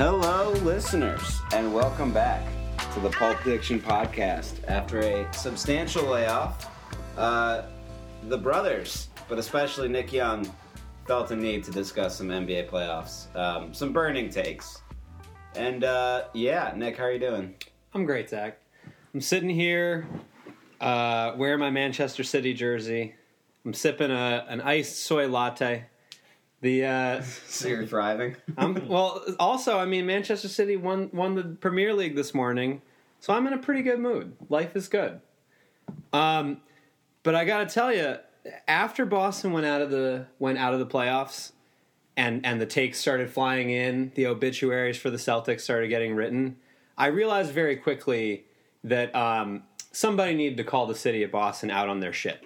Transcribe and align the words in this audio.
Hello, 0.00 0.52
listeners, 0.62 1.42
and 1.52 1.74
welcome 1.74 2.10
back 2.10 2.42
to 2.94 3.00
the 3.00 3.10
Pulp 3.10 3.38
Fiction 3.40 3.78
podcast. 3.78 4.66
After 4.66 5.00
a 5.00 5.30
substantial 5.34 6.04
layoff, 6.06 6.70
uh, 7.18 7.64
the 8.28 8.38
brothers, 8.38 9.08
but 9.28 9.38
especially 9.38 9.88
Nick 9.88 10.10
Young, 10.10 10.50
felt 11.06 11.30
a 11.32 11.36
need 11.36 11.64
to 11.64 11.70
discuss 11.70 12.16
some 12.16 12.28
NBA 12.28 12.70
playoffs, 12.70 13.26
um, 13.36 13.74
some 13.74 13.92
burning 13.92 14.30
takes. 14.30 14.80
And 15.54 15.84
uh, 15.84 16.28
yeah, 16.32 16.72
Nick, 16.74 16.96
how 16.96 17.04
are 17.04 17.12
you 17.12 17.18
doing? 17.18 17.54
I'm 17.92 18.06
great, 18.06 18.30
Zach. 18.30 18.58
I'm 19.12 19.20
sitting 19.20 19.50
here 19.50 20.08
uh, 20.80 21.34
wearing 21.36 21.60
my 21.60 21.68
Manchester 21.68 22.24
City 22.24 22.54
jersey. 22.54 23.16
I'm 23.66 23.74
sipping 23.74 24.10
a, 24.10 24.46
an 24.48 24.62
iced 24.62 25.02
soy 25.02 25.28
latte. 25.28 25.84
The 26.60 26.84
uh, 26.84 27.22
So 27.46 27.68
you're 27.68 27.86
thriving. 27.86 28.36
I'm, 28.58 28.86
well, 28.88 29.22
also, 29.38 29.78
I 29.78 29.86
mean, 29.86 30.06
Manchester 30.06 30.48
City 30.48 30.76
won 30.76 31.10
won 31.12 31.34
the 31.34 31.44
Premier 31.44 31.94
League 31.94 32.16
this 32.16 32.34
morning, 32.34 32.82
so 33.18 33.32
I'm 33.32 33.46
in 33.46 33.52
a 33.52 33.58
pretty 33.58 33.82
good 33.82 33.98
mood. 33.98 34.36
Life 34.48 34.76
is 34.76 34.88
good. 34.88 35.20
Um, 36.12 36.60
but 37.22 37.34
I 37.34 37.44
got 37.44 37.68
to 37.68 37.74
tell 37.74 37.92
you, 37.92 38.16
after 38.68 39.06
Boston 39.06 39.52
went 39.52 39.66
out 39.66 39.80
of 39.82 39.90
the 39.90 40.26
went 40.38 40.58
out 40.58 40.74
of 40.74 40.80
the 40.80 40.86
playoffs, 40.86 41.52
and 42.16 42.44
and 42.44 42.60
the 42.60 42.66
takes 42.66 42.98
started 42.98 43.30
flying 43.30 43.70
in, 43.70 44.12
the 44.14 44.26
obituaries 44.26 44.98
for 44.98 45.10
the 45.10 45.16
Celtics 45.16 45.60
started 45.62 45.88
getting 45.88 46.14
written. 46.14 46.56
I 46.98 47.06
realized 47.06 47.52
very 47.52 47.76
quickly 47.76 48.44
that 48.84 49.14
um, 49.14 49.62
somebody 49.92 50.34
needed 50.34 50.58
to 50.58 50.64
call 50.64 50.86
the 50.86 50.94
city 50.94 51.22
of 51.22 51.30
Boston 51.30 51.70
out 51.70 51.88
on 51.88 52.00
their 52.00 52.12
shit, 52.12 52.44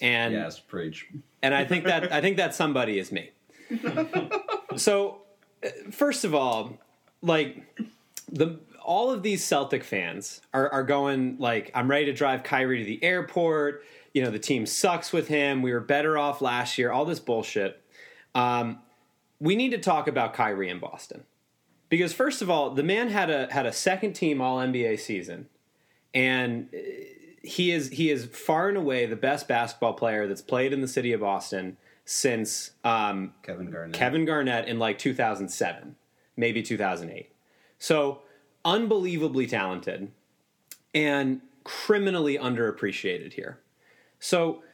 and 0.00 0.32
yes, 0.32 0.60
preach. 0.60 1.08
and 1.42 1.52
I 1.52 1.64
think 1.64 1.84
that 1.84 2.12
I 2.12 2.20
think 2.20 2.36
that 2.36 2.54
somebody 2.54 3.00
is 3.00 3.10
me. 3.10 3.30
so, 4.76 5.22
uh, 5.64 5.68
first 5.90 6.24
of 6.24 6.34
all, 6.34 6.78
like 7.22 7.62
the 8.30 8.58
all 8.82 9.10
of 9.10 9.22
these 9.22 9.44
Celtic 9.44 9.84
fans 9.84 10.40
are, 10.52 10.68
are 10.70 10.82
going 10.82 11.36
like, 11.38 11.70
I'm 11.74 11.88
ready 11.88 12.06
to 12.06 12.12
drive 12.12 12.42
Kyrie 12.42 12.78
to 12.78 12.84
the 12.84 13.02
airport. 13.04 13.84
You 14.14 14.22
know, 14.24 14.30
the 14.30 14.38
team 14.38 14.66
sucks 14.66 15.12
with 15.12 15.28
him. 15.28 15.62
We 15.62 15.72
were 15.72 15.80
better 15.80 16.18
off 16.18 16.40
last 16.40 16.78
year. 16.78 16.90
All 16.90 17.04
this 17.04 17.20
bullshit. 17.20 17.80
Um, 18.34 18.80
we 19.38 19.54
need 19.54 19.70
to 19.70 19.78
talk 19.78 20.08
about 20.08 20.34
Kyrie 20.34 20.70
in 20.70 20.78
Boston 20.78 21.24
because 21.88 22.12
first 22.12 22.42
of 22.42 22.50
all, 22.50 22.70
the 22.70 22.82
man 22.82 23.08
had 23.08 23.30
a 23.30 23.52
had 23.52 23.66
a 23.66 23.72
second 23.72 24.14
team 24.14 24.40
All 24.40 24.58
NBA 24.58 24.98
season, 24.98 25.48
and 26.14 26.68
uh, 26.74 26.78
he 27.42 27.72
is 27.72 27.90
he 27.90 28.10
is 28.10 28.26
far 28.26 28.68
and 28.68 28.76
away 28.76 29.06
the 29.06 29.16
best 29.16 29.46
basketball 29.48 29.94
player 29.94 30.26
that's 30.26 30.42
played 30.42 30.72
in 30.72 30.80
the 30.80 30.88
city 30.88 31.12
of 31.12 31.20
Boston 31.20 31.76
since 32.10 32.72
um, 32.82 33.32
Kevin 33.44 33.70
Garnett. 33.70 33.94
Kevin 33.94 34.24
Garnett 34.24 34.66
in 34.66 34.80
like 34.80 34.98
2007, 34.98 35.94
maybe 36.36 36.60
2008. 36.60 37.30
So 37.78 38.22
unbelievably 38.64 39.46
talented 39.46 40.10
and 40.92 41.40
criminally 41.62 42.36
underappreciated 42.36 43.34
here. 43.34 43.60
So 44.18 44.64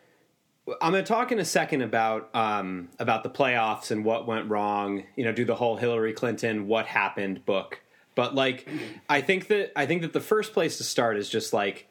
I'm 0.80 0.92
going 0.92 1.04
to 1.04 1.08
talk 1.08 1.30
in 1.30 1.38
a 1.38 1.44
second 1.44 1.82
about 1.82 2.34
um, 2.34 2.88
about 2.98 3.22
the 3.22 3.28
playoffs 3.28 3.90
and 3.90 4.02
what 4.02 4.26
went 4.26 4.48
wrong. 4.48 5.04
You 5.14 5.26
know, 5.26 5.32
do 5.32 5.44
the 5.44 5.56
whole 5.56 5.76
Hillary 5.76 6.14
Clinton 6.14 6.66
"What 6.66 6.86
Happened" 6.86 7.44
book. 7.44 7.82
But 8.14 8.34
like, 8.34 8.66
I 9.10 9.20
think 9.20 9.48
that 9.48 9.78
I 9.78 9.84
think 9.84 10.00
that 10.00 10.14
the 10.14 10.22
first 10.22 10.54
place 10.54 10.78
to 10.78 10.84
start 10.84 11.18
is 11.18 11.28
just 11.28 11.52
like 11.52 11.86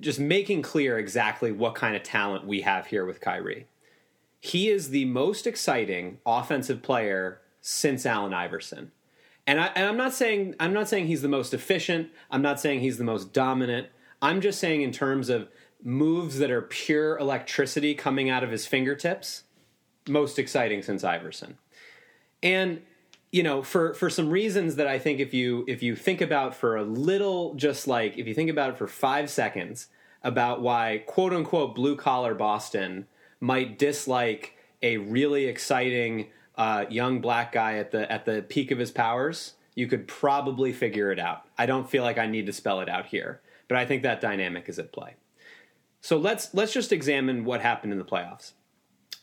just 0.00 0.18
making 0.18 0.62
clear 0.62 0.96
exactly 0.98 1.52
what 1.52 1.74
kind 1.74 1.94
of 1.94 2.02
talent 2.02 2.46
we 2.46 2.62
have 2.62 2.86
here 2.86 3.04
with 3.04 3.20
Kyrie. 3.20 3.66
He 4.40 4.68
is 4.68 4.90
the 4.90 5.04
most 5.06 5.46
exciting 5.46 6.18
offensive 6.24 6.82
player 6.82 7.40
since 7.60 8.06
Allen 8.06 8.32
Iverson. 8.32 8.92
And, 9.46 9.60
I, 9.60 9.66
and 9.74 9.86
I'm 9.86 9.96
not 9.96 10.12
saying 10.12 10.54
I'm 10.60 10.72
not 10.72 10.88
saying 10.88 11.06
he's 11.06 11.22
the 11.22 11.28
most 11.28 11.54
efficient. 11.54 12.10
I'm 12.30 12.42
not 12.42 12.60
saying 12.60 12.80
he's 12.80 12.98
the 12.98 13.04
most 13.04 13.32
dominant. 13.32 13.88
I'm 14.20 14.40
just 14.40 14.60
saying 14.60 14.82
in 14.82 14.92
terms 14.92 15.28
of 15.28 15.48
moves 15.82 16.38
that 16.38 16.50
are 16.50 16.62
pure 16.62 17.16
electricity 17.18 17.94
coming 17.94 18.28
out 18.28 18.44
of 18.44 18.50
his 18.50 18.66
fingertips, 18.66 19.44
most 20.08 20.38
exciting 20.38 20.82
since 20.82 21.04
Iverson. 21.04 21.56
And 22.42 22.82
you 23.30 23.42
know, 23.42 23.62
for 23.62 23.94
for 23.94 24.08
some 24.08 24.30
reasons 24.30 24.76
that 24.76 24.86
I 24.86 24.98
think 24.98 25.20
if 25.20 25.34
you 25.34 25.64
if 25.68 25.82
you 25.82 25.94
think 25.94 26.20
about 26.20 26.54
for 26.54 26.76
a 26.76 26.82
little, 26.82 27.54
just 27.54 27.86
like 27.86 28.16
if 28.16 28.26
you 28.26 28.34
think 28.34 28.50
about 28.50 28.70
it 28.70 28.78
for 28.78 28.86
five 28.86 29.30
seconds 29.30 29.88
about 30.22 30.62
why 30.62 31.02
quote 31.06 31.32
unquote 31.32 31.74
blue 31.74 31.96
collar 31.96 32.34
Boston 32.34 33.06
might 33.40 33.78
dislike 33.78 34.54
a 34.82 34.96
really 34.96 35.46
exciting 35.46 36.28
uh, 36.56 36.84
young 36.90 37.20
black 37.20 37.52
guy 37.52 37.78
at 37.78 37.90
the 37.90 38.10
at 38.10 38.24
the 38.24 38.42
peak 38.42 38.70
of 38.70 38.78
his 38.78 38.90
powers, 38.90 39.54
you 39.74 39.86
could 39.86 40.08
probably 40.08 40.72
figure 40.72 41.12
it 41.12 41.18
out. 41.18 41.44
I 41.56 41.66
don't 41.66 41.88
feel 41.88 42.02
like 42.02 42.18
I 42.18 42.26
need 42.26 42.46
to 42.46 42.52
spell 42.52 42.80
it 42.80 42.88
out 42.88 43.06
here, 43.06 43.40
but 43.68 43.78
I 43.78 43.86
think 43.86 44.02
that 44.02 44.20
dynamic 44.20 44.68
is 44.68 44.78
at 44.78 44.92
play. 44.92 45.14
So 46.00 46.16
let's 46.16 46.52
let's 46.54 46.72
just 46.72 46.92
examine 46.92 47.44
what 47.44 47.60
happened 47.60 47.92
in 47.92 47.98
the 47.98 48.04
playoffs. 48.04 48.52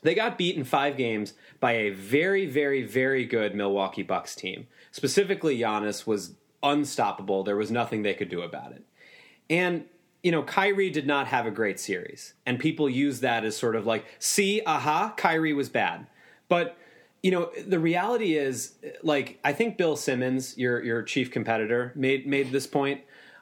They 0.02 0.14
got 0.14 0.38
beat 0.38 0.56
in 0.56 0.64
five 0.64 0.98
games 0.98 1.34
by 1.60 1.74
a 1.74 1.90
very, 1.90 2.46
very, 2.46 2.84
very 2.84 3.26
good 3.26 3.56
Milwaukee 3.56 4.04
Bucks 4.04 4.36
team. 4.36 4.68
Specifically, 4.92 5.58
Giannis 5.58 6.06
was 6.06 6.36
unstoppable. 6.62 7.44
There 7.44 7.56
was 7.56 7.72
nothing 7.72 8.04
they 8.04 8.14
could 8.14 8.30
do 8.30 8.42
about 8.42 8.72
it. 8.72 8.84
And, 9.50 9.86
you 10.26 10.32
know, 10.32 10.42
Kyrie 10.42 10.90
did 10.90 11.06
not 11.06 11.28
have 11.28 11.46
a 11.46 11.52
great 11.52 11.80
series. 11.80 12.34
And 12.48 12.58
people 12.58 12.90
use 12.90 13.20
that 13.20 13.46
as 13.46 13.56
sort 13.56 13.76
of 13.76 13.86
like, 13.86 14.06
see, 14.18 14.60
aha, 14.66 15.14
Kyrie 15.16 15.54
was 15.54 15.70
bad. 15.70 16.08
But, 16.50 16.76
you 17.22 17.30
know, 17.30 17.52
the 17.68 17.78
reality 17.78 18.36
is, 18.36 18.74
like, 19.04 19.38
I 19.44 19.54
think 19.54 19.78
Bill 19.78 19.96
Simmons, 19.96 20.58
your 20.58 20.84
your 20.84 21.04
chief 21.04 21.30
competitor, 21.30 21.92
made 21.96 22.26
made 22.26 22.52
this 22.52 22.66
point. 22.66 23.02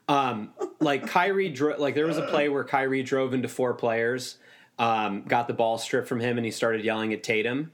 Um, 0.09 0.49
like 0.81 1.07
Kyrie, 1.07 1.47
dro- 1.47 1.77
like 1.77 1.95
there 1.95 2.05
was 2.05 2.17
a 2.17 2.27
play 2.27 2.49
where 2.49 2.65
Kyrie 2.65 3.01
drove 3.01 3.33
into 3.33 3.47
four 3.47 3.73
players 3.73 4.37
um, 4.77 5.23
got 5.23 5.47
the 5.47 5.53
ball 5.53 5.77
stripped 5.77 6.09
from 6.09 6.19
him 6.19 6.37
and 6.37 6.43
he 6.43 6.51
started 6.51 6.83
yelling 6.83 7.13
at 7.13 7.23
Tatum. 7.23 7.71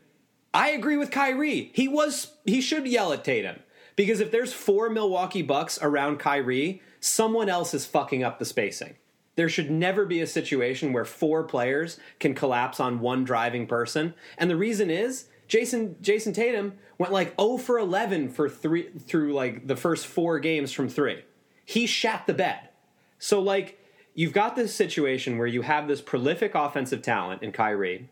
I 0.53 0.69
agree 0.69 0.98
with 0.98 1.09
Kyrie. 1.09 1.72
He 1.74 1.88
was 1.88 2.34
he 2.46 2.62
should 2.62 2.86
yell 2.86 3.12
at 3.12 3.24
Tatum 3.24 3.56
because 3.96 4.19
if 4.19 4.30
there's 4.30 4.53
four 4.53 4.88
Milwaukee 4.88 5.42
Bucks 5.42 5.80
around 5.81 6.19
Kyrie, 6.19 6.84
someone 7.00 7.50
else 7.50 7.74
is 7.74 7.86
fucking 7.86 8.24
up 8.24 8.40
the 8.40 8.46
spacing. 8.46 8.96
There 9.36 9.50
should 9.50 9.72
never 9.72 10.06
be 10.06 10.22
a 10.22 10.28
situation 10.28 10.92
where 10.92 11.06
four 11.06 11.44
players 11.44 11.98
can 12.20 12.34
collapse 12.34 12.80
on 12.80 13.00
one 13.00 13.24
driving 13.24 13.68
person. 13.68 14.14
And 14.38 14.50
the 14.50 14.58
reason 14.58 14.90
is 14.90 15.28
Jayson 15.48 15.96
Jayson 16.02 16.34
Tatum 16.34 16.74
went 16.98 17.14
like 17.14 17.40
0 17.40 17.58
for 17.58 17.80
11 17.80 18.30
for 18.30 18.50
3 18.50 18.90
through 19.00 19.34
like 19.34 19.66
the 19.66 19.78
first 19.78 20.08
4 20.08 20.40
games 20.40 20.72
from 20.72 20.90
3. 20.90 21.24
He 21.64 21.86
shat 21.86 22.28
the 22.28 22.34
bed. 22.34 22.70
So 23.18 23.42
like 23.42 23.80
you've 24.14 24.34
got 24.34 24.58
this 24.58 24.76
situation 24.76 25.38
where 25.38 25.48
you 25.48 25.62
have 25.62 25.88
this 25.88 26.02
prolific 26.02 26.54
offensive 26.54 27.02
talent 27.02 27.42
in 27.42 27.54
Kyrie, 27.54 28.10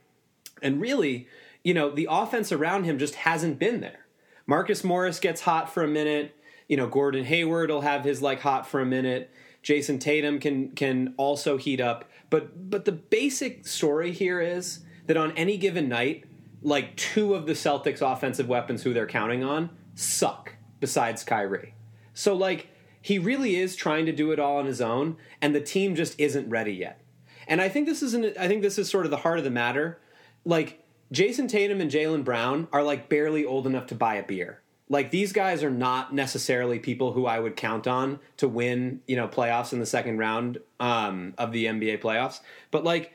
and 0.62 0.80
really, 0.80 1.28
you 1.64 1.74
know, 1.74 1.90
the 1.90 2.08
offense 2.10 2.54
around 2.54 2.86
him 2.86 2.98
just 2.98 3.16
hasn't 3.16 3.60
been 3.60 3.82
there. 3.82 4.06
Marcus 4.46 4.84
Morris 4.84 5.20
gets 5.20 5.42
hot 5.42 5.74
for 5.74 5.84
a 5.84 5.88
minute. 5.90 6.34
You 6.68 6.78
know, 6.78 6.88
Gordon 6.88 7.26
Hayward 7.26 7.70
will 7.70 7.82
have 7.82 8.04
his 8.04 8.22
like 8.22 8.42
hot 8.42 8.68
for 8.68 8.82
a 8.82 8.86
minute. 8.86 9.32
Jayson 9.64 10.00
Tatum 10.00 10.40
can 10.40 10.72
can 10.72 11.14
also 11.18 11.58
heat 11.58 11.82
up. 11.82 12.10
But 12.30 12.70
but 12.70 12.86
the 12.86 12.92
basic 12.92 13.68
story 13.68 14.12
here 14.12 14.42
is 14.42 14.80
that 15.08 15.18
on 15.18 15.32
any 15.32 15.58
given 15.58 15.90
night, 15.90 16.26
like 16.62 16.96
two 16.96 17.34
of 17.34 17.46
the 17.46 17.54
Celtics 17.54 18.02
offensive 18.02 18.48
weapons 18.48 18.84
who 18.84 18.94
they're 18.94 19.08
counting 19.08 19.44
on 19.44 19.70
suck 19.96 20.54
besides 20.80 21.24
Kyrie. 21.24 21.74
So 22.14 22.36
like 22.36 22.68
he 23.02 23.20
really 23.20 23.56
is 23.56 23.76
trying 23.76 24.06
to 24.06 24.12
do 24.12 24.32
it 24.32 24.40
all 24.40 24.58
on 24.58 24.66
his 24.66 24.82
own, 24.82 25.18
and 25.42 25.56
the 25.56 25.62
team 25.62 25.96
just 25.96 26.20
isn't 26.20 26.50
ready 26.50 26.74
yet. 26.74 27.02
And 27.48 27.62
I 27.62 27.70
think 27.70 27.88
this 27.88 28.04
is 28.04 28.14
an, 28.14 28.34
I 28.38 28.48
think 28.48 28.62
this 28.62 28.78
is 28.78 28.90
sort 28.90 29.06
of 29.06 29.12
the 29.12 29.18
heart 29.18 29.38
of 29.38 29.44
the 29.44 29.50
matter. 29.50 30.00
Like 30.44 30.84
Jayson 31.12 31.48
Tatum 31.48 31.80
and 31.80 31.90
Jaylen 31.90 32.24
Brown 32.24 32.68
are 32.74 32.84
like 32.84 33.08
barely 33.08 33.46
old 33.46 33.66
enough 33.66 33.88
to 33.88 33.96
buy 33.96 34.16
a 34.16 34.24
beer. 34.24 34.62
Like 34.90 35.12
these 35.12 35.34
guys 35.34 35.64
are 35.64 35.70
not 35.70 36.14
necessarily 36.14 36.80
people 36.80 37.12
who 37.12 37.26
I 37.26 37.40
would 37.40 37.56
count 37.56 37.88
on 37.88 38.20
to 38.38 38.48
win, 38.48 39.02
you 39.08 39.16
know, 39.16 39.28
playoffs 39.28 39.74
in 39.74 39.80
the 39.80 39.86
second 39.86 40.18
round 40.18 40.60
um, 40.80 41.34
of 41.38 41.52
the 41.52 41.66
NBA 41.66 42.02
playoffs. 42.02 42.40
But 42.72 42.84
like, 42.84 43.14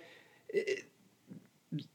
it, 0.49 0.85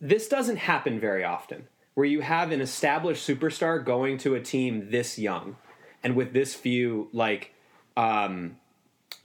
this 0.02 0.28
doesn't 0.28 0.58
happen 0.58 1.00
very 1.00 1.24
often, 1.24 1.68
where 1.94 2.08
you 2.08 2.22
have 2.22 2.52
an 2.52 2.62
established 2.62 3.28
superstar 3.28 3.84
going 3.84 4.18
to 4.20 4.34
a 4.34 4.42
team 4.42 4.90
this 4.90 5.20
young 5.20 5.58
and 6.04 6.16
with 6.16 6.34
this 6.34 6.56
few 6.56 7.10
like 7.14 7.54
um, 7.96 8.58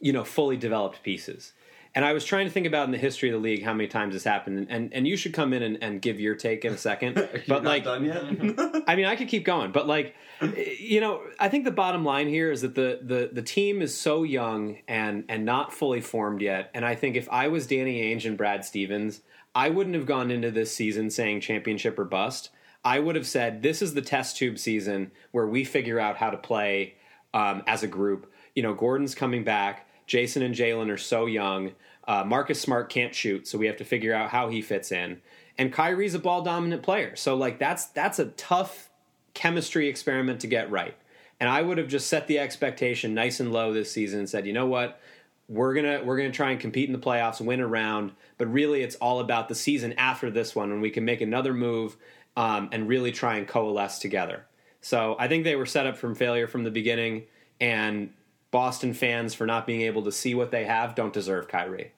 you 0.01 0.13
know, 0.13 0.25
fully 0.25 0.57
developed 0.57 1.03
pieces. 1.03 1.53
And 1.95 2.07
I 2.07 2.15
was 2.15 2.25
trying 2.25 2.47
to 2.47 2.51
think 2.51 2.67
about 2.67 2.87
in 2.87 2.91
the 2.91 2.99
history 2.99 3.29
of 3.29 3.35
the 3.35 3.39
league 3.39 3.63
how 3.63 3.75
many 3.75 3.87
times 3.87 4.15
this 4.15 4.25
happened, 4.25 4.67
and 4.71 4.93
and 4.95 5.07
you 5.07 5.17
should 5.17 5.35
come 5.35 5.53
in 5.53 5.63
and, 5.63 5.79
and 5.83 6.01
give 6.01 6.19
your 6.19 6.35
take 6.35 6.65
in 6.65 6.73
a 6.73 6.79
second. 6.79 7.15
but 7.49 7.65
like, 7.65 7.85
done 7.85 8.05
yet? 8.05 8.25
I 8.87 8.97
mean, 8.97 9.05
I 9.05 9.15
could 9.15 9.29
keep 9.29 9.45
going, 9.45 9.73
but 9.73 9.87
like, 9.87 10.15
you 10.41 11.03
know, 11.03 11.21
I 11.39 11.49
think 11.51 11.65
the 11.65 11.71
bottom 11.71 12.03
line 12.03 12.29
here 12.29 12.51
is 12.51 12.63
that 12.63 12.75
the 12.75 13.01
the 13.03 13.31
the 13.31 13.43
team 13.43 13.83
is 13.83 13.97
so 13.97 14.23
young 14.23 14.79
and 14.89 15.25
and 15.29 15.45
not 15.45 15.75
fully 15.75 16.01
formed 16.01 16.41
yet. 16.41 16.71
And 16.73 16.85
I 16.85 16.95
think 16.95 17.15
if 17.15 17.29
I 17.31 17.49
was 17.49 17.67
Danny 17.67 18.01
Ainge 18.01 18.25
and 18.25 18.39
Brad 18.39 18.65
Stevens, 18.65 19.21
I 19.55 19.69
wouldn't 19.69 19.95
have 19.95 20.07
gone 20.07 20.31
into 20.31 20.51
this 20.51 20.75
season 20.75 21.11
saying 21.11 21.43
championship 21.43 21.99
or 21.99 22.05
bust. 22.05 22.51
I 22.85 23.01
would 23.01 23.17
have 23.17 23.27
said 23.27 23.63
this 23.63 23.83
is 23.83 23.95
the 23.95 24.03
test 24.03 24.37
tube 24.39 24.59
season 24.59 25.13
where 25.31 25.47
we 25.47 25.65
figure 25.65 26.01
out 26.01 26.17
how 26.17 26.31
to 26.31 26.39
play 26.39 26.95
um, 27.35 27.63
as 27.67 27.83
a 27.83 27.87
group. 27.87 28.33
You 28.55 28.63
know, 28.63 28.75
Gordon's 28.75 29.15
coming 29.15 29.45
back. 29.45 29.87
Jayson 30.13 30.43
and 30.43 30.55
Jaylen 30.55 30.91
are 30.91 30.99
so 30.99 31.25
young. 31.25 31.73
Uh, 32.07 32.23
Marcus 32.25 32.61
Smart 32.61 32.91
can't 32.91 33.15
shoot, 33.15 33.49
so 33.49 33.57
we 33.57 33.67
have 33.67 33.79
to 33.79 33.85
figure 33.85 34.13
out 34.13 34.29
how 34.29 34.49
he 34.49 34.61
fits 34.61 34.93
in. 34.93 35.23
And 35.57 35.73
Kyrie's 35.73 36.15
a 36.15 36.19
ball 36.19 36.43
dominant 36.43 36.83
player, 36.83 37.17
so 37.17 37.35
like 37.35 37.59
that's 37.59 37.87
that's 37.87 38.19
a 38.19 38.27
tough 38.27 38.91
chemistry 39.33 39.89
experiment 39.89 40.41
to 40.41 40.47
get 40.47 40.71
right. 40.71 40.97
And 41.41 41.49
I 41.49 41.63
would 41.63 41.79
have 41.79 41.89
just 41.89 42.09
set 42.09 42.27
the 42.27 42.39
expectation 42.39 43.15
nice 43.15 43.41
and 43.41 43.53
low 43.53 43.73
this 43.73 43.91
season 43.91 44.21
and 44.21 44.29
said, 44.29 44.47
you 44.47 44.53
know 44.53 44.67
what, 44.67 45.01
we're 45.49 45.75
gonna 45.75 46.03
we're 46.05 46.17
gonna 46.17 46.31
try 46.31 46.51
and 46.51 46.61
compete 46.61 46.89
in 46.89 46.93
the 46.93 46.99
playoffs, 46.99 47.41
win 47.41 47.61
a 47.61 47.67
round, 47.67 48.13
but 48.37 48.53
really 48.53 48.83
it's 48.83 48.97
all 48.97 49.21
about 49.21 49.49
the 49.49 49.55
season 49.55 49.95
after 49.95 50.31
this 50.31 50.55
one 50.55 50.71
when 50.71 50.81
we 50.81 50.91
can 50.91 51.05
make 51.05 51.21
another 51.21 51.55
move 51.55 51.97
um, 52.37 52.69
and 52.73 52.89
really 52.89 53.13
try 53.13 53.37
and 53.37 53.47
coalesce 53.47 53.99
together. 53.99 54.45
So 54.81 55.17
I 55.19 55.29
think 55.29 55.45
they 55.45 55.57
were 55.57 55.67
set 55.67 55.87
up 55.87 55.97
from 55.97 56.15
failure 56.15 56.47
from 56.47 56.65
the 56.65 56.71
beginning, 56.71 57.25
and 57.61 58.11
Boston 58.53 58.95
fans 58.95 59.35
for 59.35 59.47
not 59.47 59.67
being 59.67 59.81
able 59.81 60.03
to 60.03 60.13
see 60.13 60.35
what 60.35 60.53
they 60.53 60.65
have 60.67 60.95
don't 60.95 61.13
deserve 61.13 61.49
Kyrie. 61.49 61.93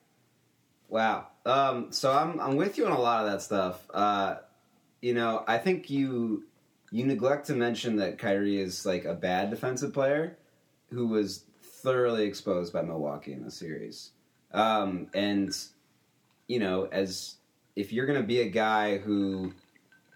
Wow. 0.87 1.27
Um, 1.45 1.91
so 1.91 2.11
I'm 2.11 2.39
I'm 2.39 2.55
with 2.55 2.79
you 2.79 2.87
on 2.87 2.93
a 2.93 2.99
lot 2.99 3.23
of 3.23 3.31
that 3.31 3.43
stuff. 3.43 3.85
Uh, 3.93 4.37
you 5.01 5.13
know, 5.13 5.43
I 5.47 5.59
think 5.59 5.91
you 5.91 6.45
you 6.91 7.05
neglect 7.05 7.47
to 7.47 7.53
mention 7.53 7.97
that 7.97 8.17
Kyrie 8.17 8.59
is 8.59 8.85
like 8.85 9.05
a 9.05 9.13
bad 9.13 9.49
defensive 9.51 9.93
player 9.93 10.37
who 10.91 11.07
was 11.07 11.43
thoroughly 11.61 12.23
exposed 12.25 12.71
by 12.71 12.81
Milwaukee 12.81 13.33
in 13.33 13.43
the 13.43 13.51
series. 13.51 14.11
Um, 14.53 15.07
and 15.13 15.55
you 16.47 16.59
know, 16.59 16.87
as 16.91 17.35
if 17.75 17.91
you're 17.91 18.05
going 18.05 18.21
to 18.21 18.25
be 18.25 18.39
a 18.39 18.49
guy 18.49 18.97
who 18.97 19.53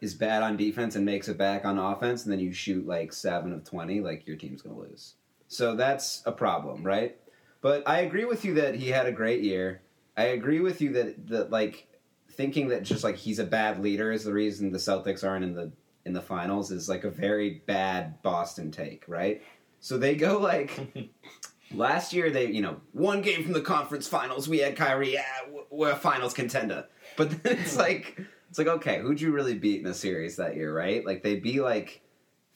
is 0.02 0.14
bad 0.14 0.42
on 0.42 0.56
defense 0.56 0.96
and 0.96 1.06
makes 1.06 1.28
it 1.28 1.38
back 1.38 1.66
on 1.66 1.78
offense, 1.78 2.24
and 2.24 2.32
then 2.32 2.40
you 2.40 2.54
shoot 2.54 2.88
like 2.88 3.12
seven 3.12 3.52
of 3.52 3.66
twenty, 3.66 4.00
like 4.00 4.26
your 4.26 4.38
team's 4.38 4.62
going 4.62 4.76
to 4.76 4.82
lose. 4.82 5.16
So 5.50 5.76
that's 5.76 6.22
a 6.26 6.32
problem, 6.32 6.84
right? 6.84 7.18
But 7.62 7.84
I 7.88 8.02
agree 8.02 8.24
with 8.24 8.46
you 8.46 8.54
that 8.54 8.76
he 8.76 8.90
had 8.90 9.08
a 9.08 9.12
great 9.12 9.42
year. 9.42 9.82
I 10.16 10.26
agree 10.26 10.62
with 10.62 10.80
you 10.80 10.94
that 10.94 11.28
that 11.28 11.50
like 11.50 11.88
thinking 12.32 12.70
that 12.70 12.84
just 12.84 13.04
like 13.04 13.18
he's 13.18 13.40
a 13.40 13.44
bad 13.44 13.82
leader 13.82 14.12
is 14.12 14.24
the 14.24 14.32
reason 14.32 14.72
the 14.72 14.78
Celtics 14.78 15.28
aren't 15.28 15.44
in 15.44 15.56
the 15.56 15.72
in 16.06 16.14
the 16.14 16.22
finals 16.22 16.72
is 16.72 16.88
like 16.88 17.04
a 17.04 17.10
very 17.10 17.64
bad 17.66 18.22
Boston 18.22 18.72
take, 18.72 19.04
right? 19.08 19.42
So 19.80 19.98
they 19.98 20.16
go 20.16 20.38
like 20.38 21.10
last 21.74 22.14
year 22.14 22.30
they 22.30 22.46
you 22.46 22.62
know 22.62 22.80
one 22.94 23.22
game 23.22 23.44
from 23.44 23.54
the 23.54 23.62
conference 23.62 24.08
finals 24.08 24.48
we 24.48 24.60
had 24.60 24.76
Kyrie 24.76 25.14
yeah 25.14 25.24
we're 25.72 25.92
a 25.92 25.96
finals 25.96 26.34
contender, 26.34 26.86
but 27.18 27.32
then 27.44 27.58
it's 27.58 27.76
like 27.88 28.22
it's 28.50 28.60
like 28.60 28.68
okay 28.68 29.00
who'd 29.02 29.20
you 29.20 29.32
really 29.32 29.56
beat 29.56 29.82
in 29.82 29.88
a 29.88 29.96
series 29.96 30.36
that 30.36 30.56
year, 30.56 30.72
right? 30.72 31.04
Like 31.04 31.24
they 31.24 31.38
be 31.38 31.60
like 31.60 32.04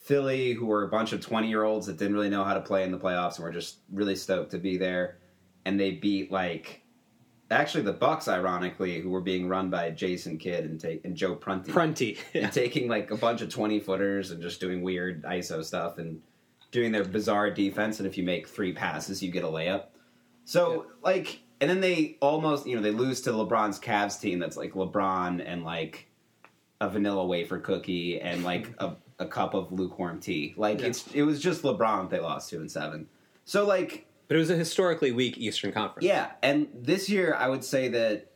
Philly, 0.03 0.51
who 0.51 0.65
were 0.65 0.83
a 0.83 0.89
bunch 0.89 1.13
of 1.13 1.21
20 1.21 1.47
year 1.47 1.63
olds 1.63 1.88
that 1.88 1.97
didn't 1.97 2.13
really 2.13 2.29
know 2.29 2.44
how 2.44 2.53
to 2.53 2.59
play 2.59 2.83
in 2.83 2.91
the 2.91 3.00
playoffs 3.00 3.38
and 3.38 3.45
were 3.45 3.51
just 3.51 3.77
really 3.91 4.15
stoked 4.17 4.51
to 4.51 4.57
be 4.57 4.77
there. 4.77 5.17
And 5.65 5.79
they 5.79 5.91
beat, 5.91 6.29
like, 6.29 6.81
actually 7.50 7.85
the 7.85 7.94
Bucks, 7.94 8.27
ironically, 8.27 9.00
who 9.00 9.09
were 9.09 9.21
being 9.21 9.47
run 9.47 9.69
by 9.69 9.91
Jason 9.91 10.38
Kidd 10.38 10.65
and, 10.65 10.77
take, 10.77 11.05
and 11.05 11.15
Joe 11.15 11.35
Prunty. 11.35 11.71
Prunty. 11.71 12.17
And 12.33 12.51
taking, 12.51 12.89
like, 12.89 13.11
a 13.11 13.17
bunch 13.17 13.41
of 13.41 13.47
20 13.47 13.79
footers 13.79 14.31
and 14.31 14.41
just 14.41 14.59
doing 14.59 14.81
weird 14.81 15.23
ISO 15.23 15.63
stuff 15.63 15.97
and 16.00 16.21
doing 16.71 16.91
their 16.91 17.06
bizarre 17.06 17.49
defense. 17.49 17.99
And 17.99 18.07
if 18.07 18.17
you 18.17 18.25
make 18.25 18.49
three 18.49 18.73
passes, 18.73 19.23
you 19.23 19.31
get 19.31 19.45
a 19.45 19.47
layup. 19.47 19.85
So, 20.44 20.88
like, 21.01 21.39
and 21.61 21.69
then 21.69 21.79
they 21.79 22.17
almost, 22.19 22.67
you 22.67 22.75
know, 22.75 22.81
they 22.81 22.91
lose 22.91 23.21
to 23.21 23.31
LeBron's 23.31 23.79
Cavs 23.79 24.19
team 24.19 24.39
that's 24.39 24.57
like 24.57 24.73
LeBron 24.73 25.41
and, 25.45 25.63
like, 25.63 26.09
a 26.81 26.89
vanilla 26.89 27.25
wafer 27.25 27.59
cookie 27.59 28.19
and 28.19 28.44
like 28.44 28.73
a, 28.79 28.95
a 29.19 29.25
cup 29.25 29.54
of 29.54 29.71
lukewarm 29.71 30.19
tea. 30.19 30.54
Like 30.57 30.81
Yeah. 30.81 30.88
it's 30.88 31.07
it 31.13 31.24
was 31.24 31.42
just 31.42 31.62
LeBron 31.63 32.10
they 32.10 32.19
lost 32.19 32.50
to 32.51 32.62
in 32.62 32.69
seven. 32.69 33.07
So 33.45 33.65
like 33.65 34.06
But 34.27 34.36
it 34.36 34.39
was 34.39 34.50
a 34.50 34.56
historically 34.56 35.12
weak 35.12 35.38
Eastern 35.38 35.71
Conference. 35.71 36.06
yeah, 36.06 36.31
and 36.42 36.68
this 36.74 37.10
year 37.10 37.33
I 37.36 37.48
would 37.50 37.63
say 37.63 37.88
that 37.89 38.31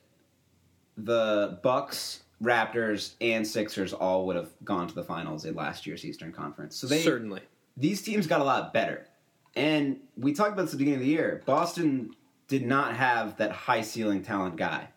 the 0.97 1.59
Bucks, 1.63 2.23
Raptors, 2.41 3.13
and 3.21 3.45
Sixers 3.45 3.93
all 3.93 4.25
would 4.27 4.35
have 4.35 4.49
gone 4.63 4.87
to 4.87 4.95
the 4.95 5.03
finals 5.03 5.45
in 5.45 5.55
last 5.55 5.85
year's 5.85 6.03
Eastern 6.05 6.31
Conference. 6.31 6.75
So 6.75 6.87
they 6.87 7.01
certainly. 7.01 7.41
these 7.75 8.01
teams 8.01 8.27
got 8.27 8.41
a 8.41 8.43
lot 8.43 8.73
better. 8.73 9.07
And 9.55 9.99
we 10.15 10.33
talked 10.33 10.53
about 10.53 10.63
this 10.63 10.73
at 10.73 10.77
the 10.79 10.85
beginning 10.85 10.99
of 11.01 11.05
the 11.05 11.11
year. 11.11 11.41
Boston 11.45 12.15
did 12.47 12.65
not 12.65 12.95
have 12.95 13.37
that 13.37 13.51
high 13.51 13.81
ceiling 13.81 14.21
talent 14.23 14.55
guy. 14.55 14.89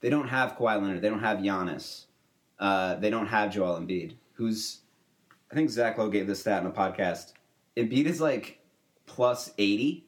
They 0.00 0.10
don't 0.10 0.28
have 0.28 0.56
Kawhi 0.56 0.80
Leonard. 0.80 1.02
They 1.02 1.08
don't 1.10 1.20
have 1.20 1.38
Giannis. 1.38 2.04
Uh, 2.58 2.94
they 2.96 3.10
don't 3.10 3.26
have 3.26 3.52
Joel 3.52 3.78
Embiid, 3.78 4.14
who's 4.34 4.80
I 5.50 5.54
think 5.54 5.70
Zach 5.70 5.96
Lowe 5.98 6.10
gave 6.10 6.26
this 6.26 6.40
stat 6.40 6.62
in 6.62 6.68
a 6.68 6.72
podcast. 6.72 7.32
Embiid 7.76 8.06
is 8.06 8.20
like 8.20 8.60
plus 9.06 9.52
eighty 9.58 10.04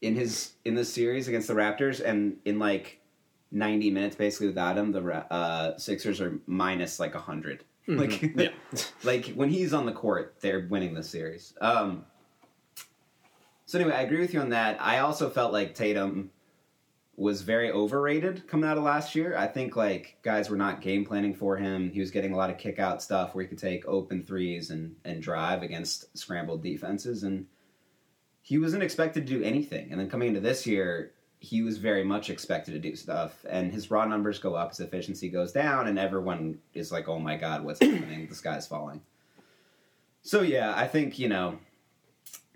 in 0.00 0.14
his 0.14 0.52
in 0.64 0.74
this 0.74 0.92
series 0.92 1.26
against 1.28 1.48
the 1.48 1.54
Raptors, 1.54 2.00
and 2.04 2.36
in 2.44 2.58
like 2.58 3.00
ninety 3.50 3.90
minutes, 3.90 4.14
basically 4.16 4.46
without 4.48 4.76
him, 4.78 4.92
the 4.92 5.02
Ra- 5.02 5.24
uh, 5.30 5.76
Sixers 5.78 6.20
are 6.20 6.38
minus 6.46 7.00
like 7.00 7.14
hundred. 7.14 7.64
Like, 7.90 8.20
Yeah. 8.36 8.50
like 9.02 9.28
when 9.34 9.48
he's 9.48 9.72
on 9.72 9.86
the 9.86 9.92
court, 9.92 10.36
they're 10.40 10.66
winning 10.68 10.92
the 10.92 11.02
series. 11.02 11.54
Um, 11.60 12.04
so 13.64 13.78
anyway, 13.78 13.94
I 13.96 14.02
agree 14.02 14.20
with 14.20 14.34
you 14.34 14.40
on 14.40 14.50
that. 14.50 14.76
I 14.80 14.98
also 14.98 15.30
felt 15.30 15.54
like 15.54 15.74
Tatum 15.74 16.30
was 17.18 17.42
very 17.42 17.72
overrated 17.72 18.46
coming 18.46 18.70
out 18.70 18.78
of 18.78 18.84
last 18.84 19.16
year. 19.16 19.36
I 19.36 19.48
think 19.48 19.74
like 19.74 20.18
guys 20.22 20.48
were 20.48 20.56
not 20.56 20.80
game 20.80 21.04
planning 21.04 21.34
for 21.34 21.56
him. 21.56 21.90
He 21.90 21.98
was 21.98 22.12
getting 22.12 22.32
a 22.32 22.36
lot 22.36 22.48
of 22.48 22.58
kick 22.58 22.78
out 22.78 23.02
stuff 23.02 23.34
where 23.34 23.42
he 23.42 23.48
could 23.48 23.58
take 23.58 23.86
open 23.88 24.22
threes 24.22 24.70
and 24.70 24.94
and 25.04 25.20
drive 25.20 25.64
against 25.64 26.16
scrambled 26.16 26.62
defenses 26.62 27.24
and 27.24 27.46
he 28.40 28.56
wasn't 28.56 28.84
expected 28.84 29.26
to 29.26 29.38
do 29.38 29.42
anything. 29.42 29.90
And 29.90 30.00
then 30.00 30.08
coming 30.08 30.28
into 30.28 30.38
this 30.40 30.64
year, 30.64 31.10
he 31.40 31.60
was 31.60 31.76
very 31.78 32.04
much 32.04 32.30
expected 32.30 32.70
to 32.70 32.78
do 32.78 32.94
stuff 32.94 33.44
and 33.50 33.72
his 33.72 33.90
raw 33.90 34.04
numbers 34.04 34.38
go 34.38 34.54
up, 34.54 34.70
his 34.70 34.80
efficiency 34.80 35.28
goes 35.28 35.50
down 35.50 35.88
and 35.88 35.98
everyone 35.98 36.60
is 36.72 36.92
like, 36.92 37.08
"Oh 37.08 37.18
my 37.18 37.36
god, 37.36 37.64
what's 37.64 37.82
happening? 37.82 38.28
The 38.28 38.34
sky's 38.36 38.68
falling." 38.68 39.02
So 40.22 40.42
yeah, 40.42 40.72
I 40.76 40.86
think, 40.86 41.18
you 41.18 41.28
know, 41.28 41.58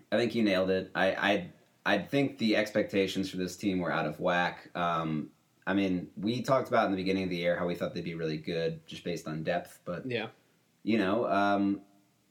I 0.09 0.15
think 0.15 0.35
you 0.35 0.43
nailed 0.43 0.69
it. 0.69 0.89
I 0.95 1.07
I 1.07 1.49
I 1.85 1.97
think 1.97 2.37
the 2.37 2.55
expectations 2.55 3.29
for 3.29 3.37
this 3.37 3.55
team 3.55 3.79
were 3.79 3.91
out 3.91 4.05
of 4.05 4.19
whack. 4.19 4.69
Um, 4.75 5.29
I 5.67 5.73
mean, 5.73 6.07
we 6.17 6.41
talked 6.41 6.67
about 6.69 6.85
in 6.85 6.91
the 6.91 6.97
beginning 6.97 7.23
of 7.23 7.29
the 7.29 7.35
year 7.37 7.57
how 7.57 7.65
we 7.65 7.75
thought 7.75 7.93
they'd 7.93 8.03
be 8.03 8.15
really 8.15 8.37
good 8.37 8.85
just 8.87 9.03
based 9.03 9.27
on 9.27 9.43
depth, 9.43 9.79
but 9.85 10.05
Yeah. 10.05 10.27
you 10.83 10.97
know, 10.97 11.25
um, 11.29 11.81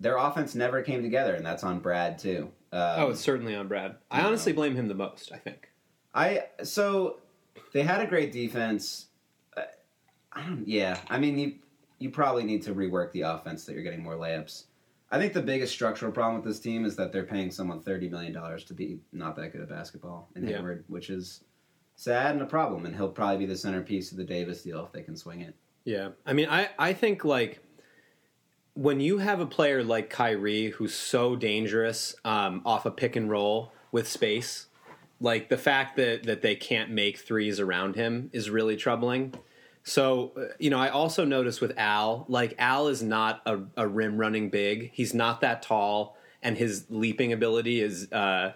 their 0.01 0.17
offense 0.17 0.55
never 0.55 0.83
came 0.83 1.03
together, 1.03 1.35
and 1.35 1.45
that's 1.47 1.63
on 1.65 1.79
Brad 1.81 2.19
too. 2.19 2.51
Um, 2.73 3.01
oh, 3.01 3.11
it's 3.11 3.21
certainly 3.21 3.55
on 3.55 3.69
Brad. 3.69 3.97
I 4.11 4.23
honestly 4.23 4.53
blame 4.53 4.75
him 4.75 4.89
the 4.89 4.95
most, 4.95 5.31
I 5.33 5.37
think. 5.37 5.71
I 6.15 6.45
so 6.65 7.21
they 7.73 7.83
had 7.83 8.01
a 8.01 8.07
great 8.07 8.33
defense. 8.33 9.07
Uh, 9.57 9.63
I 10.33 10.43
don't. 10.43 10.67
Yeah, 10.67 10.99
I 11.09 11.19
mean, 11.19 11.39
you 11.39 11.55
you 11.99 12.11
probably 12.11 12.43
need 12.45 12.63
to 12.63 12.75
rework 12.75 13.13
the 13.13 13.21
offense 13.23 13.65
that 13.67 13.75
you're 13.75 13.83
getting 13.85 14.03
more 14.03 14.17
layups. 14.17 14.65
I 15.13 15.19
think 15.19 15.35
the 15.35 15.43
biggest 15.43 15.73
structural 15.73 16.11
problem 16.11 16.37
with 16.37 16.45
this 16.45 16.59
team 16.59 16.87
is 16.87 16.97
that 16.97 17.13
they're 17.13 17.23
paying 17.23 17.51
someone 17.51 17.81
thirty 17.81 18.09
million 18.09 18.33
dollars 18.33 18.65
to 18.65 18.75
be 18.75 18.99
not 19.13 19.37
that 19.37 19.53
good 19.53 19.61
at 19.61 19.69
basketball 19.69 20.31
in 20.35 20.49
Yeah. 20.49 20.57
Hayward, 20.57 20.85
which 20.89 21.11
is 21.11 21.45
sad 21.97 22.33
and 22.33 22.43
a 22.43 22.47
problem. 22.47 22.87
And 22.87 22.97
he'll 22.97 23.11
probably 23.11 23.37
be 23.37 23.47
the 23.47 23.57
centerpiece 23.57 24.11
of 24.11 24.17
the 24.17 24.25
Davis 24.25 24.63
deal 24.63 24.83
if 24.85 24.91
they 24.91 25.03
can 25.03 25.15
swing 25.17 25.43
it. 25.43 25.55
Yeah. 25.85 26.11
I 26.25 26.33
mean, 26.33 26.49
I, 26.49 26.71
I 26.79 26.95
think 26.95 27.25
like 27.25 27.61
when 28.75 29.01
you 29.01 29.19
have 29.19 29.39
a 29.39 29.47
player 29.47 29.85
like 29.85 30.09
Kyrie 30.09 30.71
who's 30.71 30.95
so 30.95 31.37
dangerous 31.37 32.15
um, 32.25 32.63
off 32.65 32.87
a 32.87 32.91
pick 32.91 33.15
and 33.15 33.29
roll 33.29 33.71
with 33.91 34.09
space, 34.09 34.67
like 35.21 35.51
the 35.51 35.59
fact 35.59 35.97
that, 35.97 36.23
that 36.25 36.41
they 36.41 36.55
can't 36.57 36.91
make 36.91 37.19
threes 37.19 37.61
around 37.61 37.97
him 37.97 38.31
is 38.33 38.49
really 38.49 38.77
troubling. 38.77 39.35
So, 39.85 40.33
uh, 40.37 40.55
you 40.59 40.71
know, 40.71 40.79
I 40.79 40.89
also 40.89 41.25
noticed 41.25 41.61
with 41.61 41.77
Al, 41.77 42.25
like 42.29 42.55
Al 42.59 42.89
is 42.89 43.03
not 43.03 43.43
a, 43.47 43.61
a 43.77 43.87
rim 43.87 44.17
running 44.17 44.49
big. 44.51 44.91
He's 44.93 45.13
not 45.15 45.41
that 45.41 45.63
tall, 45.63 46.17
and 46.43 46.57
his 46.57 46.87
leaping 46.89 47.33
ability 47.33 47.81
is 47.81 48.11
uh, 48.13 48.53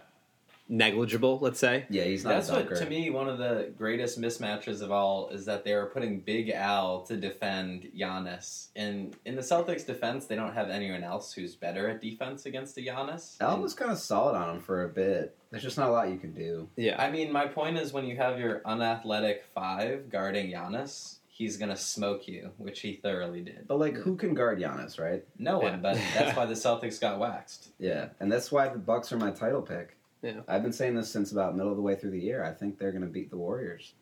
negligible, 0.69 1.39
let's 1.41 1.59
say. 1.59 1.87
Yeah, 1.89 2.05
he's 2.05 2.25
not 2.25 2.31
That's 2.31 2.49
a 2.49 2.55
what 2.55 2.77
to 2.77 2.87
me 2.87 3.11
one 3.11 3.29
of 3.29 3.39
the 3.39 3.73
greatest 3.77 4.21
mismatches 4.21 4.83
of 4.83 4.91
all 4.91 5.29
is 5.29 5.45
that 5.47 5.65
they 5.65 5.73
are 5.73 5.87
putting 5.87 6.21
Big 6.21 6.51
Al 6.51 7.03
to 7.03 7.17
defend 7.17 7.91
Giannis. 7.97 8.69
And 8.75 9.17
in 9.25 9.37
the 9.37 9.43
Celtics 9.43 9.87
defense, 9.87 10.27
they 10.27 10.37
don't 10.37 10.55
have 10.55 10.71
anyone 10.71 11.05
else 11.05 11.33
who's 11.33 11.55
better 11.55 11.89
at 11.89 12.01
defense 12.01 12.47
against 12.47 12.77
a 12.79 12.81
Giannis. 12.81 13.41
Al 13.41 13.61
was 13.61 13.75
kind 13.75 13.93
of 13.93 13.99
solid 13.99 14.37
on 14.37 14.57
him 14.57 14.61
for 14.61 14.85
a 14.85 14.89
bit. 14.89 15.37
There's 15.51 15.63
just 15.63 15.79
not 15.79 15.89
a 15.89 15.93
lot 15.93 16.11
you 16.11 16.19
can 16.19 16.33
do. 16.33 16.69
Yeah. 16.77 17.01
I 17.01 17.11
mean, 17.11 17.33
my 17.33 17.47
point 17.47 17.79
is 17.79 17.93
when 17.93 18.05
you 18.05 18.17
have 18.17 18.39
your 18.39 18.63
unathletic 18.67 19.45
five 19.55 20.11
guarding 20.11 20.51
Giannis, 20.51 21.16
he's 21.37 21.57
gonna 21.59 21.77
smoke 21.77 22.27
you, 22.29 22.51
which 22.57 22.81
he 22.81 22.95
thoroughly 22.97 23.43
did. 23.43 23.67
But 23.69 23.79
like, 23.79 23.95
who 23.95 24.17
can 24.17 24.33
guard 24.35 24.59
Giannis, 24.59 24.99
right? 24.99 25.25
No 25.39 25.63
Yeah. 25.63 25.71
one, 25.73 25.83
but 25.83 25.99
that's 26.15 26.37
why 26.37 26.47
the 26.47 26.55
Celtics 26.67 27.01
got 27.01 27.19
waxed. 27.19 27.69
Yeah, 27.79 28.09
and 28.21 28.31
that's 28.33 28.51
why 28.51 28.69
the 28.69 28.79
Bucks 28.79 29.13
are 29.13 29.19
my 29.19 29.31
title 29.31 29.63
pick. 29.63 29.97
Yeah. 30.23 30.41
I've 30.49 30.63
been 30.63 30.73
saying 30.73 30.95
this 30.95 31.11
since 31.11 31.33
about 31.33 31.55
middle 31.57 31.71
of 31.71 31.77
the 31.77 31.83
way 31.83 31.95
through 31.95 32.11
the 32.13 32.19
year. 32.21 32.43
I 32.43 32.53
think 32.53 32.79
they're 32.79 32.91
going 32.91 33.03
to 33.05 33.09
beat 33.09 33.31
the 33.31 33.37
Warriors. 33.37 33.93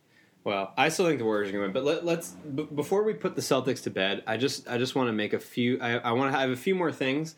Well, 0.44 0.72
I 0.76 0.88
still 0.90 1.06
think 1.06 1.18
the 1.18 1.24
Warriors 1.24 1.48
are 1.48 1.52
going 1.52 1.62
to 1.62 1.66
win, 1.66 1.72
but 1.72 1.84
let, 1.84 2.04
let's 2.04 2.30
b- 2.30 2.68
before 2.74 3.02
we 3.02 3.14
put 3.14 3.34
the 3.34 3.42
Celtics 3.42 3.82
to 3.82 3.90
bed, 3.90 4.22
I 4.26 4.36
just 4.36 4.68
I 4.68 4.78
just 4.78 4.94
want 4.94 5.08
to 5.08 5.12
make 5.12 5.32
a 5.32 5.38
few. 5.40 5.78
I, 5.80 5.96
I 5.98 6.12
want 6.12 6.32
to 6.32 6.38
have 6.38 6.50
a 6.50 6.56
few 6.56 6.74
more 6.74 6.92
things. 6.92 7.34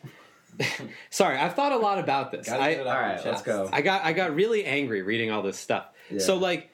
Sorry, 1.10 1.36
I've 1.38 1.54
thought 1.54 1.72
a 1.72 1.76
lot 1.76 1.98
about 1.98 2.30
this. 2.32 2.46
Gotta 2.46 2.62
I, 2.62 2.72
get 2.72 2.80
it 2.82 2.86
All 2.86 2.92
off 2.92 2.98
your 3.00 3.08
right, 3.16 3.24
let's 3.26 3.42
go. 3.42 3.68
I 3.72 3.80
got 3.82 4.04
I 4.04 4.12
got 4.12 4.34
really 4.34 4.64
angry 4.64 5.02
reading 5.02 5.30
all 5.30 5.42
this 5.42 5.58
stuff. 5.58 5.86
Yeah. 6.10 6.18
So 6.18 6.36
like 6.36 6.70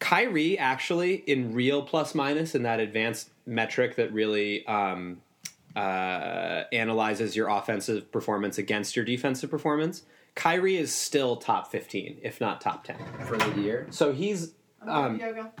Kyrie 0.00 0.58
actually 0.58 1.14
in 1.14 1.54
real 1.54 1.82
plus 1.82 2.14
minus 2.14 2.54
in 2.54 2.62
that 2.64 2.80
advanced 2.80 3.30
metric 3.46 3.96
that 3.96 4.12
really 4.12 4.66
um, 4.66 5.20
uh, 5.76 6.64
analyzes 6.72 7.36
your 7.36 7.48
offensive 7.48 8.10
performance 8.10 8.58
against 8.58 8.96
your 8.96 9.04
defensive 9.04 9.50
performance. 9.50 10.02
Kyrie 10.34 10.76
is 10.76 10.92
still 10.92 11.36
top 11.36 11.70
fifteen, 11.70 12.18
if 12.22 12.40
not 12.40 12.60
top 12.60 12.84
ten. 12.84 12.96
for 13.26 13.36
the 13.36 13.60
year. 13.60 13.86
So 13.90 14.12
he's 14.12 14.54
um, 14.86 15.18
yoga. 15.20 15.52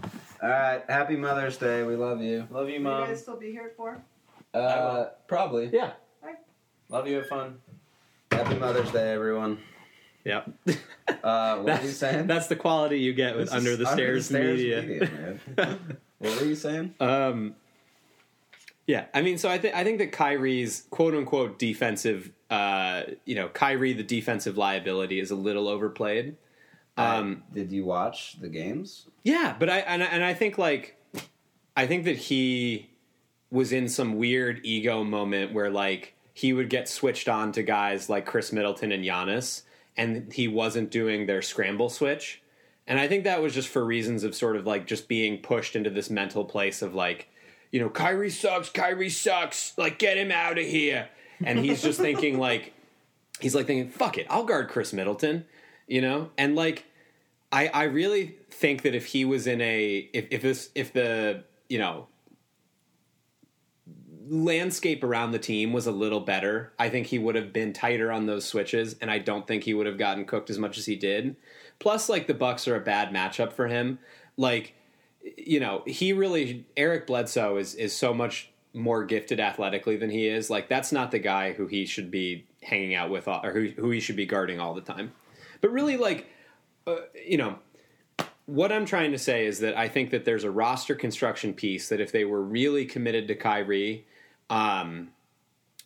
All 0.42 0.48
right, 0.48 0.82
happy 0.88 1.16
Mother's 1.16 1.56
Day. 1.58 1.82
We 1.82 1.96
love 1.96 2.22
you. 2.22 2.46
Love 2.50 2.68
you, 2.70 2.80
mom. 2.80 2.92
Will 2.94 3.00
you 3.02 3.06
guys 3.08 3.20
still 3.22 3.36
be 3.36 3.50
here 3.50 3.72
for? 3.76 4.02
Uh, 4.54 5.06
Probably. 5.28 5.70
yeah, 5.72 5.92
Love 6.88 7.06
you. 7.06 7.16
Have 7.16 7.26
fun. 7.28 7.58
happy 8.32 8.54
Mother's 8.56 8.90
Day, 8.90 9.12
everyone. 9.12 9.58
Yeah. 10.24 10.42
Uh, 11.24 11.56
what 11.56 11.64
were 11.64 11.70
you 11.72 11.76
that's, 11.88 11.96
saying? 11.96 12.26
that's 12.28 12.46
the 12.46 12.54
quality 12.56 13.00
you 13.00 13.12
get 13.12 13.36
with 13.36 13.46
This 13.46 13.54
under 13.54 13.76
the 13.76 13.84
stairs, 13.84 14.30
media. 14.30 14.80
man. 14.80 15.40
what 16.18 16.40
were 16.40 16.46
you 16.46 16.54
saying? 16.54 16.94
Um, 17.00 17.56
yeah, 18.86 19.06
I 19.12 19.20
mean, 19.20 19.36
so 19.36 19.48
I 19.50 19.58
think 19.58 19.74
I 19.74 19.82
think 19.82 19.98
that 19.98 20.12
Kyrie's 20.12 20.86
quote 20.90 21.14
unquote 21.14 21.58
defensive, 21.58 22.30
uh, 22.48 23.02
you 23.24 23.34
know, 23.34 23.48
Kyrie 23.48 23.92
the 23.92 24.04
defensive 24.04 24.56
liability 24.56 25.18
is 25.18 25.32
a 25.32 25.34
little 25.34 25.66
overplayed. 25.68 26.36
Um, 26.96 27.42
Uh, 27.50 27.54
did 27.54 27.72
you 27.72 27.84
watch 27.84 28.40
the 28.40 28.48
games? 28.48 29.06
yeah, 29.24 29.56
but 29.58 29.68
I 29.68 29.78
and, 29.80 30.02
I 30.02 30.06
and 30.06 30.24
I 30.24 30.32
think 30.32 30.58
like 30.58 30.96
I 31.76 31.86
think 31.88 32.04
that 32.04 32.16
he 32.16 32.88
was 33.50 33.72
in 33.72 33.88
some 33.88 34.16
weird 34.16 34.60
ego 34.62 35.02
moment 35.02 35.52
where 35.52 35.70
like 35.70 36.14
he 36.34 36.52
would 36.52 36.70
get 36.70 36.88
switched 36.88 37.28
on 37.28 37.50
to 37.52 37.62
guys 37.64 38.08
like 38.08 38.26
Khris 38.26 38.52
Middleton 38.52 38.92
and 38.92 39.04
Giannis, 39.04 39.62
and 40.00 40.32
he 40.32 40.48
wasn't 40.48 40.90
doing 40.90 41.26
their 41.26 41.42
scramble 41.42 41.90
switch. 41.90 42.40
And 42.86 42.98
I 42.98 43.06
think 43.06 43.24
that 43.24 43.42
was 43.42 43.52
just 43.52 43.68
for 43.68 43.84
reasons 43.84 44.24
of 44.24 44.34
sort 44.34 44.56
of 44.56 44.66
like 44.66 44.86
just 44.86 45.08
being 45.08 45.42
pushed 45.42 45.76
into 45.76 45.90
this 45.90 46.08
mental 46.08 46.42
place 46.42 46.80
of 46.80 46.94
like, 46.94 47.28
you 47.70 47.78
know, 47.80 47.90
Kyrie 47.90 48.30
sucks, 48.30 48.70
Kyrie 48.70 49.10
sucks, 49.10 49.76
like 49.76 49.98
get 49.98 50.16
him 50.16 50.32
out 50.32 50.58
of 50.58 50.64
here. 50.64 51.10
And 51.44 51.58
he's 51.58 51.82
just 51.82 52.00
thinking 52.08 52.38
like, 52.38 52.72
he's 53.40 53.54
like 53.54 53.66
thinking, 53.66 53.90
fuck 53.90 54.16
it, 54.16 54.26
I'll 54.30 54.44
guard 54.44 54.70
Khris 54.70 54.94
Middleton, 54.94 55.44
you 55.86 56.00
know? 56.00 56.30
And 56.38 56.56
like, 56.56 56.86
I, 57.52 57.68
I 57.68 57.82
really 57.84 58.36
think 58.48 58.80
that 58.82 58.94
if 58.94 59.04
he 59.04 59.26
was 59.26 59.46
in 59.46 59.60
a, 59.60 60.08
if, 60.14 60.28
if 60.30 60.40
this, 60.40 60.70
if 60.74 60.94
the, 60.94 61.44
you 61.68 61.78
know, 61.78 62.06
landscape 64.30 65.02
around 65.02 65.32
the 65.32 65.38
team 65.40 65.72
was 65.72 65.88
a 65.88 65.92
little 65.92 66.20
better, 66.20 66.72
I 66.78 66.88
think 66.88 67.08
he 67.08 67.18
would 67.18 67.34
have 67.34 67.52
been 67.52 67.72
tighter 67.72 68.12
on 68.12 68.26
those 68.26 68.46
switches, 68.46 68.94
and 69.00 69.10
I 69.10 69.18
don't 69.18 69.44
think 69.44 69.64
he 69.64 69.74
would 69.74 69.86
have 69.86 69.98
gotten 69.98 70.24
cooked 70.24 70.50
as 70.50 70.58
much 70.58 70.78
as 70.78 70.86
he 70.86 70.94
did. 70.94 71.34
Plus, 71.80 72.08
like 72.08 72.28
the 72.28 72.34
Bucks 72.34 72.68
are 72.68 72.76
a 72.76 72.80
bad 72.80 73.12
matchup 73.12 73.52
for 73.52 73.66
him. 73.66 73.98
Like, 74.36 74.74
you 75.36 75.58
know, 75.58 75.82
he 75.84 76.12
really 76.12 76.64
Eric 76.76 77.08
Bledsoe 77.08 77.56
is 77.56 77.74
is 77.74 77.94
so 77.94 78.14
much 78.14 78.50
more 78.72 79.04
gifted 79.04 79.40
athletically 79.40 79.96
than 79.96 80.10
he 80.10 80.28
is. 80.28 80.48
Like, 80.48 80.68
that's 80.68 80.92
not 80.92 81.10
the 81.10 81.18
guy 81.18 81.52
who 81.52 81.66
he 81.66 81.84
should 81.84 82.10
be 82.10 82.46
hanging 82.62 82.94
out 82.94 83.10
with, 83.10 83.26
or 83.26 83.52
who 83.52 83.68
who 83.70 83.90
he 83.90 83.98
should 83.98 84.16
be 84.16 84.26
guarding 84.26 84.60
all 84.60 84.74
the 84.74 84.80
time. 84.80 85.12
But 85.60 85.72
really, 85.72 85.96
like, 85.96 86.26
uh, 86.86 86.98
you 87.26 87.36
know, 87.36 87.58
what 88.46 88.70
I'm 88.70 88.86
trying 88.86 89.10
to 89.10 89.18
say 89.18 89.44
is 89.46 89.58
that 89.58 89.76
I 89.76 89.88
think 89.88 90.10
that 90.10 90.24
there's 90.24 90.44
a 90.44 90.50
roster 90.50 90.94
construction 90.94 91.52
piece 91.52 91.88
that 91.88 92.00
if 92.00 92.12
they 92.12 92.24
were 92.24 92.42
really 92.42 92.84
committed 92.84 93.26
to 93.28 93.34
Kyrie, 93.34 94.06
um, 94.50 95.08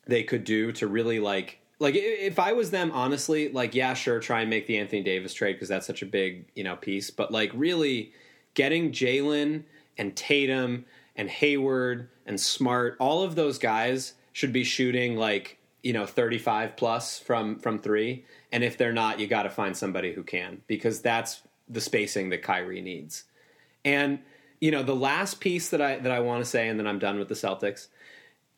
they 0.06 0.24
could 0.24 0.44
do 0.44 0.72
to 0.72 0.86
really 0.86 1.20
like 1.20 1.60
like 1.78 1.94
if 1.96 2.38
I 2.38 2.52
was 2.52 2.70
them, 2.70 2.90
honestly, 2.92 3.50
like 3.50 3.74
yeah, 3.74 3.94
sure, 3.94 4.20
try 4.20 4.40
and 4.40 4.50
make 4.50 4.66
the 4.66 4.78
Anthony 4.78 5.02
Davis 5.02 5.34
trade 5.34 5.54
because 5.54 5.68
that's 5.68 5.86
such 5.86 6.02
a 6.02 6.06
big 6.06 6.46
you 6.54 6.64
know 6.64 6.76
piece, 6.76 7.10
but 7.10 7.30
like 7.30 7.50
really 7.54 8.12
getting 8.54 8.90
Jaylen 8.92 9.64
and 9.98 10.16
Tatum 10.16 10.84
and 11.16 11.28
Hayward 11.28 12.08
and 12.26 12.40
Smart, 12.40 12.96
all 12.98 13.22
of 13.22 13.34
those 13.34 13.58
guys 13.58 14.14
should 14.32 14.52
be 14.52 14.64
shooting 14.64 15.16
like 15.16 15.58
you 15.82 15.92
know 15.92 16.06
35 16.06 16.76
plus 16.76 17.18
from 17.18 17.58
from 17.58 17.78
three, 17.78 18.24
and 18.50 18.64
if 18.64 18.78
they're 18.78 18.92
not, 18.92 19.20
you 19.20 19.26
got 19.26 19.42
to 19.42 19.50
find 19.50 19.76
somebody 19.76 20.12
who 20.12 20.22
can 20.22 20.62
because 20.66 21.00
that's 21.00 21.42
the 21.68 21.80
spacing 21.80 22.30
that 22.30 22.42
Kyrie 22.42 22.82
needs. 22.82 23.24
And 23.84 24.20
you 24.60 24.70
know, 24.70 24.82
the 24.82 24.96
last 24.96 25.40
piece 25.40 25.70
that 25.70 25.82
I 25.82 25.98
that 25.98 26.12
I 26.12 26.20
want 26.20 26.42
to 26.42 26.48
say, 26.48 26.68
and 26.68 26.78
then 26.78 26.86
I'm 26.86 26.98
done 26.98 27.18
with 27.18 27.28
the 27.28 27.34
Celtics. 27.34 27.88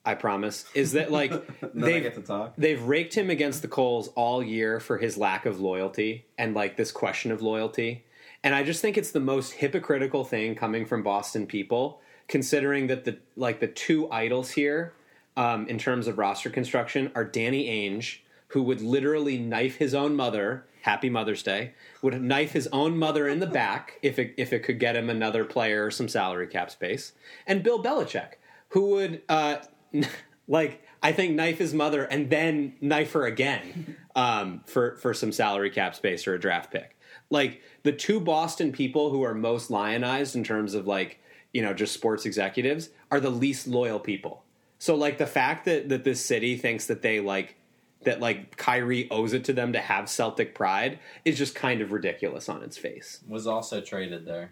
I 0.06 0.14
promise 0.14 0.64
is 0.72 0.92
that 0.92 1.10
like 1.10 1.32
they've 1.74 2.02
get 2.04 2.14
to 2.14 2.22
talk. 2.22 2.54
they've 2.56 2.80
raked 2.80 3.14
him 3.14 3.28
against 3.28 3.62
the 3.62 3.68
coals 3.68 4.08
all 4.14 4.42
year 4.42 4.78
for 4.78 4.98
his 4.98 5.18
lack 5.18 5.44
of 5.44 5.60
loyalty 5.60 6.26
and 6.38 6.54
like 6.54 6.76
this 6.76 6.92
question 6.92 7.32
of 7.32 7.42
loyalty. 7.42 8.04
And 8.44 8.54
I 8.54 8.62
just 8.62 8.80
think 8.80 8.96
it's 8.96 9.10
the 9.10 9.20
most 9.20 9.54
hypocritical 9.54 10.24
thing 10.24 10.54
coming 10.54 10.86
from 10.86 11.02
Boston 11.02 11.46
people, 11.46 12.00
considering 12.28 12.86
that 12.86 13.04
the 13.04 13.18
like 13.34 13.58
the 13.58 13.66
two 13.66 14.08
idols 14.10 14.50
here 14.50 14.94
um, 15.36 15.66
in 15.66 15.78
terms 15.78 16.06
of 16.06 16.18
roster 16.18 16.48
construction 16.48 17.10
are 17.16 17.24
Danny 17.24 17.68
Ainge, 17.68 18.18
who 18.48 18.62
would 18.62 18.80
literally 18.80 19.38
knife 19.38 19.76
his 19.76 19.94
own 19.94 20.14
mother. 20.14 20.66
Happy 20.82 21.10
Mother's 21.10 21.42
Day. 21.42 21.74
Would 22.02 22.22
knife 22.22 22.52
his 22.52 22.68
own 22.68 22.96
mother 22.96 23.26
in 23.26 23.40
the 23.40 23.46
back 23.46 23.98
if 24.02 24.20
it 24.20 24.34
if 24.36 24.52
it 24.52 24.60
could 24.60 24.78
get 24.78 24.94
him 24.94 25.10
another 25.10 25.44
player 25.44 25.86
or 25.86 25.90
some 25.90 26.06
salary 26.06 26.46
cap 26.46 26.70
space, 26.70 27.12
and 27.44 27.64
Bill 27.64 27.82
Belichick, 27.82 28.34
who 28.68 28.90
would 28.90 29.22
uh, 29.28 29.56
like 30.48 30.82
I 31.02 31.12
think 31.12 31.34
knife 31.34 31.58
his 31.58 31.74
mother 31.74 32.04
and 32.04 32.30
then 32.30 32.74
knife 32.80 33.12
her 33.12 33.24
again 33.24 33.96
um, 34.14 34.62
for 34.66 34.96
for 34.96 35.14
some 35.14 35.32
salary 35.32 35.70
cap 35.70 35.94
space 35.94 36.26
or 36.26 36.34
a 36.34 36.40
draft 36.40 36.72
pick. 36.72 36.96
Like 37.30 37.62
the 37.82 37.92
two 37.92 38.20
Boston 38.20 38.72
people 38.72 39.10
who 39.10 39.22
are 39.22 39.34
most 39.34 39.70
lionized 39.70 40.36
in 40.36 40.44
terms 40.44 40.74
of 40.74 40.86
like 40.86 41.20
you 41.52 41.62
know 41.62 41.74
just 41.74 41.94
sports 41.94 42.26
executives 42.26 42.90
are 43.10 43.20
the 43.20 43.30
least 43.30 43.66
loyal 43.66 44.00
people. 44.00 44.44
So 44.78 44.94
like 44.94 45.18
the 45.18 45.26
fact 45.26 45.64
that 45.66 45.88
that 45.88 46.04
this 46.04 46.24
city 46.24 46.56
thinks 46.56 46.86
that 46.86 47.02
they 47.02 47.20
like 47.20 47.56
that 48.02 48.20
like 48.20 48.56
Kyrie 48.56 49.10
owes 49.10 49.32
it 49.32 49.44
to 49.44 49.52
them 49.52 49.72
to 49.72 49.80
have 49.80 50.08
Celtic 50.08 50.54
pride 50.54 50.98
is 51.24 51.36
just 51.36 51.54
kind 51.54 51.80
of 51.80 51.92
ridiculous 51.92 52.48
on 52.48 52.62
its 52.62 52.76
face. 52.76 53.20
Was 53.28 53.46
also 53.46 53.80
traded 53.80 54.26
there. 54.26 54.50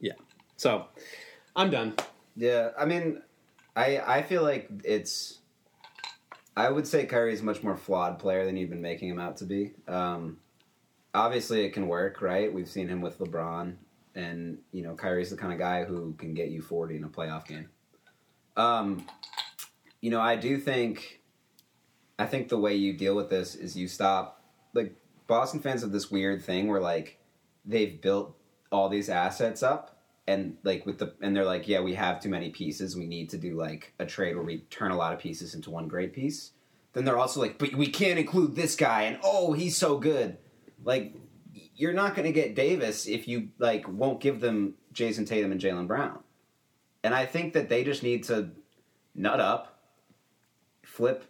Yeah. 0.00 0.12
So 0.56 0.86
I'm 1.56 1.70
done. 1.70 1.94
Yeah, 2.36 2.70
I 2.78 2.86
mean, 2.86 3.22
I 3.74 3.98
I 3.98 4.22
feel 4.22 4.42
like 4.42 4.68
it's. 4.84 5.38
I 6.56 6.68
would 6.68 6.86
say 6.86 7.06
Kyrie's 7.06 7.40
a 7.40 7.44
much 7.44 7.62
more 7.62 7.76
flawed 7.76 8.18
player 8.18 8.44
than 8.44 8.56
you've 8.56 8.68
been 8.68 8.82
making 8.82 9.08
him 9.08 9.18
out 9.18 9.38
to 9.38 9.46
be. 9.46 9.72
Um, 9.88 10.38
obviously, 11.14 11.64
it 11.64 11.70
can 11.72 11.88
work, 11.88 12.20
right? 12.20 12.52
We've 12.52 12.68
seen 12.68 12.88
him 12.88 13.00
with 13.00 13.18
LeBron, 13.18 13.76
and 14.14 14.58
you 14.70 14.82
know, 14.82 14.94
Kyrie's 14.94 15.30
the 15.30 15.36
kind 15.36 15.52
of 15.52 15.58
guy 15.58 15.84
who 15.84 16.14
can 16.18 16.34
get 16.34 16.50
you 16.50 16.60
forty 16.60 16.96
in 16.96 17.04
a 17.04 17.08
playoff 17.08 17.46
game. 17.46 17.68
Um, 18.56 19.06
you 20.00 20.10
know, 20.10 20.20
I 20.20 20.36
do 20.36 20.58
think. 20.58 21.20
I 22.18 22.26
think 22.26 22.48
the 22.48 22.58
way 22.58 22.76
you 22.76 22.92
deal 22.92 23.16
with 23.16 23.30
this 23.30 23.54
is 23.54 23.74
you 23.76 23.88
stop. 23.88 24.44
Like 24.74 24.94
Boston 25.26 25.60
fans 25.60 25.80
have 25.80 25.92
this 25.92 26.10
weird 26.10 26.44
thing 26.44 26.68
where 26.68 26.80
like 26.80 27.18
they've 27.64 28.00
built 28.00 28.36
all 28.70 28.88
these 28.88 29.08
assets 29.08 29.62
up 29.62 30.01
and 30.26 30.56
like 30.62 30.86
with 30.86 30.98
the 30.98 31.14
and 31.20 31.34
they're 31.34 31.44
like 31.44 31.66
yeah 31.66 31.80
we 31.80 31.94
have 31.94 32.20
too 32.20 32.28
many 32.28 32.50
pieces. 32.50 32.96
We 32.96 33.06
need 33.06 33.30
to 33.30 33.38
do 33.38 33.56
like 33.56 33.92
a 33.98 34.06
trade 34.06 34.36
where 34.36 34.44
we 34.44 34.58
turn 34.70 34.90
a 34.90 34.96
lot 34.96 35.12
of 35.12 35.18
pieces 35.18 35.54
into 35.54 35.70
one 35.70 35.88
great 35.88 36.12
piece. 36.12 36.52
Then 36.92 37.04
they're 37.04 37.18
also 37.18 37.40
like 37.40 37.58
but 37.58 37.74
we 37.74 37.88
can't 37.88 38.18
include 38.18 38.54
this 38.54 38.76
guy 38.76 39.02
and 39.02 39.18
oh 39.22 39.52
he's 39.52 39.76
so 39.76 39.98
good. 39.98 40.38
Like 40.84 41.14
you're 41.74 41.92
not 41.92 42.14
going 42.14 42.26
to 42.26 42.32
get 42.32 42.54
davis 42.54 43.06
if 43.06 43.26
you 43.26 43.48
like 43.58 43.88
won't 43.88 44.20
give 44.20 44.40
them 44.40 44.74
jayson 44.92 45.26
tatum 45.26 45.52
and 45.52 45.60
jaylen 45.60 45.86
brown. 45.86 46.20
And 47.04 47.14
i 47.14 47.26
think 47.26 47.54
that 47.54 47.68
they 47.68 47.82
just 47.82 48.02
need 48.02 48.24
to 48.24 48.50
nut 49.14 49.40
up 49.40 49.80
flip 50.84 51.24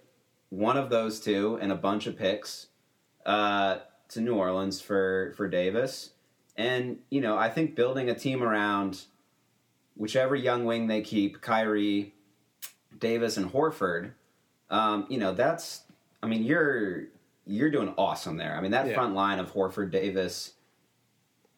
one 0.50 0.76
of 0.76 0.90
those 0.90 1.20
two 1.20 1.58
and 1.60 1.72
a 1.72 1.76
bunch 1.76 2.06
of 2.06 2.18
picks 2.18 2.68
uh, 3.24 3.78
to 4.08 4.20
new 4.20 4.34
orleans 4.34 4.80
for 4.80 5.32
for 5.36 5.48
davis 5.48 6.11
and, 6.56 6.98
you 7.10 7.20
know, 7.20 7.36
I 7.36 7.48
think 7.48 7.74
building 7.74 8.10
a 8.10 8.14
team 8.14 8.42
around 8.42 9.02
whichever 9.96 10.34
young 10.34 10.64
wing 10.64 10.86
they 10.86 11.00
keep, 11.02 11.40
Kyrie, 11.40 12.14
Davis, 12.98 13.36
and 13.36 13.50
Horford, 13.52 14.12
um, 14.70 15.06
you 15.08 15.18
know, 15.18 15.32
that's 15.34 15.82
I 16.22 16.26
mean, 16.28 16.42
you're 16.44 17.04
you're 17.46 17.70
doing 17.70 17.92
awesome 17.98 18.36
there. 18.36 18.56
I 18.56 18.60
mean, 18.60 18.70
that 18.70 18.86
Yeah. 18.86 18.94
front 18.94 19.14
line 19.14 19.38
of 19.40 19.52
Horford, 19.52 19.90
Davis, 19.90 20.52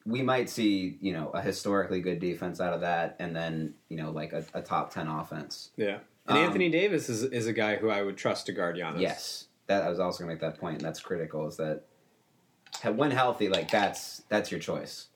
we 0.06 0.22
might 0.22 0.48
see, 0.48 0.96
you 1.00 1.12
know, 1.12 1.28
a 1.30 1.40
historically 1.42 2.00
good 2.00 2.18
defense 2.20 2.60
out 2.60 2.72
of 2.72 2.80
that 2.80 3.16
and 3.18 3.34
then, 3.36 3.74
you 3.88 3.96
know, 3.96 4.10
like 4.10 4.32
a, 4.32 4.44
a 4.54 4.62
top 4.62 4.92
ten 4.92 5.06
offense. 5.08 5.70
Yeah. 5.76 5.98
And 6.26 6.38
Um, 6.38 6.44
Anthony 6.44 6.70
Davis 6.70 7.08
is 7.08 7.22
is 7.24 7.46
a 7.46 7.52
guy 7.52 7.76
who 7.76 7.90
I 7.90 8.02
would 8.02 8.16
trust 8.16 8.46
to 8.46 8.52
guard 8.52 8.76
Giannis. 8.76 9.00
Yes. 9.00 9.46
That 9.66 9.82
I 9.82 9.88
was 9.90 9.98
also 10.00 10.20
gonna 10.24 10.32
make 10.32 10.40
that 10.40 10.58
point, 10.58 10.76
and 10.76 10.84
that's 10.84 11.00
critical, 11.00 11.46
is 11.46 11.56
that 11.58 11.84
when 12.90 13.10
healthy, 13.10 13.48
like 13.48 13.70
that's 13.70 14.22
that's 14.28 14.50
your 14.50 14.60
choice. 14.60 15.06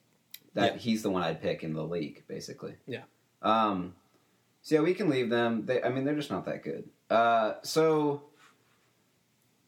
That 0.54 0.74
Yeah. 0.74 0.78
he's 0.78 1.02
the 1.02 1.10
one 1.10 1.22
I'd 1.22 1.40
pick 1.42 1.62
in 1.62 1.72
the 1.74 1.84
league, 1.84 2.24
basically. 2.26 2.74
Yeah. 2.86 3.02
Um, 3.42 3.94
so 4.62 4.76
yeah, 4.76 4.80
we 4.80 4.94
can 4.94 5.08
leave 5.08 5.30
them. 5.30 5.66
They, 5.66 5.82
I 5.82 5.88
mean, 5.88 6.04
they're 6.04 6.14
just 6.16 6.30
not 6.30 6.44
that 6.46 6.62
good. 6.64 6.88
Uh, 7.10 7.54
so 7.62 8.22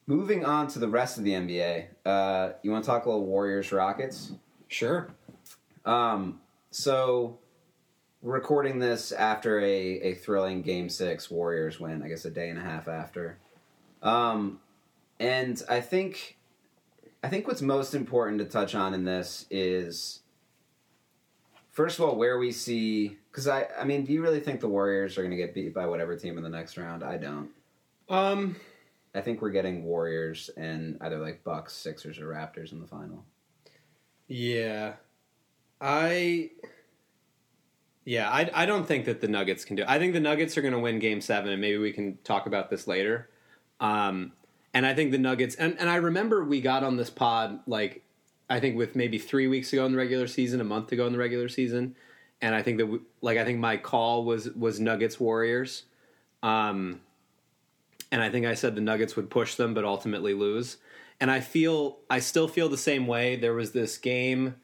moving 0.07 0.45
on 0.45 0.67
to 0.69 0.79
the 0.79 0.89
rest 0.89 1.19
of 1.19 1.25
the 1.25 1.33
NBA, 1.33 1.87
uh, 2.05 2.53
you 2.63 2.71
want 2.71 2.85
to 2.85 2.91
talk 2.91 3.07
a 3.07 3.09
little 3.11 3.25
Warriors 3.25 3.71
Rockets? 3.73 4.33
Sure. 4.69 5.09
Um, 5.85 6.41
so 6.71 7.39
we're 8.23 8.35
recording 8.35 8.79
this 8.79 9.13
after 9.13 9.61
a, 9.61 9.67
a 10.01 10.15
thrilling 10.15 10.63
Game 10.63 10.89
Six 10.89 11.31
Warriors 11.31 11.79
win. 11.81 12.03
I 12.03 12.09
guess 12.09 12.25
a 12.25 12.31
day 12.31 12.49
and 12.51 12.59
a 12.59 12.63
half 12.63 12.89
after. 12.89 13.39
Um, 14.03 14.61
and 15.19 15.63
I 15.69 15.81
think, 15.81 16.37
I 17.23 17.29
think 17.29 17.47
what's 17.47 17.63
most 17.63 17.95
important 17.95 18.39
to 18.39 18.45
touch 18.47 18.75
on 18.75 18.95
in 18.95 19.05
this 19.05 19.47
is, 19.51 20.21
first 21.71 21.99
of 21.99 22.05
all, 22.05 22.17
where 22.17 22.39
we 22.39 22.53
see. 22.53 23.17
Because 23.31 23.47
I, 23.47 23.67
I 23.79 23.85
mean, 23.85 24.05
do 24.05 24.13
you 24.13 24.23
really 24.23 24.41
think 24.41 24.61
the 24.61 24.69
Warriors 24.69 25.17
are 25.17 25.23
going 25.23 25.31
to 25.31 25.37
get 25.37 25.55
beat 25.55 25.75
by 25.75 25.87
whatever 25.87 26.17
team 26.17 26.37
in 26.37 26.43
the 26.43 26.51
next 26.51 26.77
round? 26.77 27.05
I 27.05 27.17
don't. 27.17 27.51
Um, 28.09 28.57
I 29.15 29.21
think 29.21 29.41
we're 29.43 29.51
getting 29.51 29.85
Warriors 29.85 30.51
and 30.57 30.97
either 31.01 31.19
like 31.19 31.45
Bucks, 31.45 31.75
Sixers, 31.75 32.19
or 32.19 32.27
Raptors 32.27 32.73
in 32.73 32.81
the 32.81 32.87
final. 32.87 33.25
yeah. 34.27 34.95
I 35.81 36.51
Yeah, 38.05 38.31
I 38.31 38.51
I 38.53 38.67
don't 38.67 38.87
think 38.87 39.07
that 39.07 39.21
the 39.21 39.29
Nuggets 39.29 39.65
can 39.65 39.77
do. 39.77 39.83
It. 39.83 39.89
I 39.89 39.99
think 39.99 40.13
the 40.13 40.21
Nuggets 40.21 40.59
are 40.59 40.63
going 40.63 40.75
to 40.75 40.79
win 40.79 40.99
game 40.99 41.21
7 41.21 41.51
and 41.51 41.61
maybe 41.61 41.79
we 41.79 41.93
can 41.93 42.19
talk 42.23 42.47
about 42.47 42.71
this 42.71 42.87
later. 42.87 43.31
Um 43.81 44.33
and 44.75 44.87
I 44.87 44.95
think 44.95 45.11
the 45.11 45.19
Nuggets 45.19 45.55
and 45.57 45.77
and 45.79 45.89
I 45.89 45.97
remember 45.97 46.45
we 46.45 46.61
got 46.61 46.85
on 46.85 46.97
this 46.97 47.11
pod 47.11 47.61
like 47.67 48.03
I 48.49 48.61
think 48.61 48.77
with 48.77 48.97
maybe 48.97 49.19
3 49.19 49.47
weeks 49.47 49.73
ago 49.73 49.87
in 49.87 49.93
the 49.93 49.99
regular 49.99 50.27
season, 50.27 50.61
a 50.61 50.65
month 50.65 50.91
ago 50.93 51.07
in 51.07 51.13
the 51.13 51.19
regular 51.19 51.49
season, 51.49 51.95
and 52.43 52.55
I 52.55 52.63
think 52.63 52.79
that 52.79 52.87
we, 52.87 52.99
like 53.21 53.39
I 53.39 53.45
think 53.45 53.59
my 53.59 53.77
call 53.77 54.25
was 54.25 54.51
was 54.51 54.81
Nuggets 54.81 55.19
Warriors. 55.21 55.85
Um 56.43 57.01
and 58.13 58.21
I 58.23 58.31
think 58.31 58.47
I 58.47 58.55
said 58.55 58.75
the 58.75 58.81
Nuggets 58.81 59.15
would 59.17 59.31
push 59.31 59.55
them 59.55 59.75
but 59.75 59.85
ultimately 59.85 60.35
lose. 60.35 60.79
And 61.21 61.31
I 61.31 61.41
feel 61.41 61.99
I 62.09 62.19
still 62.21 62.49
feel 62.49 62.69
the 62.69 62.79
same 62.79 63.07
way. 63.07 63.37
There 63.37 63.55
was 63.55 63.73
this 63.73 63.99
game 63.99 64.57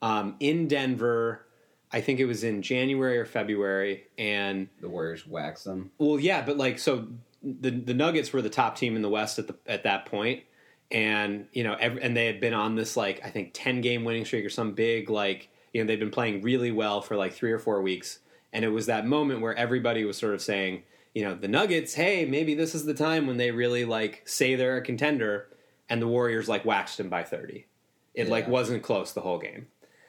um, 0.00 0.36
in 0.38 0.68
Denver. 0.68 1.44
I 1.92 2.00
think 2.00 2.20
it 2.20 2.26
was 2.26 2.44
in 2.44 2.62
January 2.62 3.18
or 3.18 3.24
February, 3.24 4.04
and 4.18 4.68
The 4.80 4.88
Warriors 4.88 5.26
wax 5.26 5.64
them. 5.64 5.90
well, 5.98 6.18
yeah, 6.20 6.42
but 6.42 6.56
like 6.56 6.78
so, 6.78 7.08
the 7.44 7.70
the 7.70 7.94
Nuggets 7.94 8.32
were 8.32 8.42
the 8.42 8.50
top 8.50 8.76
team 8.76 8.96
in 8.96 9.02
the 9.02 9.08
West 9.08 9.38
at 9.38 9.46
the 9.46 9.56
at 9.66 9.84
that 9.84 10.06
point, 10.06 10.44
and 10.90 11.46
you 11.52 11.64
know, 11.64 11.74
every, 11.78 12.02
and 12.02 12.16
they 12.16 12.26
had 12.26 12.40
been 12.40 12.54
on 12.54 12.74
this 12.74 12.96
like 12.96 13.20
I 13.24 13.30
think 13.30 13.50
ten 13.52 13.80
game 13.80 14.04
winning 14.04 14.24
streak 14.24 14.44
or 14.44 14.50
some 14.50 14.72
big 14.72 15.10
like 15.10 15.48
you 15.72 15.82
know 15.82 15.86
they'd 15.86 16.00
been 16.00 16.10
playing 16.10 16.42
really 16.42 16.72
well 16.72 17.00
for 17.02 17.16
like 17.16 17.34
three 17.34 17.52
or 17.52 17.58
four 17.58 17.82
weeks, 17.82 18.20
and 18.52 18.64
it 18.64 18.68
was 18.68 18.86
that 18.86 19.06
moment 19.06 19.40
where 19.40 19.54
everybody 19.54 20.04
was 20.04 20.16
sort 20.16 20.34
of 20.34 20.40
saying, 20.40 20.82
you 21.14 21.24
know, 21.24 21.34
the 21.34 21.48
Nuggets, 21.48 21.94
hey, 21.94 22.24
maybe 22.24 22.54
this 22.54 22.74
is 22.74 22.84
the 22.84 22.94
time 22.94 23.26
when 23.26 23.36
they 23.36 23.50
really 23.50 23.84
like 23.84 24.22
say 24.24 24.54
they're 24.54 24.78
a 24.78 24.82
contender, 24.82 25.48
and 25.88 26.00
the 26.00 26.08
Warriors 26.08 26.48
like 26.48 26.64
waxed 26.64 26.98
them 26.98 27.08
by 27.08 27.22
thirty. 27.22 27.66
It 28.14 28.28
like 28.28 28.46
wasn't 28.46 28.84
close 28.84 29.12
the 29.12 29.20
whole 29.22 29.38
game. 29.38 29.66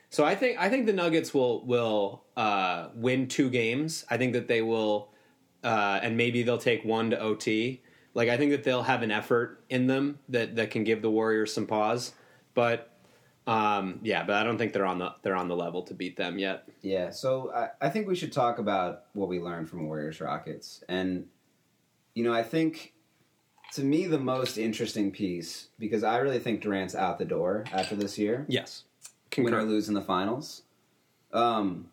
So 0.10 0.24
I 0.24 0.36
think 0.36 0.58
I 0.60 0.70
think 0.70 0.86
the 0.86 0.94
Nuggets 0.94 1.34
will 1.34 1.66
will 1.66 2.24
uh, 2.38 2.88
win 2.96 3.28
two 3.28 3.50
games. 3.50 4.06
I 4.10 4.18
think 4.18 4.34
that 4.34 4.48
they 4.48 4.62
will, 4.62 5.10
uh, 5.66 6.00
and 6.02 6.16
maybe 6.16 6.44
they'll 6.44 6.58
take 6.58 6.86
one 6.86 7.10
to 7.10 7.20
OT. 7.20 7.82
Like 8.14 8.30
I 8.30 8.38
think 8.38 8.52
that 8.52 8.64
they'll 8.64 8.84
have 8.84 9.02
an 9.02 9.12
effort 9.12 9.62
in 9.70 9.88
them 9.88 10.20
that 10.30 10.56
that 10.56 10.72
can 10.72 10.84
give 10.86 11.02
the 11.02 11.10
Warriors 11.12 11.52
some 11.54 11.68
pause. 11.68 12.14
But 12.54 12.92
um, 13.48 14.00
yeah, 14.04 14.24
but 14.24 14.36
I 14.38 14.44
don't 14.44 14.58
think 14.58 14.74
they're 14.74 14.86
on 14.86 15.00
the 15.00 15.14
they're 15.22 15.36
on 15.36 15.48
the 15.50 15.56
level 15.56 15.82
to 15.84 15.94
beat 15.94 16.16
them 16.18 16.40
yet. 16.40 16.64
Yeah, 16.82 17.10
so 17.10 17.52
I, 17.54 17.88
I 17.88 17.90
think 17.90 18.08
we 18.08 18.16
should 18.16 18.32
talk 18.32 18.58
about 18.60 19.04
what 19.14 19.28
we 19.28 19.40
learned 19.40 19.70
from 19.70 19.86
Warriors 19.86 20.22
Rockets. 20.22 20.84
And, 20.88 21.28
you 22.14 22.24
know, 22.24 22.34
I 22.34 22.42
think 22.44 22.94
to 23.74 23.84
me 23.84 24.06
the 24.08 24.18
most 24.20 24.58
interesting 24.58 25.12
piece, 25.12 25.68
because 25.78 26.04
I 26.04 26.18
really 26.18 26.40
think 26.40 26.62
Durant's 26.62 26.96
out 26.96 27.18
the 27.20 27.26
door 27.26 27.66
after 27.74 27.96
this 27.96 28.18
year, 28.18 28.46
Yes, 28.48 28.84
win 29.38 29.48
or 29.54 29.58
concur. 29.60 29.64
lose 29.70 29.90
in 29.90 29.94
the 29.96 30.02
finals, 30.02 30.62
um, 31.34 31.90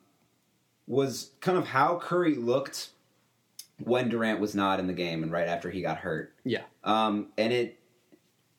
was 0.87 1.33
kind 1.41 1.59
of 1.59 1.67
how 1.69 1.99
Curry 1.99 2.35
looked 2.37 2.91
when 3.85 4.09
Durant 4.09 4.41
was 4.41 4.55
not 4.55 4.81
in 4.81 4.87
the 4.87 4.93
game 4.93 5.23
and 5.23 5.31
right 5.33 5.49
after 5.49 5.71
he 5.71 5.83
got 5.83 5.99
hurt. 5.99 6.35
Yeah, 6.45 6.63
Um, 6.85 7.29
and 7.39 7.53
it, 7.53 7.79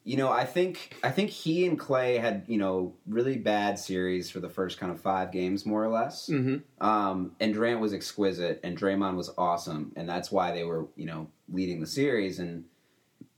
you 0.05 0.17
know, 0.17 0.29
I 0.31 0.43
think 0.45 0.95
I 1.03 1.11
think 1.11 1.29
he 1.29 1.65
and 1.65 1.79
Clay 1.79 2.17
had 2.17 2.43
you 2.47 2.57
know 2.57 2.93
really 3.07 3.37
bad 3.37 3.79
series 3.79 4.29
for 4.29 4.39
the 4.41 4.49
first 4.49 4.77
kind 4.77 4.91
of 4.91 4.99
five 4.99 5.31
games, 5.31 5.65
more 5.65 5.83
or 5.83 5.87
less. 5.89 6.27
hmm 6.27 6.57
Um, 6.81 7.31
and 7.39 7.53
Durant 7.53 7.79
was 7.79 7.93
exquisite, 7.93 8.59
and 8.63 8.77
Draymond 8.77 9.15
was 9.15 9.31
awesome, 9.37 9.93
and 9.95 10.07
that's 10.09 10.31
why 10.31 10.51
they 10.51 10.63
were 10.65 10.87
you 10.97 11.05
know 11.05 11.27
leading 11.51 11.79
the 11.79 11.87
series. 11.87 12.39
And 12.39 12.65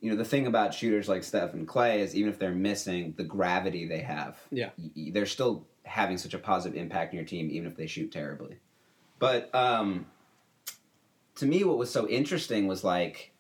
you 0.02 0.10
know 0.10 0.18
the 0.18 0.26
thing 0.26 0.48
about 0.48 0.74
shooters 0.74 1.08
like 1.08 1.24
Steph 1.24 1.54
and 1.54 1.68
Clay 1.68 2.02
is 2.02 2.16
even 2.16 2.32
if 2.32 2.40
they're 2.40 2.52
missing, 2.52 3.14
the 3.16 3.24
gravity 3.24 3.86
they 3.88 4.02
have, 4.02 4.38
Yeah. 4.52 4.70
they're 5.12 5.26
still 5.28 5.68
having 5.84 6.18
such 6.18 6.34
a 6.34 6.40
positive 6.40 6.76
impact 6.78 7.14
on 7.14 7.18
your 7.18 7.26
team, 7.28 7.50
even 7.52 7.68
if 7.70 7.78
they 7.78 7.86
shoot 7.86 8.12
terribly. 8.12 8.58
But 9.20 9.54
um, 9.54 10.08
to 11.36 11.46
me, 11.46 11.64
what 11.64 11.78
was 11.78 11.92
so 11.92 12.08
interesting 12.08 12.68
was 12.68 12.84
like, 12.84 13.34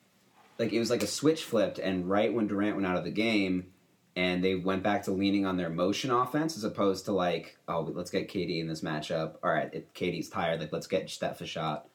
like 0.59 0.73
it 0.73 0.79
was 0.79 0.89
like 0.89 1.03
a 1.03 1.07
switch 1.07 1.43
flipped, 1.43 1.79
and 1.79 2.09
right 2.09 2.33
when 2.33 2.47
Durant 2.47 2.75
went 2.75 2.87
out 2.87 2.97
of 2.97 3.03
the 3.03 3.11
game, 3.11 3.67
and 4.15 4.43
they 4.43 4.55
went 4.55 4.83
back 4.83 5.03
to 5.03 5.11
leaning 5.11 5.45
on 5.45 5.57
their 5.57 5.69
motion 5.69 6.11
offense 6.11 6.55
as 6.55 6.63
opposed 6.63 7.05
to 7.05 7.11
like, 7.11 7.57
oh, 7.67 7.81
let's 7.81 8.11
get 8.11 8.29
KD 8.29 8.59
in 8.61 8.67
this 8.67 8.81
matchup. 8.81 9.35
All 9.43 9.51
right, 9.51 9.73
it, 9.73 9.93
KD's 9.93 10.29
tired. 10.29 10.59
Like, 10.61 10.71
let's 10.71 10.87
get 10.87 11.09
Steph 11.09 11.41
a 11.41 11.45
shot. 11.45 11.87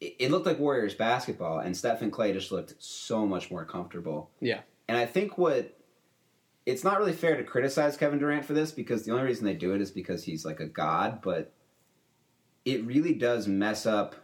It, 0.00 0.16
it 0.18 0.30
looked 0.30 0.46
like 0.46 0.58
Warriors 0.58 0.94
basketball, 0.94 1.58
and 1.58 1.76
Steph 1.76 2.02
and 2.02 2.12
Clay 2.12 2.32
just 2.32 2.52
looked 2.52 2.74
so 2.78 3.26
much 3.26 3.50
more 3.50 3.64
comfortable. 3.64 4.30
yeah, 4.40 4.60
And 4.88 4.96
I 4.96 5.06
think 5.06 5.38
what 5.38 5.78
it's 6.66 6.84
not 6.84 6.98
really 6.98 7.12
fair 7.12 7.36
to 7.36 7.44
criticize 7.44 7.96
Kevin 7.96 8.18
Durant 8.18 8.44
for 8.44 8.54
this 8.54 8.72
because 8.72 9.04
the 9.04 9.12
only 9.12 9.24
reason 9.24 9.44
they 9.44 9.54
do 9.54 9.74
it 9.74 9.82
is 9.82 9.90
because 9.90 10.24
he's 10.24 10.44
like 10.44 10.60
a 10.60 10.66
god, 10.66 11.20
but 11.20 11.52
it 12.64 12.84
really 12.86 13.12
does 13.12 13.46
mess 13.46 13.84
up 13.84 14.16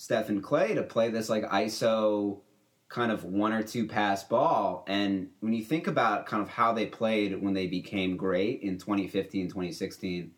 Steph 0.00 0.30
and 0.30 0.42
Clay 0.42 0.72
to 0.72 0.82
play 0.82 1.10
this 1.10 1.28
like 1.28 1.44
ISO 1.50 2.40
kind 2.88 3.12
of 3.12 3.22
one 3.22 3.52
or 3.52 3.62
two 3.62 3.86
pass 3.86 4.24
ball. 4.24 4.82
And 4.88 5.28
when 5.40 5.52
you 5.52 5.62
think 5.62 5.88
about 5.88 6.24
kind 6.24 6.42
of 6.42 6.48
how 6.48 6.72
they 6.72 6.86
played 6.86 7.42
when 7.42 7.52
they 7.52 7.66
became 7.66 8.16
great 8.16 8.62
in 8.62 8.78
2015, 8.78 9.48
2016, 9.48 10.30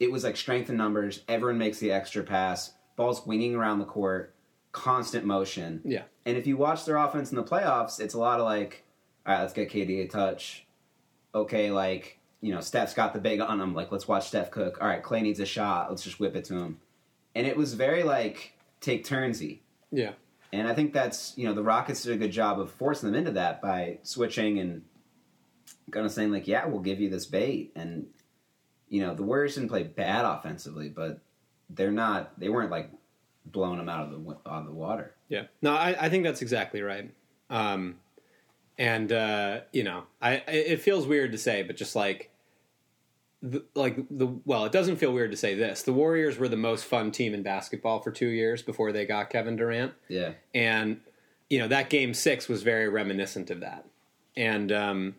it 0.00 0.12
was 0.12 0.22
like 0.22 0.36
strength 0.36 0.68
in 0.68 0.76
numbers. 0.76 1.22
Everyone 1.28 1.56
makes 1.56 1.78
the 1.78 1.92
extra 1.92 2.24
pass, 2.24 2.74
balls 2.94 3.24
winging 3.24 3.54
around 3.54 3.78
the 3.78 3.86
court, 3.86 4.34
constant 4.72 5.24
motion. 5.24 5.80
yeah, 5.82 6.02
And 6.26 6.36
if 6.36 6.46
you 6.46 6.58
watch 6.58 6.84
their 6.84 6.98
offense 6.98 7.30
in 7.30 7.36
the 7.36 7.42
playoffs, 7.42 7.98
it's 7.98 8.12
a 8.12 8.18
lot 8.18 8.38
of 8.38 8.44
like, 8.44 8.84
all 9.24 9.32
right, 9.32 9.40
let's 9.40 9.54
get 9.54 9.70
KD 9.70 10.04
a 10.04 10.08
touch. 10.08 10.66
Okay, 11.34 11.70
like, 11.70 12.18
you 12.42 12.52
know, 12.52 12.60
Steph's 12.60 12.92
got 12.92 13.14
the 13.14 13.18
big 13.18 13.40
on 13.40 13.62
him. 13.62 13.72
Like, 13.72 13.90
let's 13.90 14.06
watch 14.06 14.28
Steph 14.28 14.50
cook. 14.50 14.76
All 14.78 14.86
right, 14.86 15.02
Clay 15.02 15.22
needs 15.22 15.40
a 15.40 15.46
shot. 15.46 15.88
Let's 15.88 16.04
just 16.04 16.20
whip 16.20 16.36
it 16.36 16.44
to 16.44 16.54
him. 16.56 16.80
And 17.34 17.46
it 17.46 17.56
was 17.56 17.72
very 17.72 18.02
like 18.02 18.52
take 18.80 19.04
turnsy. 19.04 19.62
yeah. 19.90 20.12
And 20.52 20.68
I 20.68 20.74
think 20.74 20.92
that's, 20.92 21.34
you 21.36 21.46
know, 21.46 21.52
the 21.52 21.62
Rockets 21.62 22.04
did 22.04 22.12
a 22.14 22.16
good 22.16 22.30
job 22.30 22.60
of 22.60 22.70
forcing 22.70 23.10
them 23.10 23.18
into 23.18 23.32
that 23.32 23.60
by 23.60 23.98
switching 24.04 24.58
and 24.60 24.82
kind 25.90 26.06
of 26.06 26.12
saying, 26.12 26.30
like, 26.30 26.46
yeah, 26.46 26.64
we'll 26.66 26.80
give 26.80 27.00
you 27.00 27.10
this 27.10 27.26
bait. 27.26 27.72
And, 27.74 28.06
you 28.88 29.02
know, 29.04 29.12
the 29.14 29.24
Warriors 29.24 29.56
didn't 29.56 29.68
play 29.70 29.82
bad 29.82 30.24
offensively, 30.24 30.88
but 30.88 31.18
they're 31.68 31.90
not, 31.90 32.38
they 32.38 32.48
weren't 32.48 32.70
like 32.70 32.90
blowing 33.44 33.76
them 33.78 33.88
out 33.88 34.04
of 34.06 34.10
the, 34.12 34.30
out 34.48 34.60
of 34.60 34.66
the 34.66 34.72
water. 34.72 35.14
Yeah. 35.28 35.42
No, 35.60 35.74
I, 35.74 35.96
I 36.06 36.08
think 36.08 36.22
that's 36.24 36.42
exactly 36.42 36.80
right. 36.80 37.10
Um, 37.50 37.96
and 38.78 39.10
uh, 39.12 39.60
you 39.72 39.82
know, 39.82 40.04
I- 40.22 40.42
it 40.46 40.80
feels 40.80 41.06
weird 41.08 41.32
to 41.32 41.38
say, 41.38 41.64
but 41.64 41.76
just 41.76 41.96
like, 41.96 42.30
the, 43.42 43.64
like 43.74 43.96
the 44.10 44.26
well, 44.44 44.64
it 44.64 44.72
doesn't 44.72 44.96
feel 44.96 45.12
weird 45.12 45.30
to 45.30 45.36
say 45.36 45.54
this. 45.54 45.82
The 45.82 45.92
Warriors 45.92 46.38
were 46.38 46.48
the 46.48 46.56
most 46.56 46.84
fun 46.84 47.10
team 47.12 47.34
in 47.34 47.42
basketball 47.42 48.00
for 48.00 48.10
two 48.10 48.28
years 48.28 48.62
before 48.62 48.92
they 48.92 49.04
got 49.06 49.30
Kevin 49.30 49.56
Durant, 49.56 49.92
Yeah. 50.08 50.32
and 50.54 51.00
you 51.50 51.58
know 51.58 51.68
that 51.68 51.90
game 51.90 52.14
six 52.14 52.48
was 52.48 52.62
very 52.62 52.88
reminiscent 52.88 53.50
of 53.50 53.60
that. 53.60 53.84
And 54.36 54.72
um, 54.72 55.14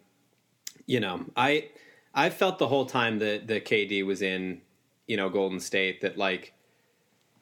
you 0.86 1.00
know, 1.00 1.26
I 1.36 1.70
I 2.14 2.30
felt 2.30 2.58
the 2.60 2.68
whole 2.68 2.86
time 2.86 3.20
that 3.20 3.48
that 3.48 3.66
KD 3.66 4.06
was 4.06 4.22
in, 4.22 4.62
you 5.08 5.16
know, 5.18 5.30
Golden 5.30 5.60
State 5.60 6.02
that 6.02 6.18
like, 6.18 6.54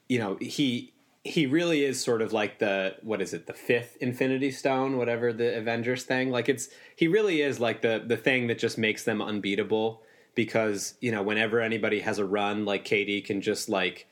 you 0.08 0.18
know, 0.18 0.36
he 0.40 0.92
he 1.24 1.46
really 1.46 1.82
is 1.82 2.00
sort 2.00 2.22
of 2.22 2.32
like 2.32 2.58
the 2.60 2.96
what 3.02 3.20
is 3.20 3.34
it 3.34 3.46
the 3.46 3.52
fifth 3.54 3.96
Infinity 4.00 4.50
Stone, 4.52 4.96
whatever 4.98 5.32
the 5.32 5.56
Avengers 5.56 6.04
thing. 6.04 6.30
Like 6.30 6.48
it's 6.48 6.68
he 6.94 7.08
really 7.08 7.40
is 7.40 7.58
like 7.58 7.82
the 7.82 8.02
the 8.06 8.16
thing 8.16 8.46
that 8.48 8.58
just 8.58 8.78
makes 8.78 9.02
them 9.04 9.20
unbeatable 9.20 10.02
because 10.36 10.94
you 11.00 11.10
know 11.10 11.24
whenever 11.24 11.60
anybody 11.60 11.98
has 12.00 12.20
a 12.20 12.24
run, 12.24 12.64
like 12.64 12.84
KD 12.84 13.24
can 13.24 13.40
just 13.40 13.68
like 13.68 14.06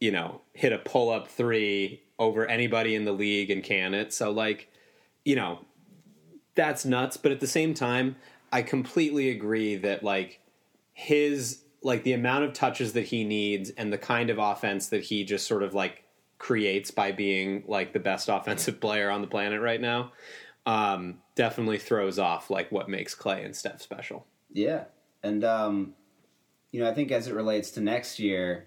you 0.00 0.10
know 0.10 0.40
hit 0.54 0.72
a 0.72 0.78
pull 0.78 1.10
up 1.10 1.28
three 1.28 2.02
over 2.18 2.46
anybody 2.46 2.94
in 2.94 3.04
the 3.04 3.12
league 3.12 3.50
and 3.50 3.62
can 3.62 3.92
it. 3.92 4.14
So 4.14 4.30
like 4.30 4.70
you 5.26 5.36
know 5.36 5.66
that's 6.54 6.86
nuts. 6.86 7.18
But 7.18 7.32
at 7.32 7.40
the 7.40 7.46
same 7.46 7.74
time, 7.74 8.16
I 8.50 8.62
completely 8.62 9.28
agree 9.28 9.76
that 9.76 10.02
like 10.02 10.40
his 10.94 11.64
like 11.82 12.04
the 12.04 12.14
amount 12.14 12.44
of 12.44 12.54
touches 12.54 12.94
that 12.94 13.04
he 13.04 13.24
needs 13.24 13.70
and 13.70 13.92
the 13.92 13.98
kind 13.98 14.30
of 14.30 14.38
offense 14.38 14.88
that 14.88 15.04
he 15.04 15.24
just 15.24 15.46
sort 15.46 15.62
of 15.62 15.74
like 15.74 16.04
creates 16.38 16.90
by 16.90 17.12
being 17.12 17.64
like 17.66 17.92
the 17.92 18.00
best 18.00 18.28
offensive 18.32 18.80
player 18.80 19.10
on 19.10 19.20
the 19.20 19.28
planet 19.28 19.60
right 19.60 19.80
now 19.80 20.12
um, 20.66 21.18
definitely 21.34 21.78
throws 21.78 22.18
off 22.18 22.50
like 22.50 22.70
what 22.70 22.88
makes 22.88 23.14
Clay 23.14 23.42
and 23.42 23.56
Steph 23.56 23.80
special. 23.80 24.26
Yeah, 24.52 24.84
and 25.22 25.44
um, 25.44 25.94
you 26.70 26.80
know, 26.80 26.88
I 26.88 26.94
think 26.94 27.10
as 27.10 27.28
it 27.28 27.34
relates 27.34 27.70
to 27.72 27.80
next 27.80 28.18
year, 28.18 28.66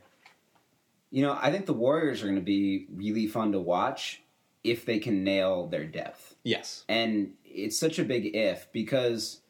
you 1.12 1.22
know, 1.22 1.38
I 1.40 1.52
think 1.52 1.66
the 1.66 1.74
Warriors 1.74 2.22
are 2.22 2.26
going 2.26 2.36
to 2.36 2.42
be 2.42 2.88
really 2.94 3.28
fun 3.28 3.52
to 3.52 3.60
watch 3.60 4.22
if 4.64 4.86
they 4.86 5.00
can 5.00 5.24
nail 5.24 5.68
their 5.68 5.86
depth. 5.86 6.36
Yes. 6.44 6.86
And 6.88 7.34
it's 7.44 7.78
such 7.78 8.00
a 8.00 8.04
big 8.04 8.36
if 8.36 8.72
because 8.72 9.42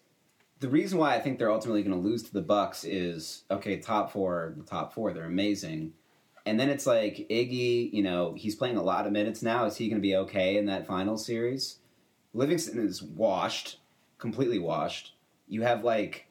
the 0.60 0.70
reason 0.70 0.98
why 0.98 1.16
I 1.16 1.20
think 1.20 1.38
they're 1.38 1.52
ultimately 1.52 1.84
going 1.84 2.00
to 2.00 2.08
lose 2.08 2.24
to 2.24 2.34
the 2.34 2.42
Bucks 2.42 2.84
is 2.84 3.44
okay, 3.50 3.78
top 3.78 4.12
four, 4.12 4.54
the 4.58 4.64
top 4.64 4.94
four, 4.94 5.14
they're 5.14 5.26
amazing. 5.26 5.94
And 6.46 6.60
then 6.60 6.70
it's 6.70 6.88
like 6.88 7.28
Iggy, 7.30 7.94
you 7.94 8.02
know, 8.02 8.34
he's 8.36 8.56
playing 8.56 8.78
a 8.78 8.84
lot 8.84 9.06
of 9.06 9.12
minutes 9.12 9.44
now. 9.44 9.66
Is 9.66 9.78
he 9.78 9.88
going 9.88 10.02
to 10.02 10.08
be 10.08 10.16
okay 10.16 10.58
in 10.58 10.66
that 10.66 10.88
final 10.88 11.18
series? 11.18 11.78
Livingston 12.34 12.84
is 12.84 13.04
washed, 13.04 13.78
completely 14.18 14.58
washed. 14.58 15.14
You 15.48 15.62
have 15.62 15.84
like 15.84 16.28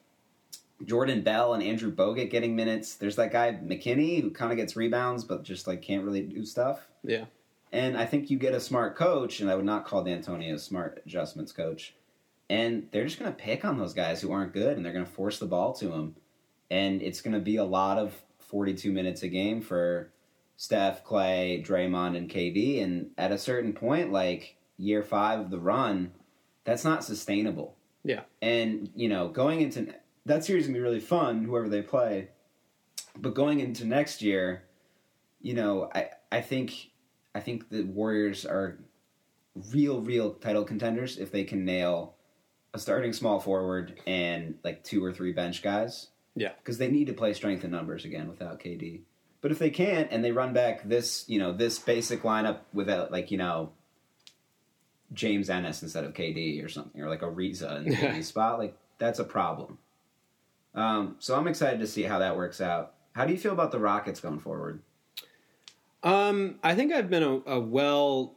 Jordan 0.85 1.21
Bell 1.21 1.53
and 1.53 1.63
Andrew 1.63 1.93
Bogut 1.93 2.29
getting 2.29 2.55
minutes. 2.55 2.95
There's 2.95 3.15
that 3.17 3.31
guy 3.31 3.53
McKinnie 3.53 4.21
who 4.21 4.31
kind 4.31 4.51
of 4.51 4.57
gets 4.57 4.75
rebounds, 4.75 5.23
but 5.23 5.43
just 5.43 5.67
like 5.67 5.81
can't 5.81 6.03
really 6.03 6.21
do 6.21 6.45
stuff. 6.45 6.87
Yeah. 7.03 7.25
And 7.71 7.97
I 7.97 8.05
think 8.05 8.29
you 8.29 8.37
get 8.37 8.53
a 8.53 8.59
smart 8.59 8.97
coach, 8.97 9.39
and 9.39 9.49
I 9.49 9.55
would 9.55 9.65
not 9.65 9.85
call 9.85 10.03
D'Antonio 10.03 10.55
a 10.55 10.59
smart 10.59 11.01
adjustments 11.05 11.51
coach. 11.51 11.95
And 12.49 12.89
they're 12.91 13.05
just 13.05 13.17
going 13.17 13.31
to 13.31 13.37
pick 13.37 13.63
on 13.63 13.77
those 13.77 13.93
guys 13.93 14.21
who 14.21 14.31
aren't 14.33 14.53
good, 14.53 14.75
and 14.75 14.85
they're 14.85 14.91
going 14.91 15.05
to 15.05 15.11
force 15.11 15.39
the 15.39 15.45
ball 15.45 15.71
to 15.75 15.87
them. 15.87 16.15
And 16.69 17.01
it's 17.01 17.21
going 17.21 17.33
to 17.33 17.39
be 17.39 17.55
a 17.55 17.63
lot 17.63 17.97
of 17.97 18.21
42 18.39 18.91
minutes 18.91 19.23
a 19.23 19.29
game 19.29 19.61
for 19.61 20.11
Steph, 20.57 21.05
Clay, 21.05 21.63
Draymond, 21.65 22.17
and 22.17 22.29
KD. 22.29 22.83
And 22.83 23.11
at 23.17 23.31
a 23.31 23.37
certain 23.37 23.71
point, 23.71 24.11
like 24.11 24.57
year 24.77 25.01
five 25.01 25.39
of 25.39 25.49
the 25.49 25.59
run, 25.59 26.11
that's 26.65 26.83
not 26.83 27.05
sustainable. 27.05 27.77
Yeah. 28.03 28.21
And, 28.41 28.89
you 28.95 29.07
know, 29.07 29.29
going 29.29 29.61
into 29.61 29.93
that 30.25 30.43
series 30.43 30.63
is 30.63 30.67
going 30.67 30.75
to 30.75 30.79
be 30.79 30.83
really 30.83 30.99
fun, 30.99 31.43
whoever 31.43 31.69
they 31.69 31.81
play. 31.81 32.29
But 33.17 33.33
going 33.33 33.59
into 33.59 33.85
next 33.85 34.21
year, 34.21 34.63
you 35.41 35.53
know, 35.53 35.89
I, 35.93 36.09
I 36.31 36.41
think 36.41 36.91
I 37.33 37.39
think 37.39 37.69
the 37.69 37.83
Warriors 37.83 38.45
are 38.45 38.77
real, 39.71 40.01
real 40.01 40.33
title 40.33 40.63
contenders 40.63 41.17
if 41.17 41.31
they 41.31 41.43
can 41.43 41.65
nail 41.65 42.15
a 42.73 42.79
starting 42.79 43.13
small 43.13 43.39
forward 43.39 43.99
and 44.07 44.55
like 44.63 44.83
two 44.83 45.03
or 45.03 45.11
three 45.11 45.33
bench 45.33 45.61
guys. 45.61 46.07
Yeah. 46.35 46.51
Because 46.57 46.77
they 46.77 46.89
need 46.89 47.07
to 47.07 47.13
play 47.13 47.33
strength 47.33 47.63
in 47.63 47.71
numbers 47.71 48.05
again 48.05 48.29
without 48.29 48.59
KD. 48.59 49.01
But 49.41 49.51
if 49.51 49.59
they 49.59 49.69
can't 49.69 50.09
and 50.11 50.23
they 50.23 50.31
run 50.31 50.53
back 50.53 50.87
this, 50.87 51.25
you 51.27 51.39
know, 51.39 51.51
this 51.51 51.79
basic 51.79 52.21
lineup 52.21 52.59
without 52.73 53.11
like, 53.11 53.31
you 53.31 53.37
know, 53.37 53.71
James 55.13 55.49
Ennis 55.49 55.83
instead 55.83 56.05
of 56.05 56.13
KD 56.13 56.63
or 56.63 56.69
something, 56.69 57.01
or 57.01 57.09
like 57.09 57.21
Ariza 57.21 57.85
in 57.85 58.17
the 58.17 58.23
spot, 58.23 58.59
like 58.59 58.77
that's 58.97 59.19
a 59.19 59.25
problem. 59.25 59.77
Um, 60.73 61.15
so 61.19 61.37
I'm 61.37 61.47
excited 61.47 61.79
to 61.79 61.87
see 61.87 62.03
how 62.03 62.19
that 62.19 62.37
works 62.37 62.61
out. 62.61 62.93
How 63.13 63.25
do 63.25 63.33
you 63.33 63.39
feel 63.39 63.51
about 63.51 63.71
the 63.71 63.79
Rockets 63.79 64.19
going 64.19 64.39
forward? 64.39 64.81
Um, 66.03 66.59
I 66.63 66.75
think 66.75 66.93
I've 66.93 67.09
been 67.09 67.23
a, 67.23 67.41
a 67.45 67.59
well 67.59 68.35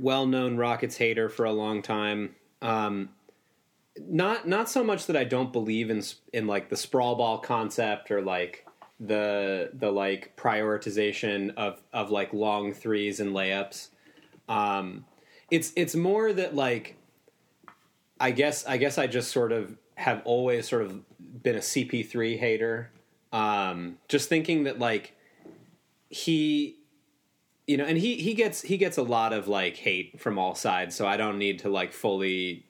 well 0.00 0.26
known 0.26 0.56
Rockets 0.56 0.96
hater 0.96 1.28
for 1.28 1.44
a 1.44 1.52
long 1.52 1.82
time. 1.82 2.34
Um, 2.62 3.10
not 4.00 4.48
not 4.48 4.68
so 4.68 4.82
much 4.82 5.06
that 5.06 5.16
I 5.16 5.24
don't 5.24 5.52
believe 5.52 5.90
in 5.90 6.02
in 6.32 6.46
like 6.46 6.68
the 6.68 6.76
sprawl 6.76 7.16
ball 7.16 7.38
concept 7.38 8.10
or 8.10 8.22
like 8.22 8.66
the 8.98 9.70
the 9.74 9.90
like 9.90 10.36
prioritization 10.36 11.54
of 11.56 11.82
of 11.92 12.10
like 12.10 12.32
long 12.32 12.72
threes 12.72 13.20
and 13.20 13.32
layups. 13.32 13.88
Um, 14.48 15.04
it's 15.50 15.72
it's 15.76 15.94
more 15.94 16.32
that 16.32 16.54
like 16.54 16.96
I 18.18 18.30
guess 18.30 18.66
I 18.66 18.76
guess 18.78 18.98
I 18.98 19.06
just 19.06 19.30
sort 19.30 19.52
of 19.52 19.76
have 19.96 20.22
always 20.24 20.68
sort 20.68 20.82
of 20.82 21.02
been 21.42 21.56
a 21.56 21.60
CP3 21.60 22.38
hater. 22.38 22.90
Um, 23.32 23.98
just 24.08 24.28
thinking 24.28 24.64
that 24.64 24.78
like 24.78 25.14
he 26.08 26.76
you 27.66 27.76
know 27.76 27.84
and 27.84 27.98
he 27.98 28.16
he 28.16 28.34
gets 28.34 28.62
he 28.62 28.76
gets 28.76 28.98
a 28.98 29.02
lot 29.02 29.32
of 29.32 29.48
like 29.48 29.76
hate 29.76 30.20
from 30.20 30.38
all 30.38 30.54
sides 30.54 30.94
so 30.94 31.06
i 31.06 31.16
don't 31.16 31.38
need 31.38 31.58
to 31.58 31.68
like 31.68 31.92
fully 31.92 32.64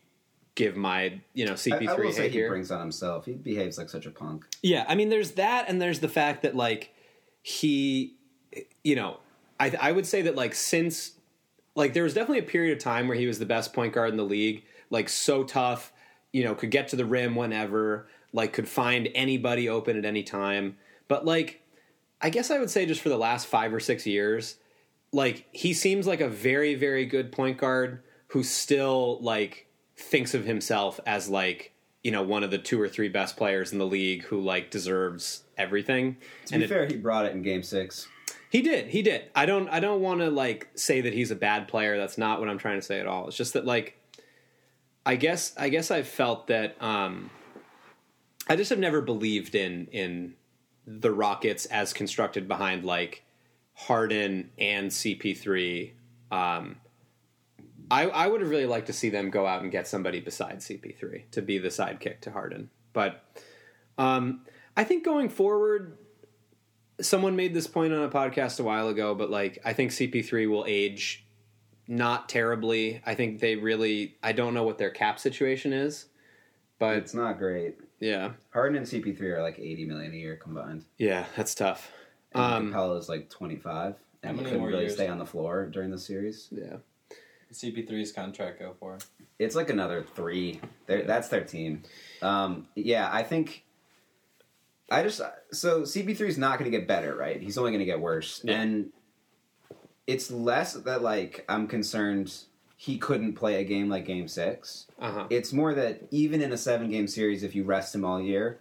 give 0.55 0.77
my 0.77 1.21
you 1.35 1.45
know 1.45 1.53
cp3 1.53 1.89
I, 1.89 1.93
I 1.93 1.97
will 1.97 2.05
hate 2.05 2.15
say 2.15 2.29
he 2.29 2.39
here 2.39 2.49
brings 2.49 2.71
on 2.71 2.81
himself. 2.81 3.27
He 3.27 3.33
behaves 3.33 3.77
like 3.77 3.91
such 3.91 4.07
a 4.07 4.11
punk. 4.11 4.47
yeah 4.63 4.85
i 4.89 4.95
mean 4.95 5.09
there's 5.09 5.33
that 5.33 5.67
and 5.69 5.83
there's 5.83 6.01
the 6.01 6.09
fact 6.09 6.43
that 6.43 6.55
like 6.55 6.95
he 7.43 8.15
you 8.83 8.95
know 8.95 9.19
i 9.59 9.77
i 9.81 9.93
would 9.93 10.07
say 10.07 10.23
that 10.23 10.37
like 10.37 10.55
since 10.55 11.13
like 11.75 11.93
there 11.93 12.05
was 12.05 12.15
definitely 12.15 12.39
a 12.39 12.49
period 12.49 12.77
of 12.77 12.83
time 12.83 13.09
where 13.09 13.17
he 13.17 13.27
was 13.27 13.39
the 13.39 13.47
best 13.47 13.73
point 13.73 13.93
guard 13.93 14.11
in 14.11 14.17
the 14.17 14.25
league 14.25 14.65
like 14.91 15.09
so 15.09 15.43
tough 15.43 15.93
you 16.35 16.45
know 16.45 16.55
could 16.55 16.71
get 16.71 16.89
to 16.89 16.97
the 16.97 17.07
rim 17.07 17.35
whenever 17.35 18.07
like 18.33 18.53
could 18.53 18.69
find 18.69 19.09
anybody 19.15 19.69
open 19.69 19.97
at 19.97 20.05
any 20.05 20.23
time. 20.23 20.77
But 21.09 21.25
like 21.25 21.63
i 22.21 22.31
guess 22.31 22.51
i 22.51 22.59
would 22.59 22.71
say 22.71 22.87
just 22.87 23.01
for 23.01 23.09
the 23.09 23.19
last 23.19 23.47
5 23.49 23.75
or 23.75 23.81
6 23.81 24.07
years 24.07 24.57
like 25.13 25.47
he 25.53 25.75
seems 25.75 26.07
like 26.07 26.21
a 26.21 26.29
very 26.29 26.75
very 26.75 27.07
good 27.07 27.33
point 27.33 27.59
guard 27.59 28.03
who 28.29 28.43
still 28.43 29.19
like 29.21 29.67
thinks 29.97 30.33
of 30.33 30.45
himself 30.45 31.01
as 31.07 31.29
like 31.29 31.73
you 32.03 32.11
know 32.11 32.23
one 32.23 32.43
of 32.45 32.51
the 32.51 32.59
two 32.59 32.81
or 32.81 32.89
three 32.89 33.09
best 33.09 33.37
players 33.37 33.73
in 33.73 33.79
the 33.79 33.87
league 33.87 34.25
who 34.25 34.41
like 34.41 34.71
deserves 34.71 35.43
everything. 35.57 36.17
To 36.47 36.59
be 36.59 36.67
fair, 36.67 36.87
he 36.87 36.97
brought 36.97 37.27
it 37.27 37.33
in 37.33 37.43
Game 37.43 37.63
Six. 37.63 38.09
he 38.51 38.61
did. 38.61 38.89
He 38.89 39.03
did. 39.03 39.31
I 39.35 39.47
don't 39.47 39.69
i 39.69 39.81
don't 39.81 40.01
want 40.01 40.21
to 40.21 40.31
like 40.31 40.69
say 40.75 41.01
that 41.01 41.13
he's 41.13 41.31
a 41.31 41.37
bad 41.37 41.69
player. 41.69 41.97
That's 41.97 42.19
not 42.19 42.41
what 42.41 42.49
i'm 42.49 42.59
trying 42.59 42.79
to 42.79 42.87
say 42.87 43.01
at 43.01 43.07
all. 43.07 43.29
It's 43.29 43.37
just 43.37 43.55
that 43.55 43.65
like 43.65 43.97
i 45.05 45.17
guess 45.17 45.53
i 45.57 45.69
guess 45.69 45.91
i've 45.91 46.09
felt 46.09 46.47
that 46.47 46.77
um 46.81 47.31
i 48.49 48.57
just 48.57 48.71
have 48.71 48.79
never 48.79 49.01
believed 49.01 49.55
in 49.55 49.87
in 49.93 50.35
the 50.87 51.11
rockets 51.11 51.67
as 51.67 51.93
constructed 51.93 52.47
behind 52.47 52.85
like 52.85 53.25
Harden 53.75 54.51
and 54.59 54.91
CP3. 54.91 55.93
Um, 56.31 56.77
I, 57.91 58.07
I 58.09 58.27
would 58.27 58.41
have 58.41 58.51
really 58.51 58.67
liked 58.67 58.87
to 58.87 58.93
see 58.93 59.11
them 59.11 59.31
go 59.31 59.47
out 59.47 59.63
and 59.63 59.71
get 59.71 59.87
somebody 59.87 60.21
besides 60.21 60.67
CP3 60.67 61.31
to 61.33 61.43
be 61.43 61.59
the 61.59 61.69
sidekick 61.69 62.21
to 62.23 62.31
Harden. 62.31 62.71
But 62.93 63.23
um, 63.99 64.43
I 64.77 64.85
think 64.85 65.05
going 65.05 65.29
forward, 65.29 65.99
someone 67.01 67.37
made 67.37 67.53
this 67.53 67.67
point 67.67 67.93
on 67.93 68.03
a 68.03 68.09
podcast 68.09 68.61
a 68.61 68.63
while 68.63 68.89
ago, 68.89 69.15
but 69.15 69.31
like 69.31 69.59
I 69.65 69.73
think 69.73 69.91
CP3 69.91 70.49
will 70.49 70.65
age 70.67 71.24
not 71.87 72.29
terribly. 72.29 73.03
I 73.05 73.15
think 73.15 73.41
they 73.41 73.57
really. 73.57 74.17
I 74.23 74.33
don't 74.33 74.55
know 74.55 74.65
what 74.65 74.79
their 74.79 74.91
cap 74.91 75.19
situation 75.19 75.73
is, 75.73 76.07
but 76.79 76.97
It's 76.97 77.15
not 77.15 77.39
great. 77.39 77.77
yeah, 78.01 78.33
Harden 78.53 78.77
and 78.79 78.87
CP3 78.87 79.21
are 79.23 79.43
like 79.43 79.59
80 79.59 79.85
million 79.87 80.13
a 80.13 80.17
year 80.17 80.37
combined. 80.37 80.85
yeah, 80.99 81.27
that's 81.37 81.55
tough. 81.55 81.93
And 82.33 82.43
Um, 82.43 82.73
Capela 82.73 82.99
is 82.99 83.09
like 83.09 83.31
25, 83.31 83.95
and 84.23 84.37
How 84.37 84.43
he 84.45 84.51
couldn't 84.51 84.65
really 84.67 84.83
years? 84.85 84.95
stay 84.95 85.07
on 85.09 85.19
the 85.19 85.27
floor 85.27 85.67
during 85.67 85.91
the 85.91 85.99
series. 85.99 86.49
Yeah, 86.51 86.77
CP3's 87.53 88.11
contract 88.13 88.59
go 88.59 88.75
for? 88.81 88.99
It's 89.39 89.55
like 89.55 89.71
another 89.71 90.05
three. 90.15 90.61
They're, 90.87 91.03
that's 91.03 91.29
their 91.29 91.45
team. 91.45 91.83
Um, 92.23 92.67
yeah, 92.75 93.09
I 93.13 93.23
think. 93.23 93.63
I 94.91 95.03
just 95.03 95.21
so 95.51 95.83
CP3 95.83 96.21
is 96.29 96.39
not 96.39 96.59
going 96.59 96.71
to 96.71 96.77
get 96.77 96.87
better, 96.87 97.15
right? 97.17 97.41
He's 97.41 97.57
only 97.57 97.71
going 97.71 97.79
to 97.81 97.85
get 97.87 98.01
worse, 98.01 98.41
Yeah. 98.45 98.61
and 98.61 98.93
it's 100.07 100.31
less 100.31 100.75
that 100.75 101.03
like 101.03 101.45
I'm 101.49 101.67
concerned 101.67 102.33
he 102.77 102.99
couldn't 102.99 103.35
play 103.35 103.61
a 103.61 103.65
game 103.65 103.89
like 103.89 104.05
Game 104.05 104.29
Six. 104.29 104.87
uh 104.99 105.11
huh. 105.11 105.27
It's 105.31 105.53
more 105.53 105.75
that 105.75 106.03
even 106.11 106.43
in 106.43 106.53
a 106.53 106.59
seven 106.59 106.91
game 106.91 107.07
series, 107.07 107.43
if 107.43 107.55
you 107.55 107.65
rest 107.65 107.95
him 107.95 108.05
all 108.05 108.21
year, 108.21 108.61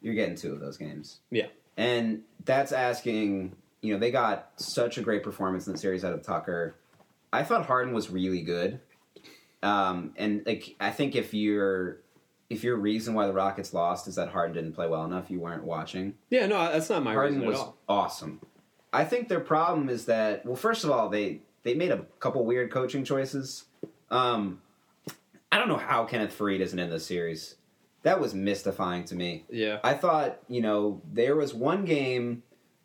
you're 0.00 0.14
getting 0.14 0.36
two 0.36 0.52
of 0.52 0.60
those 0.60 0.76
games. 0.76 1.20
Yeah. 1.30 1.46
And 1.76 2.22
that's 2.44 2.70
asking, 2.72 3.56
you 3.80 3.92
know, 3.92 3.98
they 3.98 4.10
got 4.12 4.50
such 4.56 4.98
a 4.98 5.02
great 5.02 5.22
performance 5.22 5.66
in 5.66 5.72
the 5.72 5.78
series 5.78 6.04
out 6.04 6.12
of 6.12 6.22
Tucker. 6.22 6.76
I 7.32 7.42
thought 7.42 7.66
Harden 7.66 7.92
was 7.94 8.10
really 8.10 8.42
good. 8.42 8.80
Um, 9.62 10.12
and 10.16 10.42
like 10.46 10.76
I 10.78 10.90
think 10.90 11.16
if 11.16 11.34
you're 11.34 11.98
if 12.50 12.62
your 12.62 12.76
reason 12.76 13.14
why 13.14 13.26
the 13.26 13.32
Rockets 13.32 13.72
lost 13.72 14.06
is 14.06 14.14
that 14.16 14.28
Harden 14.28 14.54
didn't 14.54 14.74
play 14.74 14.86
well 14.86 15.04
enough, 15.04 15.30
you 15.30 15.40
weren't 15.40 15.64
watching. 15.64 16.14
Yeah, 16.30 16.46
no, 16.46 16.70
that's 16.70 16.90
not 16.90 17.02
my 17.02 17.14
Harden 17.14 17.36
reason 17.40 17.48
was 17.48 17.58
all. 17.58 17.76
awesome. 17.88 18.40
I 18.94 19.04
think 19.04 19.28
their 19.28 19.40
problem 19.40 19.88
is 19.88 20.06
that 20.06 20.46
well, 20.46 20.56
first 20.56 20.84
of 20.84 20.90
all, 20.90 21.08
they 21.08 21.40
they 21.62 21.74
made 21.74 21.90
a 21.90 22.04
couple 22.20 22.44
weird 22.44 22.70
coaching 22.70 23.04
choices. 23.04 23.64
Um, 24.10 24.60
I 25.52 25.58
don't 25.58 25.68
know 25.68 25.76
how 25.76 26.04
Kenneth 26.04 26.36
Faried 26.38 26.60
isn't 26.60 26.78
in 26.78 26.90
this 26.90 27.06
series. 27.06 27.56
That 28.02 28.20
was 28.20 28.34
mystifying 28.34 29.04
to 29.06 29.14
me. 29.14 29.44
Yeah. 29.50 29.78
I 29.82 29.94
thought, 29.94 30.38
you 30.48 30.60
know, 30.60 31.00
there 31.12 31.36
was 31.36 31.54
one 31.54 31.84
game 31.84 32.42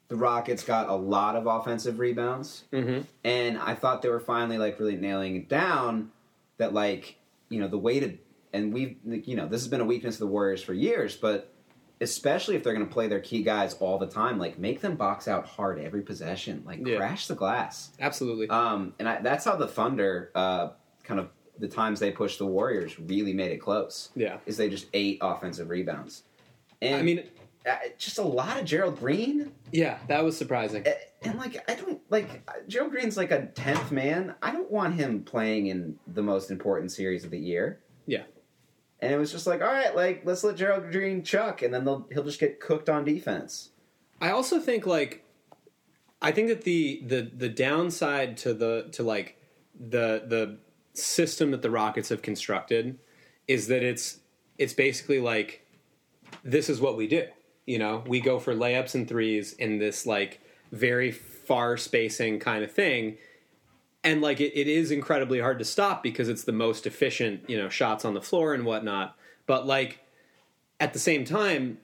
the 0.07 0.15
Rockets 0.15 0.63
got 0.63 0.87
a 0.89 0.95
lot 0.95 1.35
of 1.35 1.45
offensive 1.45 1.99
rebounds, 1.99 2.63
Mm-hmm. 2.71 3.01
and 3.23 3.57
I 3.59 3.75
thought 3.75 4.01
they 4.01 4.09
were 4.09 4.19
finally 4.19 4.57
like 4.57 4.79
really 4.79 4.95
nailing 4.95 5.35
it 5.35 5.49
down. 5.49 6.11
That 6.57 6.73
like, 6.73 7.17
you 7.49 7.59
know, 7.59 7.67
the 7.67 7.77
way 7.77 7.99
to 7.99 8.17
and 8.53 8.73
we've 8.73 8.95
you 9.05 9.35
know 9.35 9.47
this 9.47 9.61
has 9.61 9.67
been 9.67 9.81
a 9.81 9.85
weakness 9.85 10.15
of 10.15 10.19
the 10.21 10.27
Warriors 10.27 10.63
for 10.63 10.73
years, 10.73 11.15
but 11.15 11.53
especially 12.01 12.55
if 12.55 12.63
they're 12.63 12.73
going 12.73 12.85
to 12.87 12.91
play 12.91 13.07
their 13.07 13.19
key 13.19 13.43
guys 13.43 13.73
all 13.75 13.97
the 13.97 14.07
time, 14.07 14.37
like 14.39 14.57
make 14.57 14.81
them 14.81 14.95
box 14.95 15.27
out 15.27 15.45
hard 15.45 15.79
every 15.79 16.01
possession, 16.01 16.63
like 16.65 16.85
Yeah. 16.85 16.97
crash 16.97 17.27
the 17.27 17.35
glass. 17.35 17.91
Absolutely. 17.99 18.49
Um, 18.49 18.93
and 18.99 19.07
I, 19.09 19.21
that's 19.21 19.45
how 19.45 19.55
the 19.55 19.67
Thunder, 19.67 20.31
uh, 20.35 20.69
kind 21.03 21.19
of 21.19 21.29
the 21.57 21.67
times 21.67 21.99
they 21.99 22.11
pushed 22.11 22.39
the 22.39 22.45
Warriors, 22.45 22.97
really 22.99 23.33
made 23.33 23.51
it 23.51 23.57
close. 23.57 24.09
yeah. 24.15 24.37
Is 24.45 24.55
they 24.57 24.69
just 24.69 24.87
ate 24.93 25.17
offensive 25.21 25.69
rebounds. 25.69 26.23
And 26.81 26.95
I 26.95 27.01
mean, 27.01 27.23
just 27.97 28.17
a 28.17 28.23
lot 28.23 28.57
of 28.57 28.63
Gerald 28.65 28.97
Green. 28.97 29.51
yeah, 29.73 29.97
that 30.07 30.23
was 30.23 30.37
surprising. 30.37 30.85
And 31.21 31.37
like 31.37 31.69
I 31.69 31.75
don't 31.75 31.99
like 32.09 32.49
Gerald 32.69 32.91
Green's 32.91 33.17
like 33.17 33.31
a 33.31 33.47
tenth 33.47 33.91
man. 33.91 34.35
I 34.41 34.51
don't 34.53 34.71
want 34.71 34.93
him 34.95 35.23
playing 35.23 35.67
in 35.67 35.99
the 36.07 36.21
most 36.23 36.49
important 36.51 36.93
series 36.93 37.25
of 37.25 37.31
the 37.31 37.37
year. 37.37 37.81
Yeah. 38.05 38.23
And 39.01 39.13
it 39.13 39.17
was 39.17 39.31
just 39.31 39.47
like, 39.47 39.61
all 39.61 39.67
right, 39.67 39.95
like 39.95 40.23
let's 40.25 40.43
let 40.43 40.57
Gerald 40.57 40.91
Green 40.91 41.23
chuck, 41.23 41.61
and 41.61 41.73
then 41.73 41.83
he'll 41.83 42.23
just 42.23 42.39
get 42.39 42.59
cooked 42.59 42.89
on 42.89 43.05
defense. 43.05 43.69
I 44.21 44.31
also 44.31 44.59
think 44.59 44.85
like 44.85 45.23
I 46.21 46.31
think 46.31 46.49
that 46.49 46.63
the 46.63 47.01
the 47.05 47.31
the 47.35 47.49
downside 47.49 48.37
to 48.37 48.53
the 48.53 48.89
to 48.93 49.03
like 49.03 49.37
the 49.79 50.23
the 50.27 50.57
system 50.93 51.51
that 51.51 51.61
the 51.61 51.71
Rockets 51.71 52.09
have 52.09 52.21
constructed 52.21 52.99
is 53.47 53.67
that 53.67 53.83
it's 53.83 54.19
it's 54.57 54.73
basically 54.73 55.19
like 55.19 55.65
this 56.43 56.69
is 56.69 56.81
what 56.81 56.97
we 56.97 57.07
do. 57.07 57.25
You 57.65 57.79
know, 57.79 58.03
we 58.07 58.19
go 58.19 58.39
for 58.39 58.53
layups 58.53 58.95
and 58.95 59.07
threes 59.07 59.53
in 59.53 59.79
this 59.79 60.05
like 60.05 60.41
very 60.71 61.11
far 61.11 61.77
spacing 61.77 62.39
kind 62.39 62.63
of 62.63 62.71
thing. 62.71 63.17
And 64.03 64.21
like 64.21 64.39
it, 64.39 64.57
it 64.57 64.67
is 64.67 64.91
incredibly 64.91 65.39
hard 65.39 65.59
to 65.59 65.65
stop 65.65 66.03
because 66.03 66.29
it's 66.29 66.43
the 66.43 66.51
most 66.51 66.87
efficient, 66.87 67.49
you 67.49 67.57
know, 67.57 67.69
shots 67.69 68.05
on 68.05 68.13
the 68.13 68.21
floor 68.21 68.53
and 68.53 68.65
whatnot. 68.65 69.17
But 69.45 69.67
like 69.67 69.99
at 70.79 70.93
the 70.93 70.99
same 70.99 71.25
time, 71.25 71.79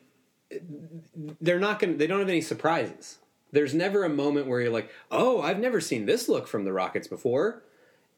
they're 1.41 1.59
not 1.59 1.79
to 1.79 1.87
they 1.87 2.07
don't 2.07 2.19
have 2.19 2.29
any 2.29 2.41
surprises. 2.41 3.17
There's 3.51 3.73
never 3.73 4.03
a 4.03 4.09
moment 4.09 4.47
where 4.47 4.61
you're 4.61 4.71
like, 4.71 4.89
"Oh, 5.11 5.41
I've 5.41 5.59
never 5.59 5.81
seen 5.81 6.05
this 6.05 6.27
look 6.29 6.47
from 6.47 6.65
the 6.65 6.73
Rockets 6.73 7.07
before." 7.07 7.63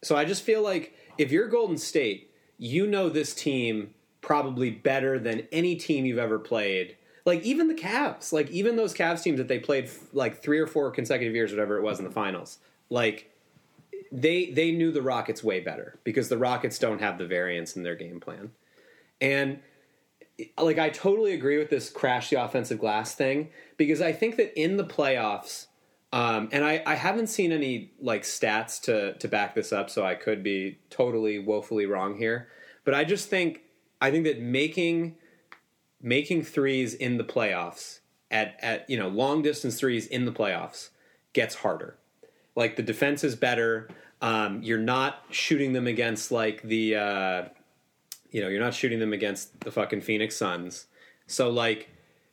So 0.04 0.16
I 0.16 0.26
just 0.26 0.44
feel 0.44 0.62
like 0.62 0.94
if 1.18 1.32
you're 1.32 1.48
Golden 1.48 1.78
State, 1.78 2.32
you 2.58 2.86
know 2.88 3.10
this 3.10 3.34
team 3.34 3.94
probably 4.22 4.70
better 4.70 5.18
than 5.18 5.48
any 5.52 5.76
team 5.76 6.06
you've 6.06 6.18
ever 6.18 6.40
played. 6.40 6.98
Like 7.26 7.42
even 7.44 7.68
the 7.68 7.76
Cavs, 7.76 8.32
like 8.32 8.50
even 8.52 8.76
those 8.76 8.94
Cavs 8.94 9.24
teams 9.24 9.38
that 9.38 9.48
they 9.48 9.60
played 9.60 9.90
like 10.14 10.42
3 10.42 10.60
or 10.60 10.68
4 10.68 10.92
consecutive 10.92 11.36
years 11.36 11.52
whatever 11.52 11.78
it 11.78 11.84
was 11.84 12.00
in 12.00 12.06
the 12.06 12.12
finals. 12.12 12.60
Like 12.90 13.32
they 14.12 14.52
they 14.52 14.72
knew 14.72 14.92
the 14.92 15.02
Rockets 15.02 15.44
way 15.44 15.60
better 15.60 16.00
because 16.04 16.30
the 16.30 16.38
Rockets 16.38 16.80
don't 16.80 17.00
have 17.00 17.18
the 17.18 17.26
variance 17.26 17.76
in 17.76 17.84
their 17.84 17.96
game 17.96 18.20
plan. 18.20 18.52
And 19.20 19.60
like 20.58 20.78
I 20.78 20.90
totally 20.90 21.34
agree 21.34 21.58
with 21.58 21.70
this 21.70 21.90
crash 21.90 22.30
the 22.30 22.44
offensive 22.44 22.80
glass 22.80 23.16
thing 23.16 23.50
because 23.78 24.02
I 24.02 24.12
think 24.12 24.38
that 24.38 24.60
in 24.60 24.78
the 24.78 24.86
playoffs, 24.86 25.68
um, 26.14 26.50
and 26.52 26.64
I, 26.64 26.84
I 26.86 26.96
haven't 26.96 27.28
seen 27.28 27.52
any 27.52 27.92
like 28.00 28.24
stats 28.24 28.82
to 28.84 29.14
to 29.14 29.28
back 29.28 29.56
this 29.56 29.74
up, 29.74 29.90
so 29.90 30.06
I 30.06 30.16
could 30.16 30.44
be 30.44 30.80
totally 30.90 31.40
woefully 31.40 31.86
wrong 31.86 32.18
here. 32.18 32.50
But 32.86 32.94
I 32.94 33.04
just 33.04 33.30
think 33.30 33.62
I 34.00 34.12
think 34.12 34.26
that 34.26 34.40
making 34.40 35.16
making 36.02 36.44
threes 36.44 36.94
in 36.94 37.18
the 37.18 37.24
playoffs 37.24 38.00
at 38.30 38.58
at 38.62 38.90
you 38.90 38.98
know 38.98 39.08
long 39.08 39.42
distance 39.42 39.80
threes 39.80 40.06
in 40.08 40.26
the 40.26 40.32
playoffs 40.32 40.90
gets 41.34 41.56
harder. 41.56 41.98
Like 42.58 42.76
the 42.76 42.84
defense 42.84 43.24
is 43.24 43.36
better. 43.36 43.88
Um, 44.20 44.63
you're 44.63 44.80
not 44.80 45.24
shooting 45.30 45.74
them 45.74 45.86
against 45.86 46.32
like 46.32 46.63
the 46.63 46.96
uh, 46.96 47.43
you 48.32 48.41
know, 48.41 48.50
you're 48.50 48.62
not 48.62 48.74
shooting 48.74 49.00
them 49.00 49.13
against 49.13 49.60
the 49.62 49.72
fucking 49.72 50.02
Phoenix 50.02 50.36
Suns. 50.36 50.88
So 51.28 51.50
like, 51.50 51.89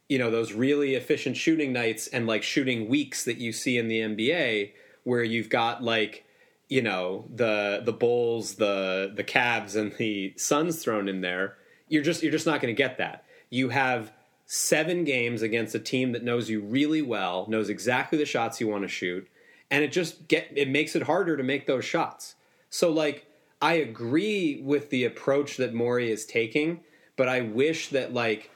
you 0.08 0.18
know, 0.18 0.30
those 0.30 0.52
really 0.52 0.94
efficient 0.94 1.36
shooting 1.36 1.72
nights 1.72 2.08
and 2.08 2.26
like 2.26 2.42
shooting 2.42 2.88
weeks 2.88 3.24
that 3.24 3.36
you 3.36 3.52
see 3.52 3.76
in 3.76 3.88
the 3.88 4.00
NBA 4.00 4.72
where 5.04 5.22
you've 5.22 5.50
got 5.50 5.82
like, 5.82 6.24
you 6.68 6.80
know, 6.80 7.26
the 7.32 7.82
the 7.84 7.92
Bulls, 7.92 8.54
the 8.54 9.12
the 9.14 9.24
Cavs 9.24 9.76
and 9.76 9.92
the 9.92 10.32
Suns 10.38 10.82
thrown 10.82 11.06
in 11.06 11.20
there, 11.20 11.58
you're 11.88 12.02
just 12.02 12.22
you're 12.22 12.32
just 12.32 12.46
not 12.46 12.62
going 12.62 12.74
to 12.74 12.82
get 12.82 12.96
that. 12.96 13.24
You 13.50 13.68
have 13.68 14.10
seven 14.46 15.04
games 15.04 15.42
against 15.42 15.74
a 15.74 15.78
team 15.78 16.12
that 16.12 16.24
knows 16.24 16.48
you 16.48 16.60
really 16.60 17.02
well, 17.02 17.44
knows 17.48 17.68
exactly 17.68 18.16
the 18.16 18.24
shots 18.24 18.58
you 18.58 18.68
want 18.68 18.82
to 18.82 18.88
shoot, 18.88 19.28
and 19.70 19.82
it 19.84 19.92
just 19.92 20.28
get 20.28 20.48
it 20.54 20.68
makes 20.68 20.94
it 20.96 21.02
harder 21.02 21.36
to 21.36 21.42
make 21.42 21.66
those 21.66 21.84
shots. 21.84 22.34
So 22.70 22.90
like 22.90 23.26
I 23.62 23.74
agree 23.74 24.60
with 24.62 24.90
the 24.90 25.04
approach 25.04 25.56
that 25.56 25.72
Morey 25.74 26.10
is 26.10 26.26
taking, 26.26 26.80
but 27.16 27.28
I 27.28 27.40
wish 27.40 27.88
that 27.88 28.12
like 28.12 28.50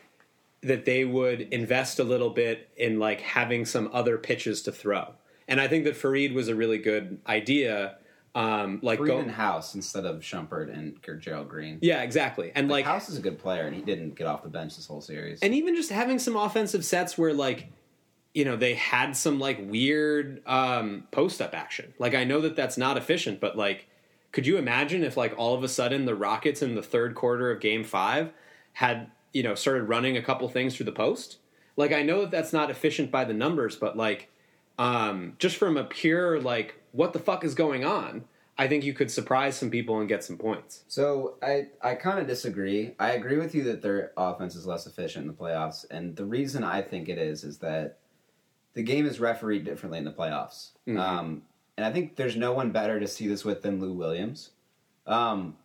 that 0.63 0.85
they 0.85 1.05
would 1.05 1.41
invest 1.41 1.99
a 1.99 2.05
little 2.05 2.31
bit 2.31 2.69
in 2.77 2.99
like 2.99 3.21
having 3.21 3.65
some 3.65 3.89
other 3.93 4.19
pitches 4.19 4.63
to 4.63 4.73
throw. 4.73 5.15
And 5.47 5.61
I 5.61 5.69
think 5.69 5.85
that 5.85 5.95
Faried 5.95 6.35
was 6.35 6.49
a 6.49 6.55
really 6.55 6.79
good 6.79 7.19
idea. 7.27 7.97
Um, 8.35 8.79
like 8.83 8.99
Green 8.99 9.09
go, 9.15 9.19
and 9.21 9.31
House 9.31 9.75
instead 9.75 10.05
of 10.05 10.21
Shumpert 10.21 10.73
and 10.73 10.97
Gerald 11.21 11.49
Green. 11.49 11.79
yeah, 11.81 12.03
exactly. 12.03 12.53
And 12.55 12.69
Like 12.69 12.85
like 12.85 12.93
House 12.93 13.09
is 13.09 13.17
a 13.17 13.23
good 13.23 13.39
player, 13.39 13.63
and 13.63 13.75
he 13.75 13.81
didn't 13.83 14.15
get 14.15 14.27
off 14.27 14.43
the 14.43 14.49
bench 14.51 14.77
this 14.77 14.87
whole 14.87 15.01
series. 15.01 15.41
and 15.41 15.55
even 15.55 15.75
just 15.75 15.91
having 15.91 16.19
some 16.19 16.37
offensive 16.37 16.85
sets 16.85 17.17
where 17.17 17.33
like 17.33 17.69
you 18.35 18.45
know 18.45 18.57
they 18.57 18.75
had 18.75 19.17
some 19.17 19.39
like 19.39 19.59
weird 19.69 20.43
um 20.47 21.05
post 21.11 21.41
up 21.41 21.55
action. 21.55 21.95
Like 21.99 22.15
i 22.15 22.25
know 22.25 22.41
that 22.41 22.57
that's 22.57 22.79
not 22.79 22.97
efficient 22.97 23.41
but 23.41 23.57
like 23.57 23.89
could 24.31 24.47
you 24.47 24.59
imagine 24.59 25.03
if 25.03 25.17
like 25.17 25.35
all 25.37 25.55
of 25.55 25.65
a 25.65 25.69
sudden 25.69 26.05
the 26.05 26.15
rockets 26.15 26.63
in 26.63 26.75
the 26.75 26.83
third 26.83 27.15
quarter 27.15 27.51
of 27.51 27.61
game 27.61 27.85
five 27.85 28.33
had 28.75 29.11
you 29.33 29.43
know 29.43 29.55
started 29.55 29.85
running 29.85 30.17
a 30.17 30.23
couple 30.23 30.49
things 30.49 30.77
through 30.77 30.87
the 30.87 30.93
post? 30.93 31.39
Like 31.77 31.93
i 31.93 32.03
know 32.03 32.23
that 32.23 32.31
that's 32.31 32.53
not 32.53 32.71
efficient 32.71 33.11
by 33.11 33.25
the 33.25 33.35
numbers 33.35 33.77
but 33.77 33.97
like 33.97 34.31
um 34.79 35.35
just 35.39 35.57
from 35.57 35.77
a 35.77 35.85
pure 35.85 36.41
like 36.41 36.75
what 36.93 37.13
the 37.13 37.19
fuck 37.19 37.45
is 37.45 37.55
going 37.55 37.85
on 37.85 38.25
i 38.59 38.67
think 38.67 38.85
you 38.85 38.93
could 38.93 39.11
surprise 39.11 39.57
some 39.57 39.71
people 39.71 40.01
and 40.01 40.09
get 40.09 40.25
some 40.25 40.37
points. 40.37 40.83
So 40.89 41.37
I 41.43 41.69
I 41.81 41.95
kind 41.95 42.19
of 42.19 42.27
disagree. 42.27 42.95
I 42.99 43.13
agree 43.13 43.39
with 43.39 43.55
you 43.55 43.63
that 43.65 43.81
their 43.83 44.13
offense 44.17 44.55
is 44.57 44.67
less 44.67 44.87
efficient 44.87 45.23
in 45.23 45.29
the 45.29 45.37
playoffs, 45.37 45.87
and 45.91 46.17
the 46.17 46.25
reason 46.25 46.65
I 46.65 46.83
think 46.83 47.09
it 47.09 47.19
is 47.19 47.45
is 47.45 47.59
that 47.59 47.99
the 48.75 48.83
game 48.83 49.07
is 49.07 49.21
refereed 49.21 49.65
differently 49.65 49.99
in 49.99 50.05
the 50.05 50.13
playoffs. 50.13 50.71
Mhm. 50.87 50.99
Um, 50.99 51.43
and 51.77 51.87
I 51.87 51.93
think 51.93 52.17
there's 52.17 52.37
no 52.37 52.53
one 52.53 52.71
better 52.71 52.99
to 53.01 53.07
see 53.07 53.29
this 53.29 53.45
with 53.45 53.63
than 53.63 53.81
Lou 53.81 53.93
Williams. 53.93 54.51
Um, 55.07 55.57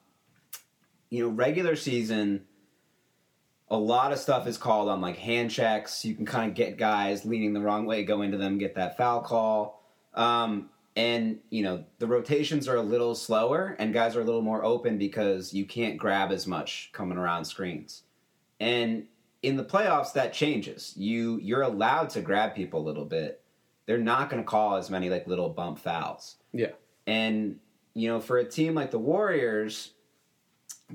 you 1.09 1.23
know, 1.23 1.29
regular 1.29 1.75
season, 1.75 2.45
a 3.69 3.77
lot 3.77 4.11
of 4.11 4.19
stuff 4.19 4.47
is 4.47 4.57
called 4.57 4.89
on 4.89 5.01
like 5.01 5.17
hand 5.17 5.51
checks. 5.51 6.05
You 6.05 6.15
can 6.15 6.25
kind 6.25 6.49
of 6.49 6.55
get 6.55 6.77
guys 6.77 7.25
leaning 7.25 7.53
the 7.53 7.61
wrong 7.61 7.85
way, 7.85 8.03
go 8.03 8.21
into 8.21 8.37
them, 8.37 8.57
get 8.57 8.75
that 8.75 8.97
foul 8.97 9.21
call. 9.21 9.83
Um, 10.13 10.69
and 10.95 11.39
you 11.49 11.63
know 11.63 11.83
the 11.97 12.05
rotations 12.07 12.67
are 12.67 12.75
a 12.75 12.81
little 12.81 13.15
slower, 13.15 13.75
and 13.79 13.93
guys 13.93 14.15
are 14.15 14.21
a 14.21 14.23
little 14.23 14.43
more 14.43 14.63
open 14.63 14.97
because 14.97 15.53
you 15.53 15.65
can't 15.65 15.97
grab 15.97 16.31
as 16.31 16.45
much 16.45 16.89
coming 16.93 17.17
around 17.17 17.45
screens. 17.45 18.03
And 18.59 19.07
in 19.43 19.57
the 19.57 19.63
playoffs, 19.63 20.13
that 20.13 20.33
changes. 20.33 20.93
You 20.95 21.37
you're 21.41 21.61
allowed 21.61 22.09
to 22.11 22.21
grab 22.21 22.55
people 22.55 22.79
a 22.81 22.85
little 22.87 23.05
bit. 23.05 23.41
They're 23.85 23.97
not 23.97 24.29
going 24.29 24.41
to 24.41 24.47
call 24.47 24.77
as 24.77 24.89
many 24.89 25.09
like 25.09 25.27
little 25.27 25.49
bump 25.49 25.77
fouls. 25.77 26.37
yeah 26.53 26.71
And 27.05 27.59
you 27.93 28.07
know, 28.09 28.19
for 28.19 28.37
a 28.37 28.45
team 28.45 28.73
like 28.73 28.89
the 28.91 28.97
Warriors, 28.99 29.91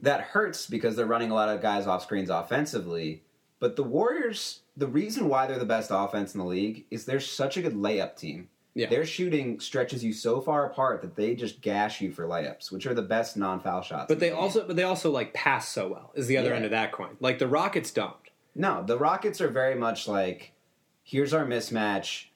that 0.02 0.20
hurts 0.20 0.66
because 0.66 0.96
they're 0.96 1.06
running 1.06 1.30
a 1.30 1.34
lot 1.34 1.48
of 1.48 1.62
guys 1.62 1.86
off 1.86 2.02
screens 2.02 2.30
offensively. 2.30 3.22
But 3.60 3.76
the 3.76 3.82
Warriors, 3.84 4.60
the 4.76 4.86
reason 4.86 5.28
why 5.28 5.46
they're 5.46 5.58
the 5.58 5.64
best 5.66 5.90
offense 5.92 6.34
in 6.34 6.40
the 6.40 6.46
league 6.46 6.86
is 6.90 7.04
they're 7.04 7.20
such 7.20 7.56
a 7.56 7.62
good 7.62 7.74
layup 7.74 8.16
team. 8.16 8.48
Yeah. 8.74 8.88
Their 8.88 9.04
shooting 9.04 9.58
stretches 9.58 10.04
you 10.04 10.12
so 10.12 10.40
far 10.40 10.66
apart 10.66 11.02
that 11.02 11.16
they 11.16 11.34
just 11.34 11.60
gash 11.60 12.00
you 12.00 12.12
for 12.12 12.24
layups, 12.26 12.70
which 12.70 12.86
are 12.86 12.94
the 12.94 13.02
best 13.02 13.36
non-foul 13.36 13.82
shots. 13.82 14.06
But 14.08 14.20
they 14.20 14.30
the 14.30 14.36
also, 14.36 14.64
but 14.66 14.76
they 14.76 14.84
also 14.84 15.10
like 15.10 15.34
pass 15.34 15.68
so 15.68 15.88
well. 15.88 16.12
Is 16.14 16.28
the 16.28 16.36
other 16.36 16.50
Yeah. 16.50 16.56
end 16.56 16.64
of 16.64 16.70
that 16.70 16.92
coin? 16.92 17.16
Like 17.18 17.38
the 17.40 17.48
Rockets 17.48 17.90
don't. 17.90 18.14
No, 18.58 18.82
the 18.82 18.98
Rockets 18.98 19.40
are 19.40 19.48
very 19.48 19.76
much 19.76 20.08
like, 20.08 20.52
here's 21.04 21.32
our 21.32 21.46
mismatch. 21.46 22.26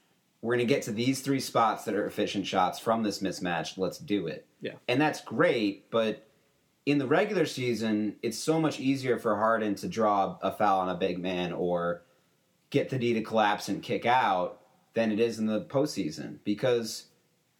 We're 0.40 0.54
going 0.54 0.66
to 0.66 0.74
get 0.74 0.82
to 0.85 0.92
these 0.92 1.20
three 1.20 1.40
spots 1.40 1.85
that 1.85 1.94
are 1.94 2.06
efficient 2.06 2.46
shots 2.46 2.78
from 2.78 3.02
this 3.02 3.18
mismatch. 3.18 3.76
Let's 3.76 3.98
do 3.98 4.28
it. 4.28 4.46
Yeah. 4.61 4.74
And 4.87 5.00
that's 5.00 5.20
great, 5.20 5.90
but 5.90 6.24
in 6.87 6.98
the 6.98 7.06
regular 7.06 7.44
season, 7.44 8.16
it's 8.22 8.38
so 8.38 8.61
much 8.61 8.80
easier 8.80 9.18
for 9.18 9.37
Harden 9.37 9.74
to 9.76 9.88
draw 9.88 10.38
a 10.42 10.52
foul 10.52 10.80
on 10.80 10.88
a 10.88 10.94
big 10.94 11.18
man 11.18 11.52
or 11.52 12.02
get 12.70 12.88
the 12.88 12.98
D 12.98 13.14
to 13.14 13.22
collapse 13.22 13.68
and 13.68 13.82
kick 13.82 14.06
out 14.06 14.61
than 14.94 15.12
it 15.12 15.20
is 15.20 15.38
in 15.38 15.46
the 15.46 15.62
postseason. 15.62 16.38
Because 16.44 17.06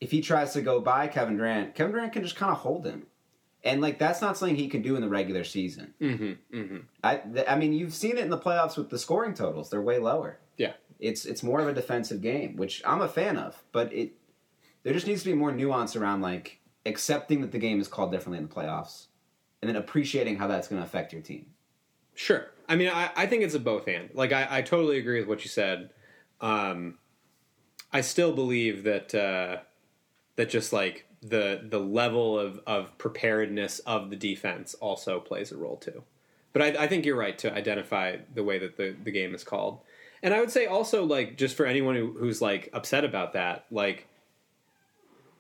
if 0.01 0.11
he 0.11 0.20
tries 0.20 0.53
to 0.53 0.62
go 0.62 0.81
by 0.81 1.09
Kevin 1.09 1.37
Durant, 1.37 1.75
Kevin 1.75 1.92
Durant 1.92 2.12
can 2.12 2.22
just 2.22 2.37
kind 2.37 2.53
of 2.53 2.59
hold 2.59 2.87
him. 2.87 3.07
And 3.64 3.81
like 3.81 3.98
that's 3.98 4.20
not 4.20 4.37
something 4.37 4.57
he 4.57 4.68
can 4.68 4.83
do 4.83 4.96
in 4.96 5.03
the 5.03 5.09
regular 5.09 5.44
season. 5.44 5.94
Mm-hmm. 6.01 6.57
Mm-hmm. 6.57 6.77
I, 7.05 7.16
th- 7.16 7.46
I 7.48 7.57
mean, 7.57 7.72
you've 7.72 7.94
seen 7.94 8.16
it 8.18 8.25
in 8.25 8.31
the 8.31 8.38
playoffs 8.38 8.77
with 8.77 8.90
the 8.90 8.98
scoring 8.98 9.35
totals; 9.35 9.70
they're 9.70 9.81
way 9.81 9.98
lower. 9.98 10.38
Yeah. 10.57 10.72
It's 10.98 11.25
it's 11.25 11.42
more 11.42 11.61
of 11.61 11.68
a 11.68 11.72
defensive 11.72 12.20
game, 12.22 12.57
which 12.57 12.83
I'm 12.85 13.01
a 13.01 13.09
fan 13.09 13.37
of. 13.37 13.62
But 13.70 13.92
it 13.92 14.12
there 14.83 14.92
just 14.92 15.07
needs 15.07 15.22
to 15.22 15.31
be 15.31 15.35
more 15.35 15.53
nuance 15.53 15.94
around 15.94 16.22
like 16.22 16.59
accepting 16.87 17.40
that 17.42 17.53
the 17.53 17.59
game 17.59 17.81
is 17.81 17.88
called 17.88 18.11
differently 18.11 18.38
in 18.38 18.48
the 18.48 18.55
playoffs, 18.55 19.07
and 19.61 19.68
then 19.68 19.77
appreciating 19.77 20.37
how 20.37 20.48
that's 20.48 20.68
going 20.68 20.81
to 20.81 20.87
affect 20.87 21.12
your 21.12 21.22
team. 21.22 21.46
Sure. 22.14 22.48
I 22.68 22.77
mean, 22.77 22.88
I, 22.88 23.11
I 23.16 23.27
think 23.27 23.42
it's 23.42 23.55
a 23.55 23.61
both 23.61 23.88
and. 23.88 24.11
Like, 24.14 24.33
I, 24.33 24.46
I 24.51 24.62
totally 24.62 24.98
agree 24.98 25.20
with 25.20 25.29
what 25.29 25.44
you 25.44 25.51
said. 25.51 25.90
Um, 26.40 26.98
I 27.92 28.01
still 28.01 28.33
believe 28.33 28.85
that 28.85 29.14
uh, 29.14 29.59
that 30.37 30.51
just 30.51 30.72
like 30.72 31.07
the 31.23 31.65
the 31.69 31.79
level 31.79 32.39
of 32.39 32.61
of 32.67 32.99
preparedness 32.99 33.79
of 33.81 34.11
the 34.11 34.17
defense 34.17 34.75
also 34.75 35.21
plays 35.21 35.53
a 35.53 35.57
role 35.57 35.77
too. 35.77 36.03
But 36.53 36.63
I, 36.63 36.85
I 36.85 36.87
think 36.89 37.07
you're 37.07 37.17
right 37.17 37.39
to 37.39 37.55
identify 37.55 38.17
the 38.35 38.45
way 38.45 38.59
that 38.59 38.77
the 38.77 38.95
the 39.03 39.11
game 39.11 39.35
is 39.35 39.45
called. 39.45 39.79
And 40.23 40.35
I 40.35 40.41
would 40.41 40.51
say 40.51 40.67
also 40.67 41.05
like 41.05 41.37
just 41.37 41.57
for 41.57 41.67
anyone 41.67 41.97
who, 41.97 42.13
who's 42.19 42.41
like 42.43 42.69
upset 42.73 43.05
about 43.05 43.33
that, 43.33 43.67
like 43.71 44.07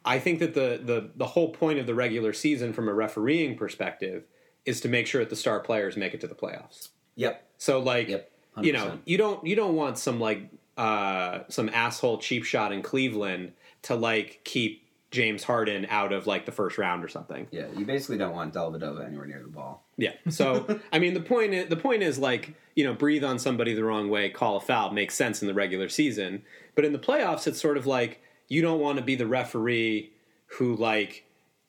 I 0.04 0.18
think 0.18 0.38
that 0.38 0.54
the 0.54 0.80
the 0.82 1.10
the 1.16 1.26
whole 1.26 1.50
point 1.50 1.78
of 1.78 1.86
the 1.86 1.94
regular 1.94 2.32
season 2.32 2.72
from 2.72 2.88
a 2.88 2.94
refereeing 2.94 3.56
perspective 3.56 4.24
is 4.64 4.80
to 4.80 4.88
make 4.88 5.06
sure 5.06 5.20
that 5.20 5.30
the 5.30 5.36
star 5.36 5.60
players 5.60 5.96
make 5.96 6.14
it 6.14 6.20
to 6.20 6.26
the 6.26 6.34
playoffs. 6.34 6.88
Yep. 7.16 7.44
So 7.58 7.80
like 7.80 8.08
Yep. 8.08 8.30
you 8.62 8.72
know, 8.72 8.98
you 9.04 9.18
don't 9.18 9.44
you 9.46 9.56
don't 9.56 9.74
want 9.74 9.98
some 9.98 10.20
like 10.20 10.48
uh 10.76 11.40
some 11.48 11.68
asshole 11.68 12.18
cheap 12.18 12.44
shot 12.44 12.72
in 12.72 12.82
Cleveland 12.82 13.52
to 13.82 13.94
like 13.94 14.40
keep 14.44 14.88
James 15.12 15.44
Harden 15.44 15.86
out 15.90 16.12
of 16.12 16.26
like 16.26 16.46
the 16.46 16.52
first 16.52 16.78
round 16.78 17.04
or 17.04 17.08
something. 17.08 17.46
Yeah, 17.50 17.66
you 17.76 17.84
basically 17.84 18.18
don't 18.18 18.34
want 18.34 18.54
Dellavedova 18.54 19.06
anywhere 19.06 19.26
near 19.26 19.42
the 19.42 19.48
ball. 19.48 19.84
Yeah. 19.96 20.14
So 20.30 20.80
I 20.92 20.98
mean 20.98 21.14
the 21.14 21.20
point 21.20 21.54
is, 21.54 21.68
the 21.68 21.76
point 21.76 22.02
is 22.02 22.18
like, 22.18 22.54
you 22.74 22.84
know, 22.84 22.94
breathe 22.94 23.22
on 23.22 23.38
somebody 23.38 23.74
the 23.74 23.84
wrong 23.84 24.08
way, 24.08 24.30
call 24.30 24.56
a 24.56 24.60
foul 24.60 24.90
makes 24.90 25.14
sense 25.14 25.42
in 25.42 25.48
the 25.48 25.54
regular 25.54 25.88
season, 25.88 26.42
but 26.74 26.84
in 26.84 26.92
the 26.92 26.98
playoffs 26.98 27.46
it's 27.46 27.60
sort 27.60 27.76
of 27.76 27.86
like 27.86 28.20
you 28.48 28.62
don't 28.62 28.80
want 28.80 28.98
to 28.98 29.04
be 29.04 29.14
the 29.14 29.26
referee 29.26 30.10
who 30.46 30.74
like 30.74 31.24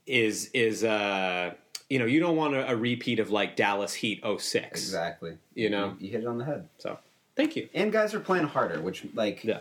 is 0.08 0.49
is 0.53 0.84
uh 0.84 1.53
you 1.89 1.99
know, 1.99 2.06
you 2.06 2.19
don't 2.19 2.38
want 2.38 2.56
a, 2.56 2.71
a 2.71 2.75
repeat 2.75 3.19
of 3.19 3.29
like 3.29 3.56
Dallas 3.56 3.93
Heat 3.93 4.23
06. 4.23 4.82
Exactly. 4.82 5.38
You 5.53 5.69
know? 5.69 5.95
you, 5.99 6.10
hit 6.10 6.21
it 6.21 6.27
on 6.27 6.39
the 6.39 6.45
head. 6.45 6.67
So, 6.79 6.97
thank 7.36 7.56
you. 7.56 7.69
And 7.75 7.91
guys 7.91 8.15
are 8.15 8.19
playing 8.19 8.47
harder, 8.47 8.82
which 8.82 9.06
like 9.13 9.43
Yeah. 9.43 9.60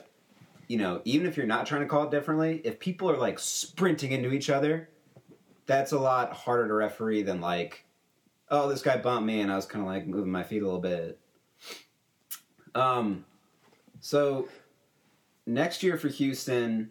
You 0.73 0.79
know, 0.79 1.03
even 1.05 1.27
if 1.27 1.37
you're 1.37 1.45
not 1.45 1.67
trying 1.67 1.83
to 1.83 1.87
call 1.87 2.05
it 2.05 2.11
differently, 2.11 2.63
if 2.65 2.81
people 2.81 3.11
are 3.11 3.19
like 3.19 3.39
sprinting 3.39 4.13
into 4.13 4.33
each 4.33 4.49
other, 4.49 4.89
that's 5.67 5.93
a 5.93 5.99
lot 5.99 6.33
harder 6.33 6.67
to 6.67 6.73
referee 6.73 7.21
than 7.21 7.43
like, 7.43 7.85
oh, 8.49 8.71
this 8.71 8.81
guy 8.81 8.97
bumped 8.97 9.27
me 9.27 9.43
and 9.43 9.53
I 9.53 9.57
was 9.57 9.67
kind 9.67 9.85
of 9.85 9.87
like 9.87 10.07
moving 10.07 10.33
my 10.33 10.43
feet 10.43 10.63
a 10.63 10.65
little 10.65 10.81
bit. 10.81 11.21
Um, 12.75 13.27
so 14.01 14.49
next 15.45 15.83
year 15.83 15.99
for 15.99 16.09
Houston, 16.09 16.91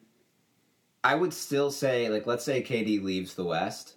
I 1.04 1.16
would 1.16 1.34
still 1.34 1.72
say 1.72 2.08
like, 2.08 2.28
let's 2.28 2.46
say 2.46 2.62
KD 2.62 3.02
leaves 3.02 3.34
the 3.34 3.46
West. 3.46 3.96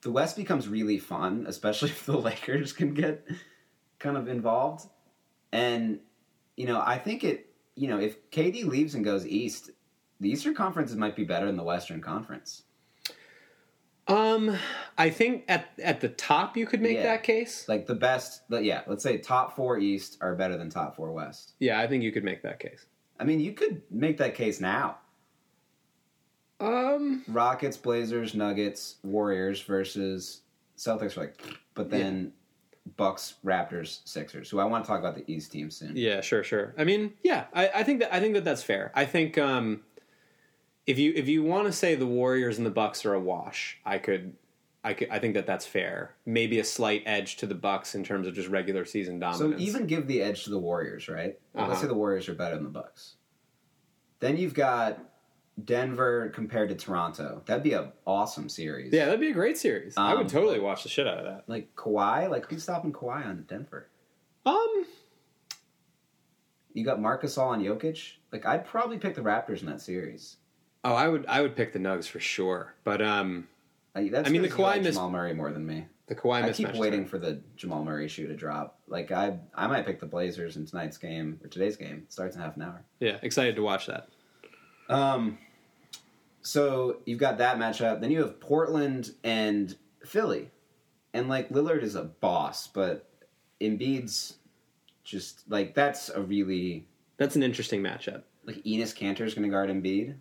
The 0.00 0.10
West 0.10 0.36
becomes 0.36 0.66
really 0.66 0.98
fun, 0.98 1.44
especially 1.46 1.90
if 1.90 2.06
the 2.06 2.18
Lakers 2.18 2.72
can 2.72 2.92
get 2.92 3.24
kind 4.00 4.16
of 4.16 4.26
involved. 4.26 4.88
And 5.52 6.00
you 6.56 6.66
know, 6.66 6.82
I 6.84 6.98
think 6.98 7.22
it. 7.22 7.45
You 7.76 7.88
know, 7.88 8.00
if 8.00 8.30
KD 8.30 8.64
leaves 8.64 8.94
and 8.94 9.04
goes 9.04 9.26
East, 9.26 9.70
the 10.20 10.30
Eastern 10.30 10.54
Conference 10.54 10.92
might 10.94 11.14
be 11.14 11.24
better 11.24 11.46
than 11.46 11.56
the 11.56 11.62
Western 11.62 12.00
Conference. 12.00 12.62
Um, 14.08 14.56
I 14.96 15.10
think 15.10 15.44
at 15.48 15.68
at 15.82 16.00
the 16.00 16.08
top 16.08 16.56
you 16.56 16.64
could 16.64 16.80
make 16.80 16.96
Yeah. 16.96 17.02
that 17.02 17.22
case. 17.24 17.68
Like 17.68 17.86
the 17.86 17.94
best, 17.94 18.42
but 18.48 18.64
yeah, 18.64 18.82
let's 18.86 19.02
say 19.02 19.18
top 19.18 19.56
four 19.56 19.78
East 19.78 20.16
are 20.20 20.34
better 20.36 20.56
than 20.56 20.70
top 20.70 20.96
four 20.96 21.12
West. 21.12 21.54
Yeah, 21.58 21.80
I 21.80 21.86
think 21.88 22.02
you 22.04 22.12
could 22.12 22.24
make 22.24 22.42
that 22.42 22.60
case. 22.60 22.86
I 23.18 23.24
mean, 23.24 23.40
you 23.40 23.52
could 23.52 23.82
make 23.90 24.18
that 24.18 24.34
case 24.34 24.60
now. 24.60 24.98
Um, 26.60 27.24
Rockets, 27.28 27.76
Blazers, 27.76 28.34
Nuggets, 28.34 28.96
Warriors 29.02 29.60
versus 29.62 30.42
Celtics. 30.78 31.16
Like, 31.16 31.42
but 31.74 31.90
then 31.90 32.32
Bucks, 32.96 33.34
Raptors, 33.44 34.00
Sixers. 34.04 34.48
Who 34.50 34.58
I 34.60 34.64
want 34.64 34.84
to 34.84 34.88
talk 34.88 35.00
about 35.00 35.14
the 35.16 35.24
East 35.32 35.50
team 35.52 35.70
soon. 35.70 35.96
yeah, 35.96 36.20
sure, 36.20 36.44
sure. 36.44 36.74
I 36.78 36.84
mean, 36.84 37.12
yeah, 37.22 37.46
I, 37.52 37.68
I 37.76 37.82
think 37.82 38.00
that 38.00 38.14
I 38.14 38.20
think 38.20 38.34
that 38.34 38.44
that's 38.44 38.62
fair. 38.62 38.92
I 38.94 39.04
think 39.04 39.36
um, 39.38 39.80
if 40.86 40.98
you 40.98 41.12
if 41.16 41.26
you 41.28 41.42
want 41.42 41.66
to 41.66 41.72
say 41.72 41.94
the 41.96 42.06
Warriors 42.06 42.58
and 42.58 42.66
the 42.66 42.70
Bucks 42.70 43.04
are 43.04 43.14
a 43.14 43.20
wash, 43.20 43.78
I 43.84 43.98
could. 43.98 44.34
I, 44.84 44.94
could, 44.94 45.08
I 45.10 45.18
think 45.18 45.34
that 45.34 45.46
that's 45.46 45.66
fair. 45.66 46.14
Maybe 46.26 46.60
a 46.60 46.64
slight 46.64 47.02
edge 47.06 47.38
to 47.38 47.46
the 47.46 47.56
Bucks 47.56 47.96
in 47.96 48.04
terms 48.04 48.28
of 48.28 48.34
just 48.36 48.48
regular 48.48 48.84
season 48.84 49.18
dominance. 49.18 49.60
So 49.60 49.66
even 49.66 49.88
give 49.88 50.06
the 50.06 50.22
edge 50.22 50.44
to 50.44 50.50
the 50.50 50.60
Warriors, 50.60 51.08
right? 51.08 51.36
Let's 51.54 51.72
Uh-huh. 51.72 51.80
say 51.80 51.86
the 51.88 51.94
Warriors 51.94 52.28
are 52.28 52.34
better 52.34 52.54
than 52.54 52.62
the 52.62 52.70
Bucks. 52.70 53.14
Then 54.20 54.36
you've 54.36 54.54
got 54.54 55.00
Denver 55.64 56.28
compared 56.34 56.68
to 56.68 56.74
Toronto. 56.74 57.42
That'd 57.46 57.62
be 57.62 57.72
an 57.72 57.92
awesome 58.06 58.48
series. 58.48 58.92
yeah, 58.92 59.06
that'd 59.06 59.20
be 59.20 59.30
a 59.30 59.34
great 59.34 59.56
series. 59.56 59.94
I 59.96 60.12
would 60.14 60.22
Um, 60.22 60.26
totally 60.26 60.60
watch 60.60 60.82
the 60.82 60.88
shit 60.88 61.06
out 61.06 61.18
of 61.18 61.24
that. 61.24 61.44
Like 61.48 61.74
Kawhi, 61.74 62.28
like 62.30 62.48
who's 62.50 62.62
stopping 62.62 62.92
Kawhi 62.92 63.24
on 63.26 63.44
Denver? 63.48 63.88
Um, 64.44 64.84
You 66.72 66.84
got 66.84 67.00
Marcus 67.00 67.38
All 67.38 67.52
and 67.52 67.64
Jokic. 67.64 68.12
Like 68.32 68.44
I'd 68.44 68.66
probably 68.66 68.98
pick 68.98 69.14
the 69.14 69.22
Raptors 69.22 69.60
in 69.62 69.66
that 69.66 69.80
series. 69.80 70.36
oh, 70.84 70.94
I 70.94 71.08
would 71.08 71.24
I 71.26 71.40
would 71.40 71.56
pick 71.56 71.72
the 71.72 71.78
Nugs 71.78 72.06
for 72.06 72.20
sure. 72.20 72.74
But 72.84 73.00
um, 73.00 73.48
Like, 73.94 74.12
I 74.14 74.28
mean, 74.28 74.42
the 74.42 74.48
you 74.48 74.54
like 74.56 74.80
Kawhi 74.80 74.82
miss- 74.82 74.94
Jamal 74.94 75.10
Murray 75.10 75.32
more 75.32 75.52
than 75.52 75.66
me. 75.66 75.86
the 76.06 76.14
Kawhi 76.14 76.42
I 76.42 76.52
keep 76.52 76.74
waiting 76.74 77.06
for 77.06 77.18
the 77.18 77.40
Jamal 77.56 77.82
Murray 77.82 78.08
shoe 78.08 78.26
to 78.28 78.36
drop. 78.36 78.78
Like 78.88 79.10
I, 79.10 79.38
I 79.54 79.66
might 79.68 79.86
pick 79.86 80.00
the 80.00 80.06
Blazers 80.06 80.56
in 80.58 80.66
tonight's 80.66 80.98
game 80.98 81.40
or 81.42 81.48
today's 81.48 81.76
game. 81.78 82.02
It 82.04 82.12
starts 82.12 82.36
in 82.36 82.42
half 82.42 82.56
an 82.56 82.62
hour. 82.62 82.84
Yeah, 83.00 83.16
excited 83.22 83.56
to 83.56 83.62
watch 83.62 83.86
that. 83.86 84.08
Um, 84.88 85.38
so 86.46 86.98
you've 87.04 87.18
got 87.18 87.38
that 87.38 87.58
matchup. 87.58 88.00
Then 88.00 88.12
you 88.12 88.20
have 88.20 88.38
Portland 88.38 89.10
and 89.24 89.74
Philly, 90.04 90.52
and 91.12 91.28
like 91.28 91.48
Lillard 91.48 91.82
is 91.82 91.96
a 91.96 92.04
boss, 92.04 92.68
but 92.68 93.10
Embiid's 93.60 94.34
just 95.02 95.42
like 95.50 95.74
that's 95.74 96.08
a 96.08 96.22
really 96.22 96.86
That's 97.16 97.34
an 97.34 97.42
interesting 97.42 97.82
matchup. 97.82 98.22
like 98.44 98.62
Enes 98.62 98.96
Kanter's 98.96 99.34
going 99.34 99.42
to 99.42 99.48
guard 99.48 99.70
Embiid. 99.70 100.18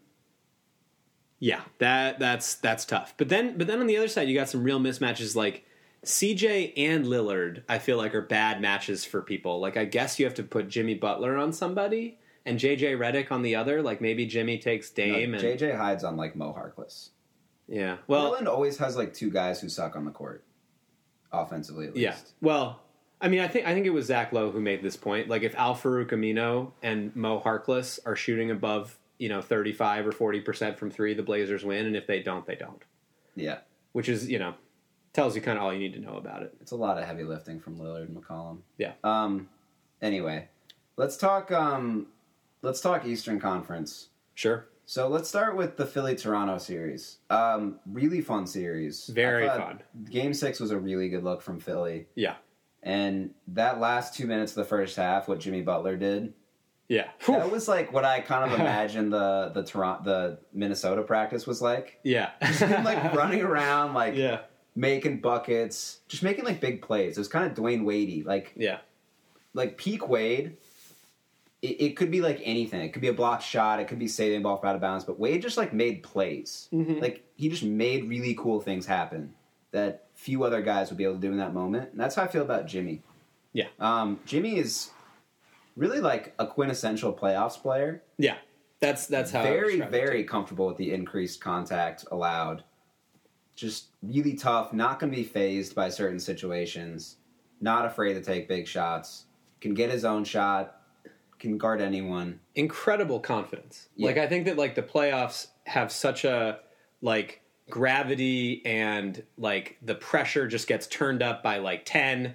Yeah, 1.38 1.61
that 1.77 2.17
that's 2.17 2.55
that's 2.55 2.85
tough. 2.85 3.13
But 3.17 3.29
then 3.29 3.55
but 3.55 3.67
then 3.67 3.79
on 3.79 3.85
the 3.85 3.97
other 3.97 4.07
side 4.07 4.27
you 4.27 4.33
got 4.33 4.49
some 4.49 4.63
real 4.63 4.79
mismatches 4.79 5.35
like 5.35 5.63
CJ 6.03 6.73
and 6.75 7.05
Lillard, 7.05 7.61
I 7.69 7.77
feel 7.77 7.97
like 7.97 8.15
are 8.15 8.21
bad 8.21 8.61
matches 8.61 9.05
for 9.05 9.21
people. 9.21 9.59
Like 9.59 9.77
I 9.77 9.85
guess 9.85 10.17
you 10.17 10.25
have 10.25 10.35
to 10.35 10.43
put 10.43 10.69
Jimmy 10.69 10.95
Butler 10.95 11.38
on 11.38 11.53
somebody 11.53 12.17
and 12.45 12.60
JJ 12.60 12.97
Redick 12.97 13.31
on 13.31 13.41
the 13.41 13.55
other. 13.55 13.81
Like 13.81 14.01
maybe 14.01 14.25
Jimmy 14.25 14.58
takes 14.58 14.89
Dame 14.89 15.31
No, 15.31 15.38
and 15.38 15.43
JJ 15.60 15.77
hides 15.77 16.03
on 16.03 16.17
like 16.17 16.36
Mo 16.36 16.53
Harkless. 16.53 17.10
Yeah. 17.67 17.97
Well, 18.08 18.27
Portland 18.27 18.47
always 18.47 18.77
has 18.77 18.95
like 18.95 19.13
two 19.13 19.31
guys 19.31 19.60
who 19.62 19.69
suck 19.69 19.95
on 19.95 20.05
the 20.05 20.12
court, 20.12 20.43
offensively 21.31 21.88
at 21.88 21.95
least. 21.95 22.03
yeah. 22.03 22.15
Well, 22.41 22.79
I 23.21 23.27
mean, 23.27 23.39
I 23.39 23.47
think 23.47 23.65
I 23.65 23.73
think 23.73 23.86
it 23.86 23.91
was 23.91 24.05
Zach 24.08 24.31
Lowe 24.34 24.51
who 24.51 24.60
made 24.62 24.84
this 24.84 24.97
point. 24.97 25.29
Like, 25.29 25.41
if 25.41 25.55
Al-Farouq 25.55 26.10
Aminu 26.12 26.71
and 26.84 27.15
Mo 27.15 27.39
Harkless 27.39 27.97
are 28.05 28.15
shooting 28.15 28.51
above, 28.51 28.97
you 29.17 29.29
know, 29.29 29.41
thirty 29.41 29.73
five 29.73 30.05
or 30.05 30.12
forty 30.12 30.41
percent 30.41 30.77
from 30.77 30.91
three, 30.91 31.13
the 31.13 31.23
Blazers 31.23 31.63
win, 31.63 31.86
and 31.86 31.95
if 31.95 32.05
they 32.08 32.21
don't, 32.21 32.45
they 32.45 32.55
don't. 32.55 32.81
Yeah, 33.36 33.60
Which 33.93 34.08
is, 34.10 34.29
you 34.29 34.38
know, 34.39 34.53
tells 35.13 35.36
you 35.36 35.41
kind 35.41 35.58
of 35.58 35.63
all 35.63 35.73
you 35.73 35.79
need 35.79 35.93
to 35.93 35.99
know 35.99 36.15
about 36.17 36.43
it. 36.43 36.53
it's 36.62 36.71
a 36.71 36.75
lot 36.75 36.97
of 36.97 37.05
heavy 37.05 37.23
lifting 37.23 37.60
from 37.60 37.77
Lillard 37.79 38.08
and 38.08 38.15
McCollum. 38.15 38.60
Yeah. 38.77 38.93
Um. 39.03 39.49
Anyway, 40.01 40.47
let's 40.97 41.17
talk. 41.17 41.51
Um, 41.51 42.08
let's 42.65 42.82
talk 42.82 43.06
Eastern 43.06 43.39
Conference. 43.39 44.10
Sure. 44.34 44.67
So 44.88 45.08
let's 45.08 45.30
start 45.30 45.56
with 45.56 45.78
the 45.78 45.86
Philly 45.86 46.15
Toronto 46.15 46.58
series. 46.58 47.17
Um, 47.30 47.80
really 47.91 48.21
fun 48.21 48.45
series. 48.45 49.08
Very 49.08 49.47
fun. 49.47 49.82
Game 50.10 50.34
six 50.34 50.60
was 50.60 50.71
a 50.71 50.78
really 50.78 51.10
good 51.10 51.23
look 51.23 51.41
from 51.41 51.60
Philly, 51.60 52.08
Yeah. 52.15 52.36
and 52.84 53.32
that 53.47 53.80
last 53.80 54.13
two 54.15 54.28
minutes 54.28 54.51
of 54.51 54.58
the 54.58 54.65
first 54.65 54.95
half, 54.95 55.28
what 55.28 55.39
Jimmy 55.39 55.62
Butler 55.63 55.95
did, 55.95 56.34
Yeah. 56.88 57.08
that 57.28 57.49
was 57.51 57.67
like 57.67 57.91
what 57.93 58.06
I 58.06 58.19
kind 58.19 58.51
of 58.51 58.60
imagined 58.60 59.12
the 59.13 59.51
the 59.56 59.63
Toronto 59.63 60.04
the 60.04 60.39
Minnesota 60.54 61.01
practice 61.01 61.47
was 61.47 61.62
like. 61.62 61.99
yeah. 62.04 62.32
Him 62.41 62.84
like 62.84 63.13
running 63.15 63.41
around, 63.41 63.93
like 63.95 64.15
Yeah. 64.15 64.41
making 64.75 65.21
buckets, 65.21 66.01
just 66.08 66.21
making 66.21 66.45
like 66.45 66.60
big 66.62 66.82
plays. 66.84 67.17
It 67.17 67.21
was 67.21 67.28
kind 67.28 67.45
of 67.49 67.58
Dwyane 67.58 67.86
Wadey, 67.86 68.23
like 68.23 68.54
Yeah. 68.56 68.80
like 69.56 69.78
peak 69.78 70.08
Wade. 70.08 70.58
It, 71.65 71.84
it 71.84 71.97
could 71.97 72.12
be 72.12 72.21
like 72.21 72.39
anything. 72.43 72.82
It 72.82 72.93
could 72.93 73.01
be 73.01 73.08
a 73.08 73.13
blocked 73.13 73.43
shot. 73.43 73.80
It 73.80 73.88
could 73.88 73.99
be 73.99 74.07
saving 74.07 74.43
ball 74.43 74.57
from 74.57 74.70
out 74.70 74.76
of 74.76 74.82
bounds. 74.82 75.03
But 75.03 75.20
Wade 75.20 75.41
just 75.41 75.57
like 75.57 75.74
made 75.74 76.03
plays. 76.03 76.68
Mhm. 76.72 77.01
Like 77.01 77.24
he 77.36 77.49
just 77.49 77.63
made 77.63 78.07
really 78.07 78.36
cool 78.36 78.61
things 78.61 78.86
happen 78.86 79.34
that 79.72 80.07
few 80.13 80.43
other 80.43 80.61
guys 80.61 80.89
would 80.89 80.97
be 80.97 81.03
able 81.03 81.16
to 81.16 81.20
do 81.22 81.32
in 81.32 81.38
that 81.38 81.53
moment. 81.53 81.91
And 81.91 81.99
that's 81.99 82.16
how 82.16 82.24
I 82.24 82.28
feel 82.28 82.43
about 82.43 82.66
Jimmy. 82.68 83.01
Yeah. 83.51 83.68
Um, 83.80 84.20
Jimmy 84.26 84.57
is 84.57 84.91
really 85.76 85.99
like 85.99 86.34
a 86.39 86.47
quintessential 86.47 87.13
playoffs 87.13 87.61
player. 87.61 88.01
Yeah. 88.18 88.38
That's 88.80 89.07
that's 89.07 89.32
how 89.32 89.41
I 89.41 89.43
very 89.43 89.80
it, 89.80 89.89
very 89.89 90.24
comfortable 90.24 90.68
with 90.68 90.78
the 90.78 90.93
increased 90.93 91.41
contact 91.41 92.05
allowed. 92.11 92.63
Just 93.55 93.88
really 94.03 94.36
tough. 94.36 94.74
Not 94.74 94.99
going 94.99 95.11
to 95.11 95.18
be 95.18 95.24
phased 95.24 95.74
by 95.74 95.89
certain 95.89 96.20
situations. 96.20 97.18
Not 97.61 97.86
afraid 97.86 98.13
to 98.16 98.22
take 98.22 98.47
big 98.47 98.68
shots. 98.68 99.26
Can 99.61 99.74
get 99.74 99.89
his 99.89 100.05
own 100.05 100.24
shot. 100.26 100.74
Can 101.45 101.59
guard 101.59 101.79
anyone. 101.79 102.39
incredible 102.55 103.19
confidence. 103.19 103.87
Yeah. 103.95 104.07
Like 104.07 104.17
I 104.17 104.25
think 104.25 104.45
that 104.45 104.57
like 104.57 104.73
the 104.73 104.81
playoffs 104.81 105.47
have 105.65 105.91
such 105.91 106.25
a 106.25 106.59
like 107.03 107.41
gravity 107.69 108.63
and 108.65 109.21
like 109.37 109.77
the 109.83 109.93
pressure 109.93 110.47
just 110.47 110.67
gets 110.67 110.87
turned 110.87 111.21
up 111.21 111.43
by 111.43 111.59
like 111.59 111.85
10 111.85 112.33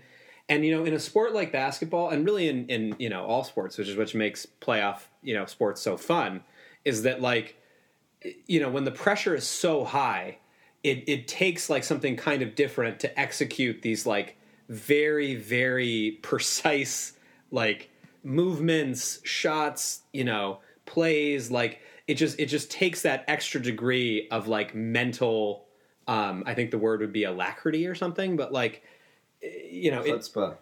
And 0.48 0.64
you 0.64 0.76
know, 0.76 0.84
in 0.84 0.94
a 0.94 1.00
sport 1.00 1.32
like 1.32 1.50
basketball, 1.50 2.10
and 2.10 2.24
really 2.24 2.48
in, 2.48 2.66
in 2.68 2.94
you 3.00 3.08
know 3.08 3.24
all 3.24 3.42
sports, 3.42 3.78
which 3.78 3.88
is 3.88 3.96
what 3.96 4.14
makes 4.14 4.46
playoff 4.60 5.02
you 5.22 5.34
know 5.34 5.46
sports 5.46 5.80
so 5.80 5.96
fun, 5.96 6.42
is 6.84 7.02
that 7.02 7.20
like 7.20 7.56
you 8.46 8.60
know 8.60 8.68
when 8.68 8.84
the 8.84 8.92
pressure 8.92 9.34
is 9.34 9.44
so 9.44 9.84
high, 9.84 10.38
it 10.84 11.04
it 11.08 11.26
takes 11.26 11.68
like 11.68 11.82
something 11.82 12.16
kind 12.16 12.42
of 12.42 12.54
different 12.54 13.00
to 13.00 13.18
execute 13.18 13.82
these 13.82 14.06
like 14.06 14.36
very 14.68 15.34
very 15.34 16.18
precise 16.22 17.14
like 17.50 17.89
movements, 18.22 19.20
shots, 19.24 20.02
you 20.12 20.24
know, 20.24 20.60
plays. 20.86 21.50
Like 21.50 21.80
it 22.06 22.14
just 22.14 22.38
it 22.38 22.46
just 22.46 22.70
takes 22.70 23.02
that 23.02 23.24
extra 23.28 23.60
degree 23.60 24.28
of 24.30 24.48
like 24.48 24.74
mental. 24.74 25.66
Um, 26.08 26.42
I 26.46 26.54
think 26.54 26.70
the 26.70 26.78
word 26.78 27.00
would 27.00 27.12
be 27.12 27.24
alacrity 27.24 27.86
or 27.86 27.94
something, 27.94 28.36
but 28.36 28.52
like 28.52 28.82
you 29.42 29.90
know, 29.90 30.02
it, 30.02 30.12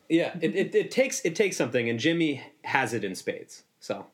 yeah, 0.08 0.36
it, 0.40 0.54
it, 0.54 0.74
it 0.74 0.90
takes 0.90 1.20
it 1.24 1.34
takes 1.34 1.56
something, 1.56 1.88
and 1.88 1.98
Jimmy 1.98 2.42
has 2.64 2.94
it 2.94 3.04
in 3.04 3.14
spades. 3.14 3.64
So 3.80 4.06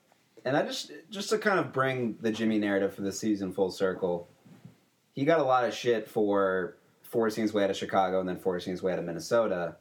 And 0.45 0.57
I 0.57 0.63
just 0.63 0.93
just 1.11 1.31
to 1.31 1.39
kind 1.39 1.59
of 1.59 1.73
bring 1.73 2.17
the 2.21 2.31
Jimmy 2.31 2.59
narrative 2.59 2.95
for 2.95 3.03
the 3.03 3.13
season 3.13 3.53
full 3.53 3.71
circle, 3.71 4.29
he 5.13 5.25
got 5.25 5.41
a 5.41 5.45
lot 5.45 5.65
of 5.65 5.75
shit 5.75 6.09
for 6.09 6.77
forcing 7.03 7.43
his 7.43 7.53
way 7.53 7.65
out 7.65 7.71
of 7.71 7.77
Chicago 7.77 8.21
and 8.21 8.29
then 8.29 8.39
forcing 8.39 8.71
his 8.71 8.83
way 8.83 8.93
out 8.93 8.99
of 8.99 9.05
Minnesota 9.05 9.77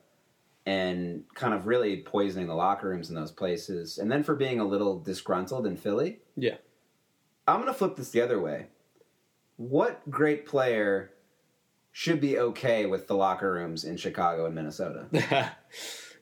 and 0.65 1.23
kind 1.35 1.53
of 1.53 1.67
really 1.67 1.97
poisoning 1.97 2.47
the 2.47 2.55
locker 2.55 2.87
rooms 2.89 3.09
in 3.09 3.15
those 3.15 3.31
places. 3.31 3.97
And 3.97 4.11
then 4.11 4.23
for 4.23 4.35
being 4.35 4.59
a 4.59 4.65
little 4.65 4.99
disgruntled 4.99 5.65
in 5.67 5.75
Philly. 5.77 6.19
yeah, 6.37 6.55
I'm 7.47 7.57
going 7.61 7.67
to 7.67 7.77
flip 7.77 7.95
this 7.97 8.09
the 8.11 8.21
other 8.21 8.39
way. 8.39 8.67
What 9.57 10.09
great 10.09 10.45
player 10.45 11.11
should 11.91 12.19
be 12.21 12.39
okay 12.39 12.85
with 12.85 13.07
the 13.07 13.15
locker 13.15 13.51
rooms 13.53 13.83
in 13.83 13.97
Chicago 13.97 14.45
and 14.45 14.55
Minnesota? 14.55 15.05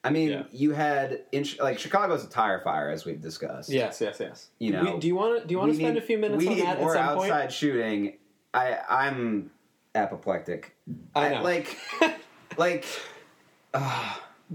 I 0.04 0.10
mean, 0.10 0.30
Yeah. 0.30 0.44
you 0.52 0.72
had 0.72 1.22
in 1.32 1.46
like 1.60 1.78
Chicago's 1.78 2.24
a 2.26 2.28
tire 2.30 2.60
fire 2.62 2.90
as 2.90 3.06
we've 3.06 3.22
discussed. 3.22 3.70
yes, 3.70 4.02
yes, 4.02 4.18
yes. 4.20 4.48
You 4.58 4.72
know, 4.72 4.96
We- 4.96 5.00
do 5.00 5.08
you 5.08 5.16
want 5.16 5.42
to 5.42 5.48
do 5.48 5.54
you 5.54 5.60
want 5.60 5.72
to 5.72 5.78
spend 5.78 5.94
need- 5.94 6.02
a 6.04 6.06
few 6.06 6.18
minutes 6.18 6.46
on 6.48 6.58
that 6.58 6.78
at 6.78 6.80
more 6.80 6.98
outside 6.98 7.30
point? 7.42 7.52
shooting. 7.52 8.18
I 8.54 8.80
I'm 8.90 9.52
apoplectic. 9.94 10.76
I 11.16 11.30
know. 11.30 11.44
like 11.44 11.78
like 12.58 12.86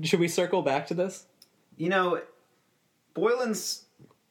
Should 0.03 0.21
we 0.21 0.29
circle 0.29 0.63
back 0.63 0.87
to 0.89 0.95
this? 0.95 1.27
you 1.77 1.89
know, 1.89 2.21
Boylen's 3.15 3.85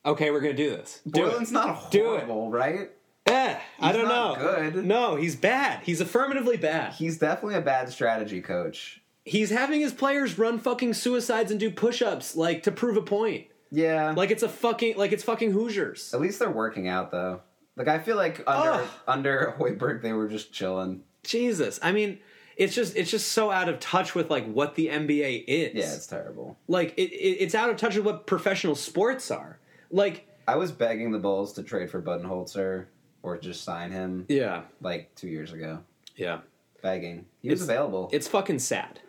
Okay, 0.06 0.30
we're 0.32 0.40
gonna 0.42 0.54
do 0.54 0.70
this. 0.70 1.02
Do 1.08 1.22
Boylen's 1.22 1.50
it. 1.50 1.54
not 1.54 1.90
Do 1.92 2.14
it. 2.16 2.24
horrible, 2.24 2.52
right? 2.52 2.92
Eh, 3.26 3.58
I 3.80 3.92
don't 3.92 4.08
not 4.08 4.40
know. 4.40 4.72
good. 4.72 4.86
No, 4.86 5.16
he's 5.16 5.36
bad. 5.36 5.82
He's 5.84 6.00
affirmatively 6.00 6.58
bad. 6.58 6.94
He's 6.94 7.18
definitely 7.18 7.56
a 7.56 7.62
bad 7.62 7.90
strategy 7.90 8.40
coach. 8.42 9.02
He's 9.24 9.50
having 9.50 9.82
his 9.82 9.92
players 9.94 10.38
run 10.38 10.60
fucking 10.60 10.94
suicides 10.94 11.50
and 11.50 11.60
do 11.60 11.72
push-ups 11.72 12.36
like 12.36 12.62
to 12.64 12.72
prove 12.72 12.98
a 12.98 13.02
point. 13.02 13.48
Yeah, 13.72 14.14
Like 14.16 14.30
it's 14.30 14.44
a 14.44 14.50
fucking 14.50 14.96
like 14.98 15.12
it's 15.12 15.24
fucking 15.24 15.52
Hoosiers. 15.52 16.14
at 16.14 16.22
least 16.22 16.38
they're 16.38 16.52
working 16.52 16.88
out 16.88 17.10
though. 17.12 17.42
Like 17.76 17.88
I 17.88 17.98
feel 17.98 18.16
like 18.16 18.44
under 18.48 18.70
Ugh. 18.84 18.88
under 19.08 19.56
Hoiberg 19.60 20.04
they 20.04 20.14
were 20.14 20.28
just 20.28 20.54
chilling. 20.54 21.02
Jesus. 21.24 21.80
I 21.82 21.92
mean, 21.92 22.20
it's 22.58 22.74
just 22.76 22.96
it's 22.96 23.12
just 23.12 23.32
so 23.34 23.52
out 23.52 23.68
of 23.70 23.80
touch 23.80 24.16
with 24.16 24.30
like 24.30 24.46
what 24.52 24.76
the 24.76 24.88
NBA 24.88 25.44
is. 25.48 25.74
Yeah, 25.76 25.94
it's 25.94 26.08
terrible. 26.08 26.58
like 26.68 26.94
it, 26.98 27.12
it, 27.12 27.38
it's 27.44 27.56
out 27.56 27.70
of 27.70 27.78
touch 27.78 27.96
with 27.96 28.06
what 28.06 28.26
professional 28.28 28.76
sports 28.76 29.30
are. 29.32 29.60
Like 29.92 30.28
I 30.48 30.56
was 30.56 30.72
begging 30.72 31.12
the 31.12 31.20
Bulls 31.20 31.54
to 31.54 31.64
trade 31.64 31.90
for 31.90 32.02
Budenholzer 32.02 32.86
or 33.24 33.38
just 33.38 33.64
sign 33.64 33.92
him 33.92 34.26
yeah, 34.30 34.62
like 34.82 35.14
two 35.16 35.28
years 35.28 35.52
ago. 35.54 35.80
yeah. 36.16 36.40
Begging, 36.82 37.26
he 37.42 37.50
was 37.50 37.62
It's- 37.64 37.70
available. 37.76 38.10
It's 38.14 38.28
fucking 38.28 38.60
sad. 38.60 39.00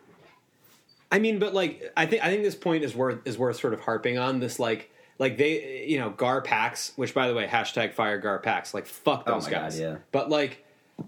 I 1.11 1.19
mean, 1.19 1.37
but 1.39 1.53
like 1.53 1.91
I 1.95 2.05
think 2.05 2.23
I 2.23 2.29
think 2.29 2.43
this 2.43 2.55
point 2.55 2.83
is 2.83 2.95
worth 2.95 3.19
is 3.25 3.37
worth 3.37 3.59
sort 3.59 3.73
of 3.73 3.79
harping 3.81 4.17
on 4.17 4.39
this 4.39 4.59
like 4.59 4.91
like 5.19 5.37
they 5.37 5.85
you 5.87 5.99
know 5.99 6.09
Gar 6.09 6.41
Pax, 6.41 6.91
which 6.95 7.13
by 7.13 7.27
the 7.27 7.33
way 7.35 7.45
hashtag 7.47 7.93
fire 7.93 8.17
Gar 8.17 8.39
Pax 8.39 8.73
like 8.73 8.85
fuck 8.87 9.23
Oh 9.27 9.33
those 9.35 9.45
God, 9.45 9.51
guys. 9.51 9.79
yeah. 9.79 9.97
But 10.11 10.29
like, 10.29 10.65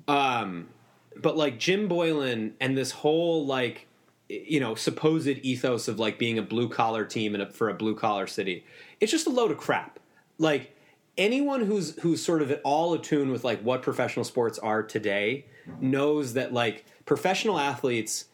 um, 0.07 0.69
but 1.15 1.37
like 1.37 1.59
Jim 1.59 1.89
Boylen 1.89 2.53
and 2.59 2.77
this 2.77 2.91
whole 2.91 3.45
like 3.45 3.87
you 4.27 4.59
know 4.59 4.75
supposed 4.75 5.27
ethos 5.27 5.87
of 5.87 5.99
like 5.99 6.19
being 6.19 6.37
a 6.37 6.43
blue 6.43 6.69
collar 6.69 7.05
team 7.05 7.35
and 7.35 7.53
for 7.53 7.69
a 7.69 7.73
blue 7.73 7.95
collar 7.95 8.27
city, 8.27 8.65
it's 8.99 9.11
just 9.11 9.27
a 9.27 9.31
load 9.31 9.51
of 9.51 9.57
crap. 9.57 9.99
Like 10.37 10.75
anyone 11.17 11.65
who's 11.65 11.99
who's 11.99 12.23
sort 12.23 12.41
of 12.41 12.49
at 12.49 12.61
all 12.63 12.93
attuned 12.93 13.31
with 13.31 13.43
like 13.43 13.61
what 13.61 13.81
professional 13.83 14.23
sports 14.23 14.57
are 14.57 14.81
today 14.81 15.45
knows 15.79 16.33
that 16.33 16.53
like 16.53 16.85
professional 17.05 17.59
athletes 17.59 18.25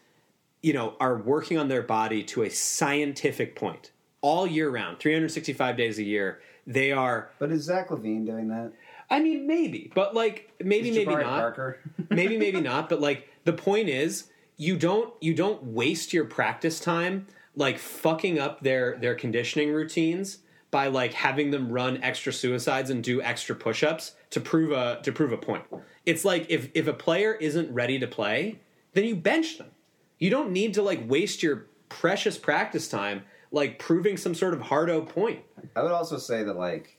you 0.61 0.71
know 0.71 0.95
are 0.99 1.17
working 1.17 1.57
on 1.57 1.67
their 1.67 1.82
body 1.82 2.23
to 2.23 2.43
a 2.43 2.49
scientific 2.49 3.55
point 3.55 3.91
all 4.21 4.47
year 4.47 4.69
round 4.69 4.99
365 4.99 5.76
days 5.76 5.97
a 5.99 6.03
year 6.03 6.39
they 6.65 6.91
are 6.91 7.32
but 7.39 7.51
is 7.51 7.63
Zach 7.63 7.89
LaVine 7.89 8.26
doing 8.26 8.47
that? 8.49 8.71
I 9.10 9.20
mean 9.20 9.47
maybe 9.47 9.91
but 9.93 10.14
like 10.14 10.51
maybe 10.64 10.91
maybe 10.91 11.16
not. 11.16 11.58
Maybe 12.10 12.38
maybe 12.38 12.62
not 12.62 12.89
but 12.89 13.01
like 13.01 13.28
the 13.43 13.53
point 13.53 13.89
is 13.89 14.30
you 14.58 14.78
don't 14.78 15.14
you 15.22 15.34
don't 15.34 15.64
waste 15.64 16.14
your 16.14 16.26
practice 16.26 16.80
time 16.80 17.28
like 17.56 17.78
fucking 17.78 18.39
up 18.39 18.62
their 18.62 18.97
their 18.97 19.16
conditioning 19.16 19.72
routines 19.72 20.39
by 20.72 20.88
like 20.88 21.14
having 21.14 21.51
them 21.51 21.72
run 21.72 22.01
extra 22.03 22.34
suicides 22.34 22.89
and 22.89 23.03
do 23.03 23.22
extra 23.22 23.56
push-ups 23.56 24.14
to 24.30 24.41
prove 24.41 24.72
a 24.72 24.99
to 25.03 25.12
prove 25.12 25.32
a 25.32 25.38
point. 25.38 25.64
It's 26.06 26.26
like 26.26 26.47
if 26.49 26.70
if 26.74 26.88
a 26.88 26.93
player 26.93 27.34
isn't 27.34 27.74
ready 27.74 27.99
to 27.99 28.08
play 28.08 28.60
then 28.93 29.03
you 29.03 29.16
bench 29.16 29.58
them. 29.58 29.72
You 30.20 30.30
don't 30.30 30.51
need 30.51 30.74
to 30.76 30.82
like 30.82 31.01
waste 31.08 31.43
your 31.43 31.68
precious 31.89 32.38
practice 32.38 32.88
time 32.88 33.24
like 33.51 33.80
proving 33.80 34.18
some 34.18 34.34
sort 34.34 34.53
of 34.53 34.62
hardo 34.62 35.01
point. 35.01 35.43
I 35.76 35.84
would 35.84 35.91
also 35.91 36.18
say 36.18 36.43
that 36.43 36.58
like 36.58 36.94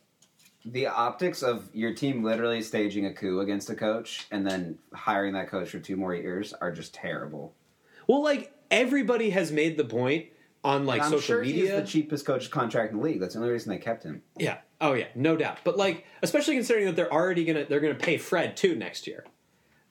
the 0.67 0.87
optics 0.87 1.43
of 1.43 1.69
your 1.73 1.95
team 1.95 2.23
literally 2.25 2.61
staging 2.62 3.07
a 3.07 3.12
coup 3.12 3.41
against 3.41 3.71
a 3.71 3.75
coach 3.75 4.27
and 4.31 4.47
then 4.47 4.79
hiring 4.93 5.33
that 5.35 5.49
coach 5.49 5.71
for 5.71 5.79
two 5.79 5.97
more 5.97 6.14
years 6.14 6.53
are 6.55 6.73
just 6.73 6.93
terrible. 6.93 7.55
well 8.07 8.23
like 8.23 8.53
everybody 8.71 9.31
has 9.31 9.53
made 9.53 9.77
the 9.77 9.85
point 9.85 10.27
on 10.64 10.85
like 10.85 11.03
social 11.05 11.21
sure 11.21 11.43
media 11.43 11.81
the 11.81 11.87
cheapest 11.87 12.27
coach 12.27 12.51
contract 12.51 12.93
in 12.93 12.99
the 12.99 13.05
league. 13.05 13.21
That's 13.21 13.35
the 13.35 13.41
only 13.41 13.53
reason 13.53 13.71
they 13.71 13.79
kept 13.79 14.03
him. 14.03 14.23
Yeah. 14.37 14.59
Oh 14.81 14.95
yeah, 14.95 15.07
no 15.14 15.37
doubt. 15.37 15.59
But 15.64 15.77
like, 15.77 16.05
especially 16.23 16.55
considering 16.55 16.87
that 16.87 16.97
they're 16.97 17.12
already 17.12 17.45
gonna 17.45 17.64
they're 17.64 17.81
gonna 17.81 17.95
pay 17.95 18.19
Fred 18.19 18.57
too 18.57 18.75
next 18.75 19.07
year. 19.07 19.25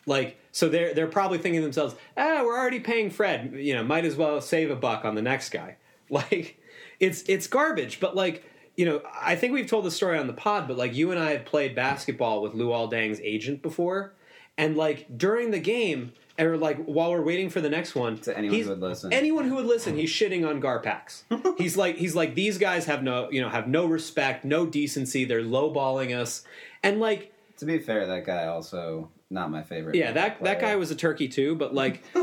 Like, 0.06 0.38
so 0.52 0.68
they're 0.70 0.94
they're 0.94 1.08
probably 1.08 1.38
thinking 1.38 1.62
to 1.62 1.66
themselves, 1.66 1.96
ah, 2.18 2.44
we're 2.44 2.58
already 2.60 2.82
paying 2.82 3.10
Fred. 3.10 3.54
You 3.56 3.74
know, 3.76 3.84
might 3.84 4.06
as 4.06 4.16
well 4.16 4.42
save 4.42 4.70
a 4.70 4.76
buck 4.76 5.06
on 5.06 5.16
the 5.16 5.22
next 5.22 5.50
guy. 5.50 5.78
Like, 6.08 6.60
it's 7.00 7.24
it's 7.28 7.48
garbage. 7.48 8.00
But 8.00 8.16
like, 8.16 8.44
you 8.76 8.86
know, 8.86 9.02
I 9.22 9.36
think 9.36 9.54
we've 9.54 9.68
told 9.70 9.86
the 9.86 9.92
story 9.92 10.18
on 10.18 10.28
the 10.28 10.34
pod. 10.34 10.68
But 10.68 10.78
like, 10.78 10.94
you 10.96 11.12
and 11.12 11.20
I 11.20 11.32
have 11.32 11.46
played 11.46 11.76
basketball 11.76 12.42
with 12.42 12.54
Luol 12.54 12.90
Deng's 12.90 13.20
agent 13.22 13.62
before, 13.62 14.14
and 14.58 14.76
like 14.78 15.18
during 15.18 15.52
the 15.52 15.60
game. 15.60 16.14
Or 16.38 16.58
like 16.58 16.84
while 16.84 17.12
we're 17.12 17.22
waiting 17.22 17.50
for 17.50 17.62
the 17.62 17.70
next 17.70 17.96
one, 17.96 18.18
To 18.18 18.38
anyone 18.38 18.60
who 18.60 18.68
would 18.72 18.82
listen. 18.82 19.14
anyone 19.14 19.46
who 19.48 19.56
would 19.56 19.66
listen, 19.68 19.96
he's 19.96 20.10
shitting 20.10 20.46
on 20.46 20.62
Garpax. 20.62 21.24
he's 21.58 21.78
like 21.78 21.96
he's 21.96 22.14
like 22.14 22.36
these 22.36 22.58
guys 22.58 22.88
have 22.88 23.04
no 23.04 23.32
you 23.32 23.40
know 23.42 23.48
have 23.48 23.70
no 23.70 23.86
respect, 23.86 24.44
no 24.44 24.66
decency. 24.66 25.24
They're 25.24 25.42
lowballing 25.42 26.14
us, 26.14 26.44
and 26.84 27.00
like 27.00 27.32
To 27.60 27.66
be 27.66 27.80
fair, 27.80 28.06
that 28.08 28.26
guy 28.26 28.48
also 28.48 29.10
not 29.30 29.50
my 29.50 29.64
favorite. 29.64 29.96
yeah, 29.96 30.12
that 30.12 30.44
that 30.44 30.60
guy 30.60 30.76
was 30.76 30.92
a 30.92 30.96
turkey 30.96 31.30
too. 31.30 31.56
But 31.56 31.74
like, 31.74 32.04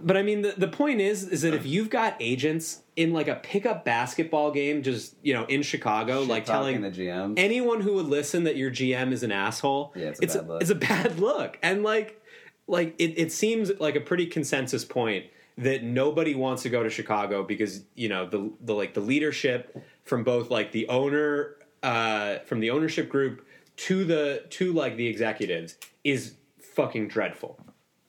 but 0.00 0.16
I 0.16 0.22
mean 0.22 0.42
the 0.42 0.54
the 0.56 0.68
point 0.68 1.00
is 1.00 1.24
is 1.28 1.42
that 1.42 1.54
if 1.54 1.64
you've 1.66 1.90
got 1.90 2.16
agents 2.20 2.82
in 2.96 3.12
like 3.12 3.28
a 3.28 3.36
pickup 3.36 3.84
basketball 3.84 4.50
game, 4.50 4.82
just 4.82 5.14
you 5.22 5.34
know 5.34 5.44
in 5.46 5.62
Chicago, 5.62 6.20
Shit 6.20 6.28
like 6.28 6.44
telling 6.46 6.80
the 6.80 6.90
GM. 6.90 7.34
anyone 7.38 7.80
who 7.80 7.94
would 7.94 8.06
listen 8.06 8.44
that 8.44 8.56
your 8.56 8.70
GM 8.70 9.12
is 9.12 9.22
an 9.22 9.32
asshole, 9.32 9.92
Yeah, 9.96 10.08
it's 10.08 10.20
a 10.20 10.22
it's 10.24 10.34
bad 10.36 10.48
look. 10.48 10.62
it's 10.62 10.70
a 10.70 10.74
bad 10.74 11.18
look. 11.18 11.58
And 11.62 11.82
like 11.82 12.22
like 12.66 12.94
it, 12.98 13.18
it 13.18 13.32
seems 13.32 13.70
like 13.78 13.96
a 13.96 14.00
pretty 14.00 14.26
consensus 14.26 14.84
point 14.84 15.26
that 15.58 15.82
nobody 15.82 16.34
wants 16.34 16.62
to 16.64 16.68
go 16.68 16.82
to 16.82 16.90
Chicago 16.90 17.42
because 17.42 17.82
you 17.94 18.08
know 18.08 18.26
the 18.26 18.50
the 18.60 18.74
like 18.74 18.94
the 18.94 19.00
leadership 19.00 19.76
from 20.04 20.24
both 20.24 20.50
like 20.50 20.72
the 20.72 20.88
owner 20.88 21.56
uh 21.82 22.38
from 22.46 22.60
the 22.60 22.70
ownership 22.70 23.08
group 23.08 23.46
to 23.76 24.04
the 24.04 24.42
to 24.50 24.72
like 24.72 24.96
the 24.96 25.06
executives 25.06 25.76
is 26.04 26.34
fucking 26.60 27.08
dreadful. 27.08 27.58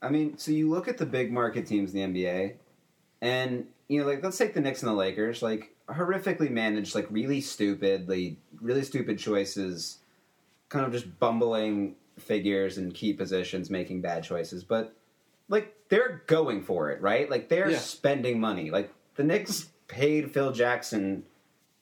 I 0.02 0.10
mean, 0.10 0.38
so 0.38 0.52
you 0.52 0.70
look 0.70 0.88
at 0.88 0.98
the 0.98 1.06
big 1.06 1.32
market 1.32 1.66
teams 1.66 1.94
in 1.94 2.14
the 2.14 2.22
NBA, 2.24 2.54
and 3.22 3.68
you 3.88 4.00
know, 4.02 4.08
like 4.08 4.24
let's 4.24 4.38
take 4.38 4.54
the 4.54 4.62
Knicks 4.62 4.84
and 4.84 4.90
the 4.92 4.96
Lakers, 4.96 5.42
like 5.42 5.74
horrifically 5.90 6.50
managed, 6.52 6.94
like 6.96 7.08
really 7.10 7.42
stupidly, 7.42 8.38
really 8.62 8.84
stupid 8.84 9.18
choices, 9.18 10.00
kind 10.70 10.86
of 10.86 10.92
just 10.92 11.18
bumbling 11.20 11.96
figures 12.20 12.78
and 12.78 12.94
key 12.94 13.14
positions, 13.14 13.70
making 13.70 14.02
bad 14.02 14.24
choices, 14.24 14.64
but 14.64 14.94
like 15.50 15.76
they're 15.90 16.22
going 16.28 16.62
for 16.62 16.92
it, 16.92 17.02
right? 17.02 17.30
Like 17.30 17.48
they're 17.50 17.72
Yeah. 17.72 17.78
spending 17.80 18.40
money. 18.40 18.70
Like 18.70 18.92
the 19.16 19.24
Knicks 19.24 19.70
paid 19.88 20.32
Phil 20.32 20.52
Jackson 20.52 21.24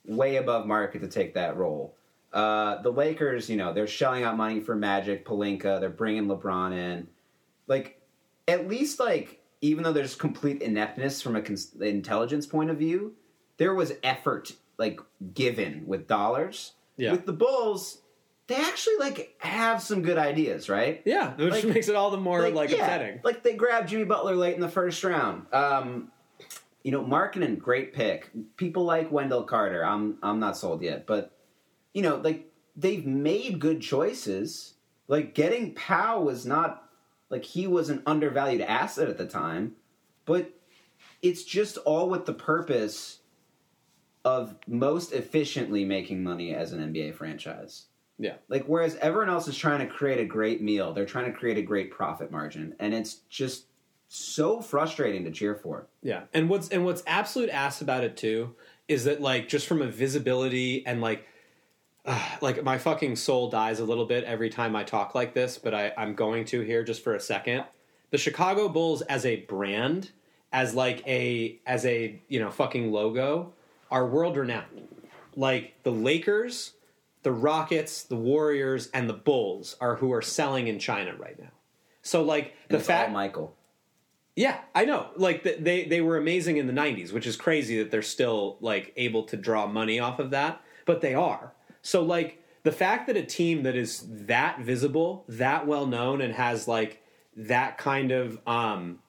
way 0.06 0.36
above 0.36 0.68
market 0.68 1.00
to 1.02 1.08
take 1.08 1.34
that 1.34 1.58
role. 1.58 1.96
Uh, 2.32 2.82
the 2.82 2.92
Lakers, 2.92 3.50
you 3.50 3.56
know, 3.56 3.74
they're 3.74 3.88
shelling 3.88 4.24
out 4.24 4.38
money 4.38 4.60
for 4.60 4.76
Magic, 4.76 5.26
Pelinka. 5.26 5.80
They're 5.80 5.90
bringing 5.90 6.28
LeBron 6.28 6.74
in. 6.74 7.08
Like, 7.66 8.00
at 8.48 8.68
least 8.68 9.00
like 9.00 9.42
even 9.62 9.84
though 9.84 9.94
there's 9.94 10.16
complete 10.16 10.62
ineptness 10.62 11.22
from 11.22 11.36
a 11.36 11.42
cons- 11.42 11.74
intelligence 11.82 12.46
point 12.46 12.70
of 12.70 12.78
view, 12.78 13.14
there 13.58 13.74
was 13.74 13.94
effort 14.04 14.52
like 14.78 15.00
given 15.34 15.84
with 15.88 16.08
dollars. 16.08 16.74
Yeah. 16.98 17.12
With 17.12 17.26
the 17.26 17.34
Bulls, 17.34 18.02
they 18.48 18.56
actually 18.56 18.98
like 19.00 19.36
have 19.40 19.82
some 19.82 20.02
good 20.02 20.18
ideas, 20.18 20.70
right? 20.70 21.02
Yeah, 21.06 21.36
which 21.36 21.52
Like- 21.54 21.66
makes 21.66 21.88
it 21.90 21.96
all 21.96 22.12
the 22.12 22.18
more 22.18 22.48
like, 22.50 22.70
yeah, 22.70 22.78
upsetting. 22.78 23.22
Like 23.24 23.44
they 23.44 23.56
grabbed 23.56 23.90
Jimmy 23.90 24.06
Butler 24.06 24.36
late 24.36 24.56
in 24.56 24.62
the 24.62 24.70
first 24.70 25.04
round. 25.04 25.48
Um, 25.54 26.12
you 26.84 26.92
know, 26.92 27.04
Markkanen, 27.04 27.58
great 27.58 27.94
pick. 27.94 28.30
People 28.58 28.84
like 28.84 29.12
Wendell 29.12 29.44
Carter. 29.44 29.84
I'm 29.84 30.18
I'm 30.22 30.40
not 30.40 30.56
sold 30.58 30.84
yet, 30.84 31.08
but 31.08 31.32
you 31.94 32.04
know, 32.04 32.18
like 32.18 32.52
they've 32.76 33.06
made 33.06 33.60
good 33.60 33.82
choices. 33.82 34.76
Like 35.08 35.34
getting 35.34 35.74
Powell 35.74 36.24
was 36.26 36.46
not 36.46 36.85
like 37.36 37.44
he 37.44 37.68
was 37.68 37.90
an 37.90 38.02
undervalued 38.06 38.62
asset 38.62 39.10
at 39.10 39.18
the 39.18 39.28
time, 39.28 39.74
but 40.24 40.54
it's 41.22 41.44
just 41.44 41.76
all 41.80 42.08
with 42.08 42.26
the 42.26 42.34
purpose 42.34 43.20
of 44.24 44.56
most 44.68 45.12
efficiently 45.12 45.84
making 45.84 46.24
money 46.24 46.56
as 46.56 46.72
an 46.72 46.80
NBA 46.94 47.14
franchise. 47.14 47.88
Yeah. 48.18 48.36
Like 48.48 48.64
whereas 48.68 48.96
everyone 49.02 49.30
else 49.30 49.50
is 49.50 49.58
trying 49.58 49.86
to 49.86 49.94
create 49.94 50.22
a 50.22 50.26
great 50.26 50.62
meal, 50.62 50.94
they're 50.94 51.06
trying 51.06 51.26
to 51.26 51.38
create 51.38 51.58
a 51.58 51.62
great 51.62 51.92
profit 51.92 52.32
margin, 52.32 52.74
and 52.80 52.94
it's 52.94 53.16
just 53.30 53.66
so 54.08 54.62
frustrating 54.62 55.26
to 55.26 55.32
cheer 55.32 55.56
for. 55.56 55.88
Yeah, 56.02 56.22
and 56.34 56.50
what's 56.50 56.70
and 56.70 56.86
what's 56.86 57.04
absolute 57.06 57.50
ass 57.50 57.82
about 57.82 58.06
it 58.06 58.16
too 58.16 58.56
is 58.88 59.04
that 59.04 59.20
like 59.20 59.50
just 59.50 59.68
from 59.68 59.82
a 59.82 59.88
visibility 59.88 60.88
and 60.88 61.02
like 61.02 61.28
uh, 62.06 62.20
like 62.42 62.64
my 62.64 62.78
fucking 62.78 63.16
soul 63.16 63.50
dies 63.50 63.80
a 63.80 63.86
little 63.86 64.06
bit 64.06 64.24
every 64.24 64.50
time 64.50 64.76
I 64.76 64.84
talk 64.84 65.16
like 65.16 65.34
this, 65.34 65.58
but 65.58 65.74
I, 65.74 65.94
I'm 65.98 66.16
going 66.16 66.46
to 66.46 66.62
here 66.62 66.84
just 66.84 67.04
for 67.04 67.16
a 67.16 67.20
second. 67.20 67.66
The 68.12 68.18
Chicago 68.18 68.70
Bulls 68.70 69.02
as 69.04 69.26
a 69.26 69.38
brand, 69.38 70.12
as 70.54 70.74
like 70.74 71.06
a 71.08 71.60
as 71.66 71.86
a 71.86 72.22
you 72.28 72.40
know 72.40 72.52
fucking 72.52 72.92
logo, 72.92 73.54
are 73.92 74.06
world 74.06 74.38
renowned. 74.38 74.88
Like 75.36 75.74
the 75.84 75.92
Lakers, 75.92 76.74
the 77.24 77.32
Rockets, 77.32 78.04
the 78.04 78.16
Warriors, 78.16 78.88
and 78.94 79.10
the 79.10 79.14
Bulls 79.14 79.76
are 79.82 79.96
who 79.96 80.14
are 80.14 80.22
selling 80.22 80.68
in 80.68 80.80
China 80.80 81.16
right 81.18 81.38
now. 81.38 81.52
So 82.04 82.24
like 82.24 82.56
the 82.70 82.80
fact 82.80 83.12
Michael. 83.12 83.56
yeah, 84.36 84.60
I 84.74 84.86
know. 84.86 85.08
Like 85.18 85.44
th- 85.44 85.60
they 85.60 85.86
they 85.86 86.02
were 86.02 86.18
amazing 86.18 86.58
in 86.58 86.68
the 86.68 86.74
'90s, 86.74 87.12
which 87.12 87.28
is 87.28 87.36
crazy 87.36 87.80
that 87.80 87.92
they're 87.92 88.02
still 88.04 88.58
like 88.62 88.94
able 88.96 89.24
to 89.24 89.36
draw 89.36 89.66
money 89.66 90.00
off 90.00 90.20
of 90.20 90.30
that, 90.30 90.62
but 90.86 91.02
they 91.02 91.16
are. 91.16 91.55
So 91.86 92.02
like 92.02 92.42
the 92.64 92.72
fact 92.72 93.06
that 93.08 93.16
a 93.16 93.24
team 93.24 93.62
that 93.64 93.76
is 93.76 94.04
that 94.10 94.60
visible, 94.60 95.24
that 95.30 95.68
well 95.68 95.86
known, 95.86 96.20
and 96.20 96.34
has 96.34 96.68
like 96.68 97.04
that 97.38 97.78
kind 97.78 98.12
of 98.12 98.40
um, 98.48 99.00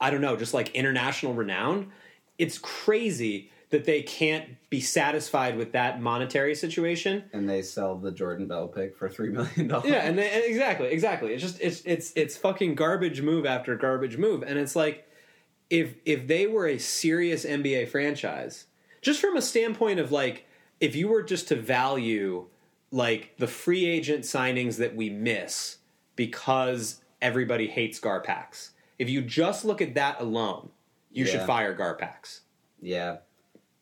I 0.00 0.10
don't 0.10 0.20
know, 0.20 0.36
just 0.36 0.52
like 0.52 0.74
international 0.74 1.34
renown, 1.34 1.92
it's 2.38 2.58
crazy 2.58 3.52
that 3.70 3.84
they 3.84 4.02
can't 4.02 4.56
be 4.68 4.80
satisfied 4.80 5.56
with 5.56 5.72
that 5.72 6.00
monetary 6.00 6.54
situation 6.54 7.22
And 7.32 7.48
they 7.48 7.60
sell 7.62 7.96
the 7.96 8.10
Jordan 8.10 8.48
Bell 8.48 8.66
pick 8.66 8.96
for 8.96 9.08
three 9.08 9.28
million 9.30 9.68
dollars. 9.68 9.88
yeah, 9.88 9.98
and 10.04 10.18
they, 10.18 10.28
and 10.28 10.42
exactly, 10.44 10.88
exactly. 10.88 11.34
It's 11.34 11.42
just 11.42 11.60
it's 11.60 11.82
it's 11.84 12.12
it's 12.16 12.36
fucking 12.36 12.74
garbage 12.74 13.22
move 13.22 13.46
after 13.46 13.76
garbage 13.76 14.16
move, 14.16 14.42
and 14.42 14.58
it's 14.58 14.74
like 14.74 15.06
if 15.70 15.94
if 16.04 16.26
they 16.26 16.48
were 16.48 16.66
a 16.66 16.78
serious 16.78 17.44
NBA 17.44 17.90
franchise, 17.90 18.64
just 19.02 19.20
from 19.20 19.36
a 19.36 19.42
standpoint 19.42 20.00
of 20.00 20.10
like 20.10 20.46
if 20.80 20.94
you 20.96 21.08
were 21.08 21.22
just 21.22 21.48
to 21.48 21.56
value 21.56 22.46
like 22.90 23.34
the 23.38 23.46
free 23.46 23.84
agent 23.84 24.24
signings 24.24 24.76
that 24.78 24.94
we 24.96 25.10
miss 25.10 25.78
because 26.16 27.00
everybody 27.20 27.66
hates 27.68 28.00
Garpax. 28.00 28.70
If 28.98 29.08
you 29.10 29.22
just 29.22 29.64
look 29.64 29.80
at 29.82 29.94
that 29.94 30.20
alone, 30.20 30.70
you 31.12 31.24
should 31.26 31.40
Yeah. 31.40 31.46
fire 31.46 31.76
Garpax. 31.76 32.40
yeah. 32.80 33.18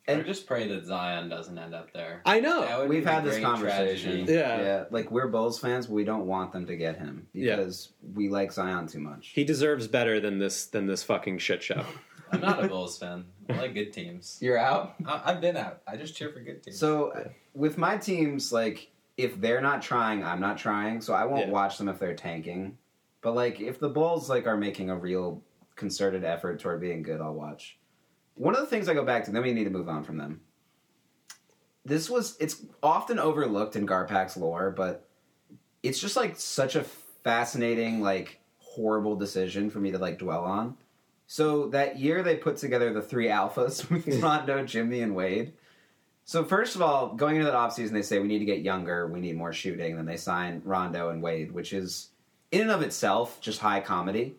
I 0.08 0.20
just 0.20 0.46
pray 0.46 0.68
that 0.68 0.84
Zion 0.84 1.28
doesn't 1.28 1.58
end 1.58 1.74
up 1.74 1.92
there. 1.92 2.22
I 2.24 2.38
know. 2.38 2.86
We've 2.88 3.04
had 3.04 3.24
this 3.24 3.40
conversation. 3.40 4.12
tragedy. 4.12 4.32
Yeah. 4.34 4.60
yeah. 4.62 4.84
Like 4.92 5.10
we're 5.10 5.26
Bulls 5.26 5.58
fans, 5.58 5.88
we 5.88 6.04
don't 6.04 6.26
want 6.28 6.52
them 6.52 6.64
to 6.66 6.76
get 6.76 6.96
him 6.96 7.26
Yeah. 7.32 7.56
because 7.56 7.90
we 8.14 8.28
like 8.28 8.52
Zion 8.52 8.86
too 8.86 9.00
much. 9.00 9.32
he 9.34 9.42
deserves 9.42 9.88
better 9.88 10.20
than 10.20 10.38
this 10.38 10.66
than 10.66 10.86
this 10.86 11.02
fucking 11.02 11.38
shit 11.38 11.60
show. 11.62 11.84
I'm 12.32 12.40
not 12.40 12.64
a 12.64 12.68
Bulls 12.74 12.98
fan. 12.98 13.24
I 13.48 13.54
like 13.56 13.74
good 13.74 13.92
teams. 13.92 14.38
You're 14.40 14.58
out. 14.58 14.94
I, 15.06 15.22
I've 15.26 15.40
been 15.40 15.56
out. 15.56 15.82
I 15.86 15.96
just 15.96 16.16
cheer 16.16 16.30
for 16.32 16.40
good 16.40 16.62
teams. 16.62 16.78
So 16.78 17.10
uh, 17.12 17.28
with 17.54 17.78
my 17.78 17.96
teams, 17.96 18.52
like 18.52 18.90
if 19.16 19.40
they're 19.40 19.60
not 19.60 19.82
trying, 19.82 20.22
I'm 20.24 20.40
not 20.40 20.58
trying. 20.58 21.00
So 21.00 21.14
I 21.14 21.24
won't 21.24 21.46
Yeah. 21.46 21.52
watch 21.52 21.78
them 21.78 21.88
if 21.88 21.98
they're 21.98 22.14
tanking. 22.14 22.78
But 23.22 23.34
like 23.34 23.60
if 23.60 23.78
the 23.78 23.88
Bulls 23.88 24.28
like 24.28 24.46
are 24.46 24.56
making 24.56 24.90
a 24.90 24.96
real 24.96 25.42
concerted 25.76 26.24
effort 26.24 26.60
toward 26.60 26.80
being 26.80 27.02
good, 27.02 27.20
I'll 27.20 27.34
watch. 27.34 27.78
One 28.34 28.54
of 28.54 28.60
the 28.60 28.66
things 28.66 28.88
I 28.88 28.94
go 28.94 29.04
back 29.04 29.24
to, 29.24 29.30
then 29.30 29.42
we 29.42 29.52
need 29.52 29.64
to 29.64 29.70
move 29.70 29.88
on 29.88 30.04
from 30.04 30.16
them. 30.18 30.40
This 31.84 32.10
was 32.10 32.36
it's 32.40 32.64
often 32.82 33.18
overlooked 33.18 33.76
in 33.76 33.86
Garpax 33.86 34.36
lore, 34.36 34.70
but 34.70 35.08
it's 35.82 36.00
just 36.00 36.16
like 36.16 36.36
such 36.36 36.74
a 36.74 36.84
fascinating, 37.22 38.00
like 38.00 38.40
horrible 38.58 39.14
decision 39.16 39.70
for 39.70 39.78
me 39.78 39.92
to 39.92 39.98
like 39.98 40.18
dwell 40.18 40.42
on. 40.44 40.76
So 41.26 41.68
that 41.68 41.98
year 41.98 42.22
they 42.22 42.36
put 42.36 42.56
together 42.56 42.92
the 42.92 43.02
three 43.02 43.26
alphas 43.28 43.88
with 43.90 44.22
Rondo, 44.22 44.64
Jimmy, 44.64 45.00
and 45.00 45.14
Wade. 45.14 45.52
So 46.24 46.44
first 46.44 46.74
of 46.74 46.82
all, 46.82 47.14
going 47.14 47.36
into 47.36 47.46
that 47.46 47.54
offseason, 47.54 47.90
they 47.92 48.02
say 48.02 48.18
we 48.18 48.28
need 48.28 48.40
to 48.40 48.44
get 48.44 48.60
younger, 48.60 49.06
we 49.06 49.20
need 49.20 49.36
more 49.36 49.52
shooting. 49.52 49.90
and 49.92 49.98
Then 49.98 50.06
they 50.06 50.16
sign 50.16 50.60
Rondo 50.64 51.10
and 51.10 51.22
Wade, 51.22 51.52
which 51.52 51.72
is 51.72 52.10
in 52.50 52.62
and 52.62 52.70
of 52.70 52.82
itself 52.82 53.40
just 53.40 53.60
high 53.60 53.80
comedy. 53.80 54.36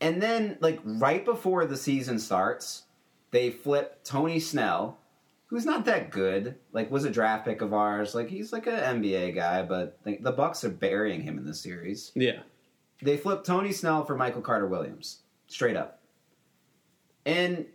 And 0.00 0.20
then, 0.20 0.58
like 0.60 0.80
right 0.84 1.24
before 1.24 1.64
the 1.64 1.76
season 1.76 2.18
starts, 2.18 2.84
they 3.30 3.50
flip 3.50 4.02
Tony 4.04 4.40
Snell, 4.40 4.98
who's 5.46 5.64
not 5.64 5.84
that 5.84 6.10
good. 6.10 6.56
Like 6.72 6.90
was 6.90 7.04
a 7.04 7.10
draft 7.10 7.44
pick 7.44 7.60
of 7.60 7.72
ours. 7.72 8.14
Like 8.14 8.28
he's 8.28 8.52
like 8.52 8.66
an 8.66 9.02
NBA 9.02 9.34
guy, 9.34 9.62
but 9.62 9.98
the, 10.04 10.16
the 10.20 10.32
Bucks 10.32 10.64
are 10.64 10.70
burying 10.70 11.22
him 11.22 11.38
in 11.38 11.44
this 11.46 11.60
series. 11.60 12.12
yeah. 12.14 12.40
They 13.00 13.16
flip 13.16 13.42
Tony 13.42 13.72
Snell 13.72 14.04
for 14.04 14.16
Michael 14.16 14.42
Carter 14.42 14.68
Williams, 14.68 15.22
straight 15.48 15.76
up. 15.76 15.98
And 17.24 17.66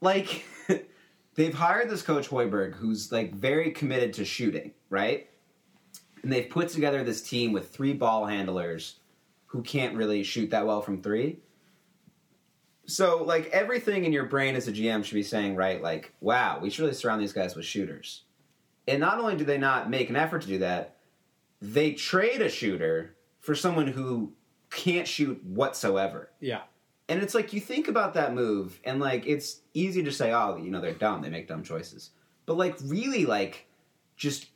like 0.00 0.44
they've 1.34 1.54
hired 1.54 1.90
this 1.90 2.02
coach 2.02 2.28
Hoiberg 2.28 2.74
who's 2.74 3.10
like 3.12 3.34
very 3.34 3.70
committed 3.70 4.12
to 4.14 4.24
shooting, 4.24 4.72
right? 4.88 5.28
And 6.22 6.32
they've 6.32 6.48
put 6.48 6.68
together 6.68 7.02
this 7.02 7.22
team 7.22 7.52
with 7.52 7.70
three 7.70 7.94
ball 7.94 8.26
handlers 8.26 8.96
who 9.46 9.62
can't 9.62 9.96
really 9.96 10.22
shoot 10.22 10.50
that 10.50 10.66
well 10.66 10.82
from 10.82 11.02
three. 11.02 11.38
So 12.86 13.22
like 13.22 13.46
everything 13.50 14.04
in 14.04 14.12
your 14.12 14.24
brain 14.24 14.56
as 14.56 14.68
a 14.68 14.72
GM 14.72 15.04
should 15.04 15.14
be 15.14 15.22
saying, 15.22 15.56
right, 15.56 15.80
like, 15.80 16.12
wow, 16.20 16.58
we 16.60 16.70
should 16.70 16.82
really 16.82 16.94
surround 16.94 17.20
these 17.20 17.32
guys 17.32 17.54
with 17.54 17.64
shooters. 17.64 18.24
And 18.86 19.00
not 19.00 19.18
only 19.18 19.36
do 19.36 19.44
they 19.44 19.58
not 19.58 19.88
make 19.88 20.10
an 20.10 20.16
effort 20.16 20.42
to 20.42 20.48
do 20.48 20.58
that, 20.58 20.96
they 21.62 21.92
trade 21.92 22.42
a 22.42 22.48
shooter 22.48 23.14
for 23.40 23.54
someone 23.54 23.86
who 23.86 24.32
can't 24.70 25.06
shoot 25.06 25.42
whatsoever. 25.44 26.30
Yeah. 26.40 26.62
And 27.10 27.22
it's 27.22 27.34
like 27.34 27.52
you 27.52 27.60
think 27.60 27.88
about 27.88 28.14
that 28.14 28.32
move, 28.32 28.80
and 28.84 29.00
like 29.00 29.26
it's 29.26 29.60
easy 29.74 30.02
to 30.02 30.12
say, 30.12 30.32
oh, 30.32 30.56
you 30.56 30.70
know, 30.70 30.80
they're 30.80 30.94
dumb, 30.94 31.20
they 31.20 31.28
make 31.28 31.48
dumb 31.48 31.62
choices. 31.62 32.10
But 32.46 32.56
like 32.56 32.76
really, 32.84 33.26
like 33.26 33.66
just 34.16 34.46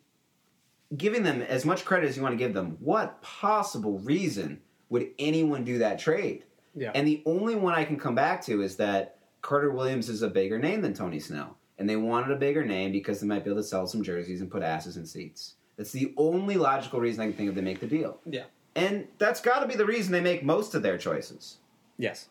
giving 0.96 1.22
them 1.22 1.42
as 1.42 1.64
much 1.64 1.84
credit 1.84 2.08
as 2.08 2.16
you 2.16 2.22
want 2.22 2.32
to 2.32 2.38
give 2.38 2.54
them. 2.54 2.76
What 2.80 3.20
possible 3.22 3.98
reason 3.98 4.60
would 4.88 5.10
anyone 5.18 5.64
do 5.64 5.78
that 5.78 5.98
trade? 5.98 6.44
Yeah. 6.74 6.92
And 6.94 7.06
the 7.06 7.22
only 7.26 7.54
one 7.54 7.74
I 7.74 7.84
can 7.84 7.98
come 7.98 8.14
back 8.14 8.42
to 8.44 8.62
is 8.62 8.76
that 8.76 9.18
Carter 9.42 9.70
Williams 9.70 10.08
is 10.08 10.22
a 10.22 10.28
bigger 10.28 10.58
name 10.58 10.80
than 10.80 10.94
Tony 10.94 11.18
Snell. 11.18 11.56
And 11.78 11.88
they 11.88 11.96
wanted 11.96 12.30
a 12.30 12.36
bigger 12.36 12.64
name 12.64 12.92
because 12.92 13.20
they 13.20 13.26
might 13.26 13.42
be 13.42 13.50
able 13.50 13.60
to 13.60 13.66
sell 13.66 13.86
some 13.86 14.02
jerseys 14.02 14.40
and 14.40 14.50
put 14.50 14.62
asses 14.62 14.96
in 14.96 15.06
seats. 15.06 15.54
That's 15.76 15.90
the 15.90 16.14
only 16.16 16.56
logical 16.56 17.00
reason 17.00 17.22
I 17.22 17.26
can 17.26 17.36
think 17.36 17.48
of 17.48 17.56
to 17.56 17.62
make 17.62 17.80
the 17.80 17.86
deal. 17.86 18.20
yeah. 18.24 18.44
And 18.76 19.06
that's 19.18 19.40
got 19.40 19.60
to 19.60 19.68
be 19.68 19.76
the 19.76 19.86
reason 19.86 20.10
they 20.10 20.20
make 20.20 20.42
most 20.42 20.74
of 20.74 20.82
their 20.82 20.98
choices. 20.98 21.58
Yes. 21.96 22.28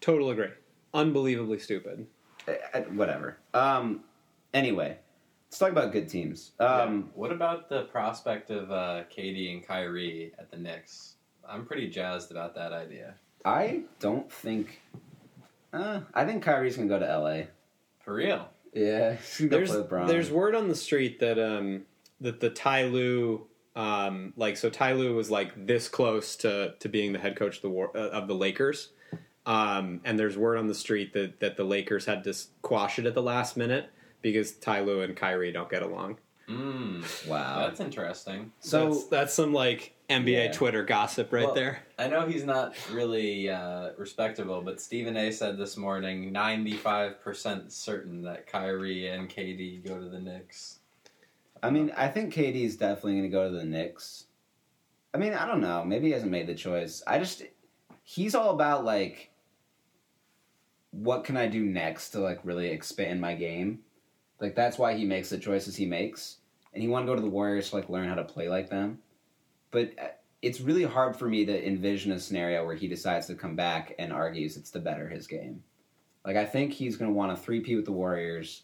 Total 0.00 0.30
agree. 0.30 0.48
Unbelievably 0.94 1.58
stupid. 1.58 2.06
Uh, 2.46 2.52
uh, 2.74 2.80
whatever. 2.82 3.38
Um, 3.54 4.04
anyway, 4.54 4.96
let's 5.48 5.58
talk 5.58 5.70
about 5.70 5.92
good 5.92 6.08
teams. 6.08 6.52
Um, 6.60 7.10
what 7.14 7.32
about 7.32 7.68
the 7.68 7.84
prospect 7.84 8.50
of 8.50 8.70
uh, 8.70 9.04
KD 9.14 9.52
and 9.52 9.66
Kyrie 9.66 10.32
at 10.38 10.50
the 10.50 10.56
Knicks? 10.56 11.14
I'm 11.48 11.64
pretty 11.64 11.88
jazzed 11.88 12.30
about 12.30 12.54
that 12.54 12.72
idea. 12.72 13.14
I 13.44 13.82
don't 14.00 14.30
think. 14.30 14.80
Uh, 15.72 16.00
I 16.14 16.24
think 16.24 16.42
Kyrie's 16.42 16.76
gonna 16.76 16.88
go 16.88 16.98
to 16.98 17.18
LA. 17.18 17.42
For 18.00 18.14
real. 18.14 18.48
Yeah, 18.74 19.14
he's 19.16 19.38
gonna 19.38 19.50
go 19.50 19.56
There's 19.56 19.70
play 19.70 19.78
with 19.78 19.88
Bron. 19.88 20.06
there's 20.08 20.30
word 20.30 20.54
on 20.54 20.68
the 20.68 20.74
street 20.74 21.20
that 21.20 21.38
um 21.38 21.82
that 22.20 22.40
the 22.40 22.50
Ty 22.50 22.84
Lue 22.84 23.46
um 23.76 24.32
like 24.36 24.56
so 24.56 24.70
Ty 24.70 24.92
Lue 24.92 25.14
was 25.14 25.30
like 25.30 25.66
this 25.66 25.88
close 25.88 26.36
to 26.36 26.74
to 26.80 26.88
being 26.88 27.12
the 27.12 27.18
head 27.18 27.36
coach 27.36 27.56
of 27.56 27.62
the 27.62 27.70
war, 27.70 27.90
uh, 27.96 28.08
of 28.10 28.28
the 28.28 28.34
Lakers. 28.34 28.90
Um, 29.48 30.00
and 30.04 30.18
there's 30.18 30.36
word 30.36 30.58
on 30.58 30.66
the 30.66 30.74
street 30.74 31.14
that, 31.14 31.40
that 31.40 31.56
the 31.56 31.64
Lakers 31.64 32.04
had 32.04 32.22
to 32.24 32.34
quash 32.62 32.98
it 32.98 33.06
at 33.06 33.14
the 33.14 33.22
last 33.22 33.56
minute 33.56 33.88
because 34.20 34.52
Ty 34.52 34.80
Lue 34.80 35.00
and 35.00 35.16
Kyrie 35.16 35.52
don't 35.52 35.70
get 35.70 35.82
along. 35.82 36.18
Mm. 36.48 37.26
Wow. 37.26 37.66
That's 37.66 37.80
interesting. 37.80 38.52
So 38.60 38.90
that's, 38.90 39.04
that's 39.06 39.34
some 39.34 39.52
like 39.54 39.94
NBA 40.10 40.46
Yeah. 40.46 40.52
Twitter 40.52 40.84
gossip 40.84 41.32
right 41.32 41.46
Well, 41.46 41.54
there. 41.54 41.80
I 41.98 42.08
know 42.08 42.26
he's 42.26 42.44
not 42.44 42.74
really 42.92 43.48
uh, 43.48 43.90
respectable, 43.96 44.60
but 44.60 44.80
Stephen 44.82 45.16
A. 45.16 45.30
said 45.30 45.56
this 45.56 45.76
morning, 45.76 46.30
ninety-five 46.32 47.20
percent 47.22 47.72
certain 47.72 48.22
that 48.22 48.46
Kyrie 48.46 49.08
and 49.08 49.28
KD 49.30 49.82
go 49.86 49.98
to 49.98 50.08
the 50.08 50.20
Knicks. 50.20 50.78
I 51.62 51.70
mean, 51.70 51.90
I 51.96 52.08
think 52.08 52.32
KD 52.34 52.64
is 52.64 52.76
definitely 52.76 53.12
going 53.14 53.22
to 53.24 53.28
go 53.28 53.50
to 53.50 53.56
the 53.56 53.64
Knicks. 53.64 54.24
I 55.12 55.18
mean, 55.18 55.34
I 55.34 55.46
don't 55.46 55.60
know. 55.60 55.84
Maybe 55.84 56.06
he 56.08 56.12
hasn't 56.12 56.30
made 56.32 56.46
the 56.46 56.54
choice. 56.54 57.02
I 57.06 57.18
just 57.18 57.42
he's 58.04 58.34
all 58.34 58.50
about 58.50 58.84
like 58.86 59.27
what 60.90 61.24
can 61.24 61.36
I 61.36 61.46
do 61.48 61.64
next 61.64 62.10
to 62.10 62.20
like 62.20 62.40
really 62.44 62.68
expand 62.68 63.20
my 63.20 63.34
game. 63.34 63.80
Like 64.40 64.54
that's 64.54 64.78
why 64.78 64.94
he 64.94 65.04
makes 65.04 65.30
the 65.30 65.38
choices 65.38 65.76
he 65.76 65.86
makes, 65.86 66.38
and 66.72 66.82
he 66.82 66.88
wanted 66.88 67.06
to 67.06 67.12
go 67.12 67.16
to 67.16 67.22
the 67.22 67.28
Warriors 67.28 67.70
to 67.70 67.76
like 67.76 67.88
learn 67.88 68.08
how 68.08 68.14
to 68.14 68.24
play 68.24 68.48
like 68.48 68.70
them. 68.70 68.98
But 69.70 69.92
uh, 70.00 70.08
it's 70.40 70.60
really 70.60 70.84
hard 70.84 71.16
for 71.16 71.28
me 71.28 71.44
to 71.44 71.66
envision 71.66 72.12
a 72.12 72.20
scenario 72.20 72.64
where 72.64 72.76
he 72.76 72.86
decides 72.88 73.26
to 73.26 73.34
come 73.34 73.56
back 73.56 73.94
and 73.98 74.12
argues 74.12 74.56
it's 74.56 74.70
to 74.70 74.78
better 74.78 75.08
his 75.08 75.26
game. 75.26 75.62
Like 76.24 76.36
I 76.36 76.44
think 76.44 76.72
he's 76.72 76.96
going 76.96 77.10
to 77.10 77.16
want 77.16 77.36
to 77.36 77.42
three-peat 77.42 77.76
with 77.76 77.84
the 77.84 77.92
Warriors. 77.92 78.62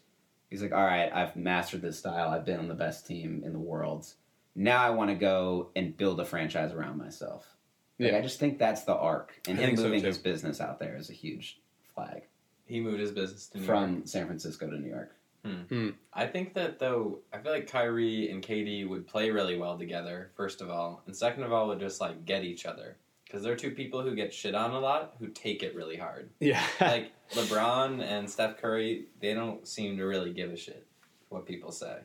He's 0.49 0.61
like, 0.61 0.71
all 0.71 0.85
right, 0.85 1.11
I've 1.13 1.35
mastered 1.35 1.81
this 1.81 1.99
style. 1.99 2.29
I've 2.29 2.45
been 2.45 2.59
on 2.59 2.67
the 2.69 2.75
best 2.75 3.05
team 3.05 3.43
in 3.45 3.51
the 3.51 3.59
world. 3.59 4.07
Now 4.55 4.81
I 4.81 4.91
want 4.91 5.09
to 5.09 5.15
go 5.15 5.71
and 5.75 5.97
build 5.97 6.19
a 6.19 6.25
franchise 6.25 6.71
around 6.71 6.97
myself. 6.97 7.55
Like, 7.99 8.11
Yeah. 8.11 8.17
I 8.17 8.21
just 8.21 8.39
think 8.39 8.57
that's 8.57 8.83
the 8.83 8.95
arc, 8.95 9.33
and 9.47 9.57
I 9.57 9.61
him 9.61 9.67
think 9.67 9.79
so, 9.79 9.83
moving 9.85 10.03
his 10.03 10.17
business 10.17 10.61
out 10.61 10.79
there 10.79 10.95
is 10.95 11.09
a 11.09 11.13
huge 11.13 11.59
flag 11.95 12.23
He 12.65 12.79
moved 12.79 12.99
his 12.99 13.11
business 13.11 13.47
to 13.47 13.59
New 13.59 13.65
from 13.65 13.93
York. 13.93 14.07
San 14.07 14.25
Francisco 14.27 14.69
to 14.69 14.77
New 14.77 14.89
York. 14.89 15.15
Hmm. 15.43 15.61
Hmm. 15.69 15.89
I 16.13 16.25
think 16.25 16.53
that 16.55 16.79
though, 16.79 17.19
I 17.31 17.37
feel 17.37 17.51
like 17.51 17.67
Kyrie 17.67 18.31
and 18.31 18.43
KD 18.43 18.87
would 18.87 19.07
play 19.07 19.29
really 19.29 19.57
well 19.57 19.77
together. 19.77 20.31
First 20.35 20.61
of 20.61 20.69
all, 20.69 21.03
and 21.05 21.15
second 21.15 21.43
of 21.43 21.53
all, 21.53 21.67
would 21.67 21.79
just 21.79 22.01
like 22.01 22.25
get 22.25 22.43
each 22.43 22.65
other 22.65 22.97
because 23.25 23.43
they're 23.43 23.55
two 23.55 23.71
people 23.71 24.01
who 24.01 24.15
get 24.15 24.33
shit 24.33 24.55
on 24.55 24.71
a 24.71 24.79
lot 24.79 25.15
who 25.19 25.27
take 25.27 25.61
it 25.61 25.75
really 25.75 25.97
hard. 25.97 26.29
Yeah. 26.39 26.63
like 26.81 27.11
LeBron 27.33 28.01
and 28.01 28.29
Steph 28.29 28.57
Curry, 28.57 29.05
they 29.19 29.33
don't 29.33 29.67
seem 29.67 29.97
to 29.97 30.03
really 30.05 30.33
give 30.33 30.51
a 30.51 30.57
shit 30.57 30.85
what 31.29 31.45
people 31.45 31.71
say. 31.71 31.97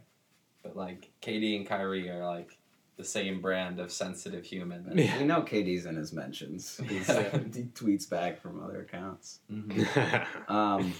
But 0.62 0.76
like 0.76 1.10
KD 1.22 1.56
and 1.56 1.66
Kyrie 1.66 2.10
are 2.10 2.26
like 2.26 2.58
the 3.00 3.06
same 3.08 3.40
brand 3.40 3.80
of 3.80 3.90
sensitive 3.90 4.44
human. 4.44 4.86
And- 4.86 4.98
Yeah. 5.00 5.18
We 5.18 5.24
know 5.24 5.40
KD's 5.42 5.86
in 5.86 5.96
his 5.96 6.12
mentions. 6.12 6.76
He's, 6.88 7.08
Yeah. 7.08 7.30
he 7.38 7.64
tweets 7.64 8.08
back 8.08 8.40
from 8.40 8.62
other 8.62 8.80
accounts. 8.82 9.40
Mhm. 9.50 10.26
Um, 10.48 10.92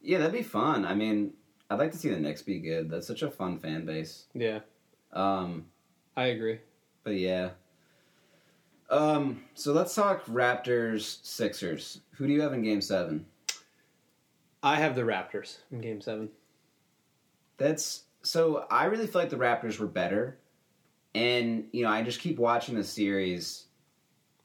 yeah, 0.00 0.18
that'd 0.18 0.32
be 0.32 0.42
fun. 0.42 0.84
I 0.86 0.94
mean, 0.94 1.34
I'd 1.68 1.78
like 1.78 1.92
to 1.92 1.98
see 1.98 2.08
the 2.08 2.18
Knicks 2.18 2.40
be 2.42 2.58
good. 2.60 2.88
That's 2.90 3.06
such 3.06 3.22
a 3.22 3.30
fun 3.30 3.58
fan 3.58 3.84
base. 3.84 4.26
yeah, 4.34 4.60
Um, 5.12 5.66
I 6.16 6.26
agree. 6.26 6.60
but 7.04 7.16
yeah. 7.16 7.50
Um, 8.90 9.44
so 9.54 9.72
let's 9.74 9.94
talk 9.94 10.24
Raptors 10.26 11.18
Sixers. 11.22 12.00
Who 12.12 12.26
do 12.26 12.32
you 12.32 12.40
have 12.40 12.54
in 12.54 12.62
Game 12.62 12.80
Seven? 12.80 13.26
I 14.62 14.76
have 14.76 14.94
the 14.94 15.02
Raptors 15.02 15.58
in 15.70 15.80
Game 15.82 16.00
Seven. 16.00 16.30
That's 17.58 18.04
so. 18.22 18.66
I 18.70 18.84
really 18.86 19.06
feel 19.06 19.20
like 19.20 19.30
the 19.30 19.36
Raptors 19.36 19.78
were 19.78 19.86
better, 19.86 20.38
and 21.18 21.64
you 21.72 21.82
know, 21.84 21.90
I 21.90 22.02
just 22.02 22.20
keep 22.20 22.38
watching 22.38 22.74
the 22.76 22.84
series, 22.84 23.66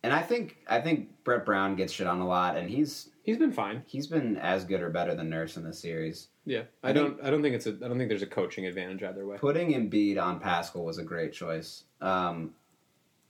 and 0.01 0.11
I 0.11 0.21
think 0.21 0.57
I 0.67 0.81
think 0.81 1.23
Brett 1.23 1.45
Brown 1.45 1.75
gets 1.75 1.93
shit 1.93 2.07
on 2.07 2.19
a 2.19 2.27
lot, 2.27 2.57
and 2.57 2.69
he's 2.69 3.09
He's 3.23 3.37
been 3.37 3.53
fine. 3.53 3.83
he's 3.85 4.07
been 4.07 4.35
as 4.35 4.65
good 4.65 4.81
or 4.81 4.89
better 4.89 5.15
than 5.15 5.29
Nurse 5.29 5.55
in 5.55 5.63
the 5.63 5.71
series. 5.71 6.27
Yeah, 6.45 6.63
I, 6.83 6.89
I 6.89 6.93
don't. 6.93 7.23
I 7.23 7.29
don't 7.29 7.41
think 7.41 7.55
it's 7.55 7.67
a. 7.67 7.69
I 7.69 7.87
don't 7.87 7.97
think 7.97 8.09
there's 8.09 8.21
a 8.21 8.27
coaching 8.27 8.65
advantage 8.65 9.01
either 9.01 9.25
way. 9.25 9.37
Putting 9.37 9.71
Embiid 9.71 10.21
on 10.21 10.41
Pascal 10.41 10.83
was 10.83 10.97
a 10.97 11.03
great 11.03 11.31
choice, 11.31 11.85
um, 12.01 12.51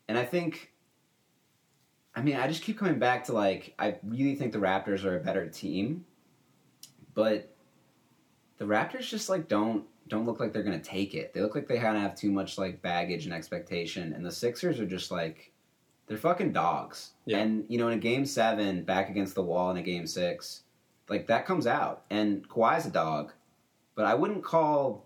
and 0.08 0.18
I 0.18 0.26
think. 0.26 0.72
I 2.16 2.22
mean, 2.22 2.36
I 2.36 2.48
just 2.48 2.64
keep 2.64 2.78
coming 2.78 2.98
back 2.98 3.26
to 3.26 3.34
like 3.34 3.76
I 3.78 3.98
really 4.04 4.36
think 4.36 4.52
the 4.52 4.58
Raptors 4.60 5.04
are 5.04 5.16
a 5.18 5.20
better 5.20 5.48
team, 5.48 6.06
but 7.14 7.56
the 8.58 8.66
Raptors 8.66 9.08
just 9.08 9.30
like 9.30 9.48
don't 9.48 9.86
don't 10.08 10.26
look 10.26 10.40
like 10.40 10.54
they're 10.54 10.64
gonna 10.64 10.80
take 10.80 11.14
it. 11.16 11.34
They 11.34 11.42
look 11.42 11.56
like 11.56 11.68
they 11.68 11.80
kind 11.80 11.96
of 11.96 12.04
have 12.04 12.16
too 12.16 12.32
much 12.32 12.58
like 12.58 12.82
baggage 12.82 13.26
and 13.26 13.34
expectation, 13.34 14.14
and 14.14 14.26
the 14.26 14.32
Sixers 14.32 14.80
are 14.80 14.86
just 14.86 15.12
like 15.12 15.52
they're 16.08 16.18
fucking 16.18 16.54
dogs. 16.54 17.12
Yeah. 17.26 17.40
And 17.40 17.66
you 17.70 17.78
know, 17.78 17.88
in 17.88 17.98
a 17.98 18.02
game 18.02 18.26
seven, 18.26 18.84
back 18.84 19.10
against 19.10 19.36
the 19.36 19.44
wall 19.44 19.72
in 19.72 19.78
a 19.78 19.82
game 19.82 20.06
six, 20.08 20.64
like 21.10 21.28
that 21.28 21.46
comes 21.46 21.68
out, 21.68 22.04
and 22.10 22.48
Kawhi's 22.48 22.86
a 22.86 22.92
dog, 22.92 23.34
but 23.96 24.06
I 24.06 24.14
wouldn't 24.14 24.44
call 24.44 25.06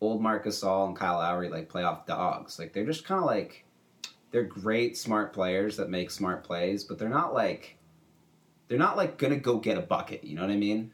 old 0.00 0.22
Marcus 0.22 0.62
Gasol 0.62 0.88
and 0.88 0.96
Kyle 0.96 1.18
Lowry 1.18 1.48
like 1.48 1.70
playoff 1.70 2.06
dogs. 2.06 2.58
Like 2.58 2.72
they're 2.72 2.86
just 2.86 3.04
kind 3.04 3.20
of 3.20 3.26
like 3.26 3.64
they're 4.30 4.44
great, 4.44 4.96
smart 4.96 5.32
players 5.32 5.76
that 5.76 5.90
make 5.90 6.10
smart 6.10 6.44
plays, 6.44 6.84
but 6.84 6.98
they're 6.98 7.08
not 7.08 7.34
like 7.34 7.76
they're 8.68 8.78
not 8.78 8.96
like 8.96 9.18
gonna 9.18 9.36
go 9.36 9.58
get 9.58 9.78
a 9.78 9.82
bucket. 9.82 10.24
You 10.24 10.36
know 10.36 10.42
what 10.42 10.50
I 10.50 10.56
mean? 10.56 10.92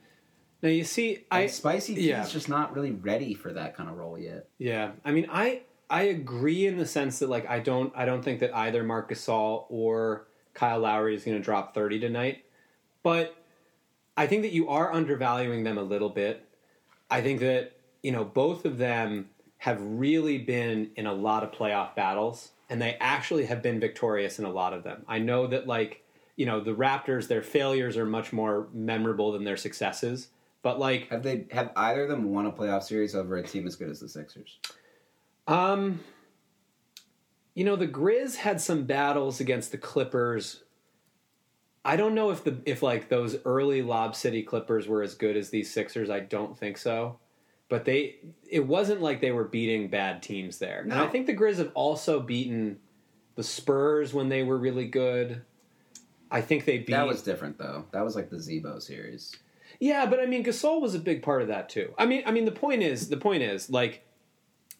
Now 0.65 0.71
you 0.71 0.83
see, 0.83 1.27
I 1.31 1.43
Like, 1.43 1.51
Spicy 1.51 1.95
T's 1.95 2.07
yeah. 2.07 2.27
just 2.27 2.49
not 2.49 2.75
really 2.75 2.91
ready 2.91 3.35
for 3.35 3.53
that 3.53 3.77
kind 3.77 3.91
of 3.91 3.99
role 3.99 4.19
yet. 4.19 4.49
Yeah, 4.57 4.93
I 5.05 5.13
mean, 5.13 5.27
I 5.31 5.61
I 5.91 6.05
agree 6.05 6.67
in 6.67 6.79
the 6.79 6.87
sense 6.87 7.19
that 7.19 7.29
like 7.29 7.47
I 7.47 7.61
don't 7.61 7.93
I 7.95 8.07
don't 8.07 8.23
think 8.25 8.41
that 8.41 8.57
either 8.57 8.83
Marc 8.83 9.11
Gasol 9.11 9.67
or 9.69 10.27
Kyle 10.55 10.81
Lowry 10.81 11.15
is 11.15 11.23
going 11.23 11.37
to 11.37 11.43
drop 11.43 11.75
thirty 11.75 12.01
tonight, 12.01 12.47
but 13.03 13.37
I 14.17 14.27
think 14.27 14.41
that 14.41 14.53
you 14.53 14.71
are 14.71 14.91
undervaluing 14.91 15.65
them 15.65 15.77
a 15.77 15.83
little 15.83 16.09
bit. 16.09 16.49
I 17.11 17.21
think 17.21 17.41
that 17.41 17.73
you 18.03 18.11
know 18.13 18.25
both 18.25 18.65
of 18.65 18.79
them 18.79 19.29
have 19.59 19.83
really 19.83 20.39
been 20.39 20.93
in 20.97 21.07
a 21.07 21.13
lot 21.13 21.43
of 21.43 21.53
playoff 21.53 21.95
battles, 21.95 22.53
and 22.71 22.81
they 22.81 22.97
actually 23.01 23.45
have 23.45 23.63
been 23.63 23.81
victorious 23.81 24.39
in 24.39 24.47
a 24.47 24.51
lot 24.51 24.73
of 24.73 24.83
them. 24.83 25.05
I 25.07 25.19
know 25.19 25.47
that 25.47 25.67
like 25.67 26.03
you 26.37 26.47
know 26.47 26.61
the 26.61 26.75
Raptors, 26.75 27.29
their 27.29 27.43
failures 27.43 27.99
are 27.99 28.07
much 28.07 28.33
more 28.33 28.69
memorable 28.73 29.33
than 29.33 29.45
their 29.45 29.59
successes, 29.59 30.29
but 30.65 30.81
like 30.81 31.09
Have 31.11 31.23
they 31.23 31.47
have 31.53 31.71
either 31.77 32.05
of 32.05 32.09
them 32.09 32.33
won 32.33 32.47
a 32.47 32.51
playoff 32.51 32.83
series 32.83 33.15
over 33.15 33.37
a 33.37 33.43
team 33.43 33.67
as 33.67 33.77
good 33.77 33.91
as 33.91 34.01
the 34.01 34.09
Sixers? 34.09 34.59
Um, 35.47 36.01
you 37.53 37.65
know, 37.65 37.77
the 37.77 37.87
Grizz 37.87 38.37
had 38.37 38.63
some 38.63 38.85
battles 38.85 39.41
against 39.41 39.73
the 39.73 39.79
Clippers. 39.79 40.65
I 41.85 41.97
don't 41.97 42.15
know 42.15 42.31
if 42.31 42.45
the 42.45 42.57
if 42.65 42.83
like 42.83 43.11
those 43.11 43.37
early 43.45 43.83
Lob 43.83 44.17
City 44.17 44.43
Clippers 44.43 44.89
were 44.89 45.03
as 45.03 45.15
good 45.15 45.37
as 45.37 45.51
these 45.51 45.71
Sixers. 45.71 46.09
I 46.09 46.21
don't 46.21 46.59
think 46.59 46.79
so. 46.79 47.19
But 47.69 47.85
they 47.85 48.17
it 48.51 48.67
wasn't 48.67 49.03
like 49.03 49.21
they 49.21 49.33
were 49.33 49.45
beating 49.45 49.89
bad 49.89 50.23
teams 50.23 50.59
there. 50.59 50.81
And 50.81 50.95
I 50.95 51.09
think 51.09 51.27
the 51.27 51.37
Grizz 51.37 51.59
have 51.59 51.73
also 51.75 52.21
beaten 52.21 52.79
the 53.35 53.45
Spurs 53.45 54.15
when 54.15 54.31
they 54.31 54.43
were 54.43 54.57
really 54.57 54.87
good. 54.87 55.43
I 56.31 56.41
think 56.41 56.65
they 56.65 56.79
beat 56.79 56.93
That 56.93 57.07
was 57.07 57.23
different 57.23 57.59
though. 57.59 57.85
That 57.91 58.03
was 58.03 58.17
like 58.17 58.31
the 58.31 58.41
Z-Bo 58.41 58.79
series. 58.79 59.37
Yeah, 59.85 60.07
but 60.07 60.19
I 60.19 60.25
mean, 60.25 60.43
Gasol 60.43 60.81
was 60.81 60.95
a 60.95 60.99
big 60.99 61.23
part 61.23 61.43
of 61.43 61.49
that 61.49 61.69
too. 61.69 61.93
I 61.99 62.07
mean, 62.07 62.23
I 62.25 62.31
mean, 62.31 62.47
the 62.47 62.51
point 62.53 62.83
is, 62.83 63.11
the 63.11 63.19
point 63.19 63.43
is, 63.43 63.69
like, 63.69 64.03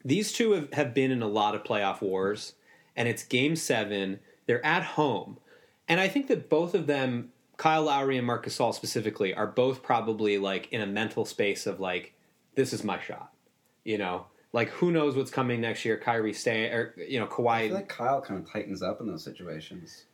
these 0.03 0.33
two 0.33 0.53
have, 0.53 0.73
have 0.73 0.95
been 0.95 1.11
in 1.11 1.21
a 1.21 1.29
lot 1.29 1.55
of 1.55 1.63
playoff 1.63 2.01
wars, 2.01 2.55
and 2.97 3.07
it's 3.07 3.23
Game 3.23 3.55
Seven. 3.55 4.21
They're 4.47 4.65
at 4.65 4.83
home, 4.83 5.37
and 5.89 6.01
I 6.01 6.09
think 6.09 6.29
that 6.29 6.49
both 6.49 6.75
of 6.75 6.87
them, 6.87 7.33
Kyle 7.59 7.83
Lowry 7.83 8.17
and 8.17 8.27
Marc 8.27 8.47
Gasol 8.47 8.73
specifically, 8.73 9.35
are 9.35 9.47
both 9.47 9.83
probably 9.83 10.39
like 10.39 10.73
in 10.73 10.81
a 10.81 10.87
mental 10.87 11.27
space 11.27 11.67
of 11.67 11.81
like, 11.81 12.15
this 12.55 12.73
is 12.73 12.83
my 12.83 12.99
shot. 12.99 13.31
You 13.85 13.99
know, 13.99 14.25
like 14.55 14.71
who 14.71 14.91
knows 14.91 15.17
what's 15.17 15.31
coming 15.31 15.61
next 15.61 15.85
year? 15.85 15.99
Kyrie 15.99 16.33
stay 16.33 16.65
or 16.69 16.95
you 16.97 17.21
know 17.21 17.27
I 17.27 17.29
Kawhi. 17.29 17.67
feel 17.67 17.75
like 17.75 17.89
Kyle 17.91 18.23
kind 18.23 18.41
of 18.43 18.51
tightens 18.51 18.83
up 18.83 19.03
in 19.03 19.07
those 19.07 19.23
situations. 19.23 20.07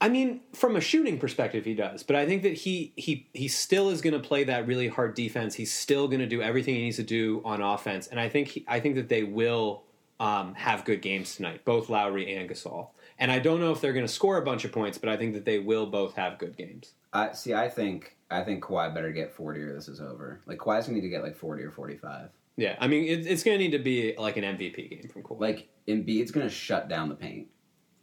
I 0.00 0.08
mean, 0.08 0.42
from 0.52 0.76
a 0.76 0.80
shooting 0.80 1.18
perspective, 1.18 1.64
he 1.64 1.74
does, 1.74 2.04
but 2.04 2.14
I 2.14 2.24
think 2.24 2.42
that 2.44 2.54
he 2.54 2.92
he 2.94 3.28
he 3.34 3.48
still 3.48 3.90
is 3.90 4.00
going 4.00 4.14
to 4.14 4.20
play 4.20 4.44
that 4.44 4.66
really 4.66 4.86
hard 4.86 5.14
defense. 5.14 5.56
He's 5.56 5.72
still 5.72 6.06
going 6.06 6.20
to 6.20 6.26
do 6.26 6.40
everything 6.40 6.76
he 6.76 6.82
needs 6.82 6.96
to 6.96 7.02
do 7.02 7.42
on 7.44 7.60
offense, 7.60 8.06
and 8.06 8.20
I 8.20 8.28
think 8.28 8.48
he, 8.48 8.64
I 8.68 8.78
think 8.78 8.94
that 8.94 9.08
they 9.08 9.24
will 9.24 9.82
um, 10.20 10.54
have 10.54 10.84
good 10.84 11.02
games 11.02 11.34
tonight, 11.34 11.64
both 11.64 11.88
Lowry 11.88 12.34
and 12.34 12.48
Gasol. 12.48 12.88
And 13.18 13.32
I 13.32 13.40
don't 13.40 13.58
know 13.58 13.72
if 13.72 13.80
they're 13.80 13.92
going 13.92 14.06
to 14.06 14.12
score 14.12 14.36
a 14.36 14.44
bunch 14.44 14.64
of 14.64 14.70
points, 14.70 14.98
but 14.98 15.08
I 15.08 15.16
think 15.16 15.34
that 15.34 15.44
they 15.44 15.58
will 15.58 15.86
both 15.86 16.14
have 16.14 16.38
good 16.38 16.56
games. 16.56 16.92
I 17.12 17.32
see. 17.32 17.54
I 17.54 17.68
think 17.68 18.16
I 18.30 18.44
think 18.44 18.62
Kawhi 18.62 18.94
better 18.94 19.10
get 19.10 19.32
forty 19.32 19.60
or 19.62 19.74
this 19.74 19.88
is 19.88 20.00
over. 20.00 20.40
Like 20.46 20.58
Kawhi's 20.58 20.86
gonna 20.86 20.96
need 20.96 21.02
to 21.02 21.08
get 21.08 21.22
like 21.22 21.36
forty 21.36 21.64
or 21.64 21.70
forty-five. 21.70 22.28
Yeah, 22.56 22.76
I 22.80 22.86
mean, 22.86 23.04
it, 23.04 23.26
it's 23.26 23.42
going 23.42 23.56
to 23.56 23.64
need 23.64 23.70
to 23.70 23.78
be 23.78 24.14
like 24.18 24.36
an 24.36 24.44
MVP 24.44 24.90
game 24.90 25.08
from 25.12 25.22
Kawhi. 25.22 25.40
Like 25.40 25.68
Embiid's 25.88 26.30
gonna 26.30 26.50
shut 26.50 26.88
down 26.88 27.08
the 27.08 27.14
paint, 27.14 27.48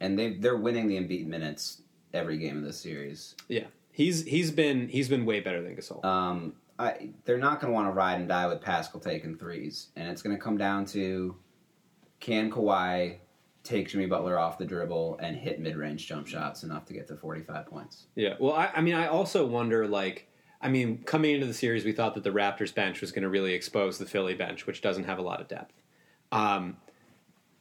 and 0.00 0.18
they 0.18 0.34
they're 0.34 0.56
winning 0.56 0.88
the 0.88 0.96
Embiid 0.96 1.26
minutes 1.26 1.82
every 2.12 2.38
game 2.38 2.58
of 2.58 2.64
this 2.64 2.78
series. 2.78 3.34
yeah, 3.48 3.64
he's 3.92 4.24
he's 4.24 4.50
been 4.50 4.88
he's 4.88 5.08
been 5.08 5.24
way 5.24 5.40
better 5.40 5.62
than 5.62 5.76
Gasol. 5.76 6.04
Um, 6.04 6.54
I, 6.78 7.10
they're 7.24 7.38
not 7.38 7.60
going 7.60 7.72
to 7.72 7.74
want 7.74 7.88
to 7.88 7.92
ride 7.92 8.20
and 8.20 8.28
die 8.28 8.46
with 8.46 8.60
Pascal 8.60 9.00
taking 9.00 9.36
threes, 9.36 9.88
and 9.96 10.08
it's 10.08 10.22
going 10.22 10.36
to 10.36 10.42
come 10.42 10.58
down 10.58 10.84
to 10.86 11.36
can 12.20 12.50
Kawhi 12.50 13.16
take 13.62 13.88
Jimmy 13.88 14.06
Butler 14.06 14.38
off 14.38 14.58
the 14.58 14.64
dribble 14.64 15.18
and 15.20 15.36
hit 15.36 15.58
mid-range 15.60 16.06
jump 16.06 16.26
shots 16.26 16.62
enough 16.62 16.84
to 16.86 16.92
get 16.92 17.08
to 17.08 17.16
45 17.16 17.66
points. 17.66 18.06
Yeah. 18.14 18.34
Well, 18.38 18.52
I, 18.52 18.70
I 18.74 18.80
mean, 18.80 18.94
I 18.94 19.08
also 19.08 19.44
wonder, 19.44 19.88
like, 19.88 20.28
I 20.60 20.68
mean, 20.68 21.02
coming 21.04 21.34
into 21.34 21.46
the 21.46 21.54
series, 21.54 21.84
we 21.84 21.92
thought 21.92 22.14
that 22.14 22.24
the 22.24 22.30
Raptors 22.30 22.74
bench 22.74 23.00
was 23.00 23.10
going 23.10 23.24
to 23.24 23.28
really 23.28 23.54
expose 23.54 23.98
the 23.98 24.06
Philly 24.06 24.34
bench, 24.34 24.66
which 24.66 24.82
doesn't 24.82 25.04
have 25.04 25.18
a 25.18 25.22
lot 25.22 25.40
of 25.40 25.48
depth. 25.48 25.74
Um, 26.30 26.76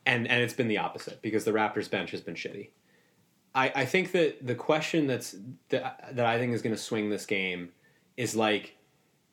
and 0.06 0.28
and 0.28 0.44
it's 0.44 0.54
been 0.54 0.68
the 0.68 0.78
opposite 0.78 1.22
because 1.22 1.46
the 1.46 1.52
Raptors 1.52 1.90
bench 1.90 2.12
has 2.12 2.22
been 2.22 2.36
shitty. 2.36 2.70
I, 3.56 3.72
I 3.74 3.86
think 3.86 4.12
that 4.12 4.46
the 4.46 4.54
question 4.54 5.08
that's 5.08 5.36
that, 5.70 6.10
that 6.14 6.26
I 6.26 6.38
think 6.38 6.54
is 6.54 6.62
going 6.62 6.76
to 6.76 6.82
swing 6.82 7.10
this 7.10 7.26
game 7.26 7.70
is 8.18 8.36
like 8.36 8.76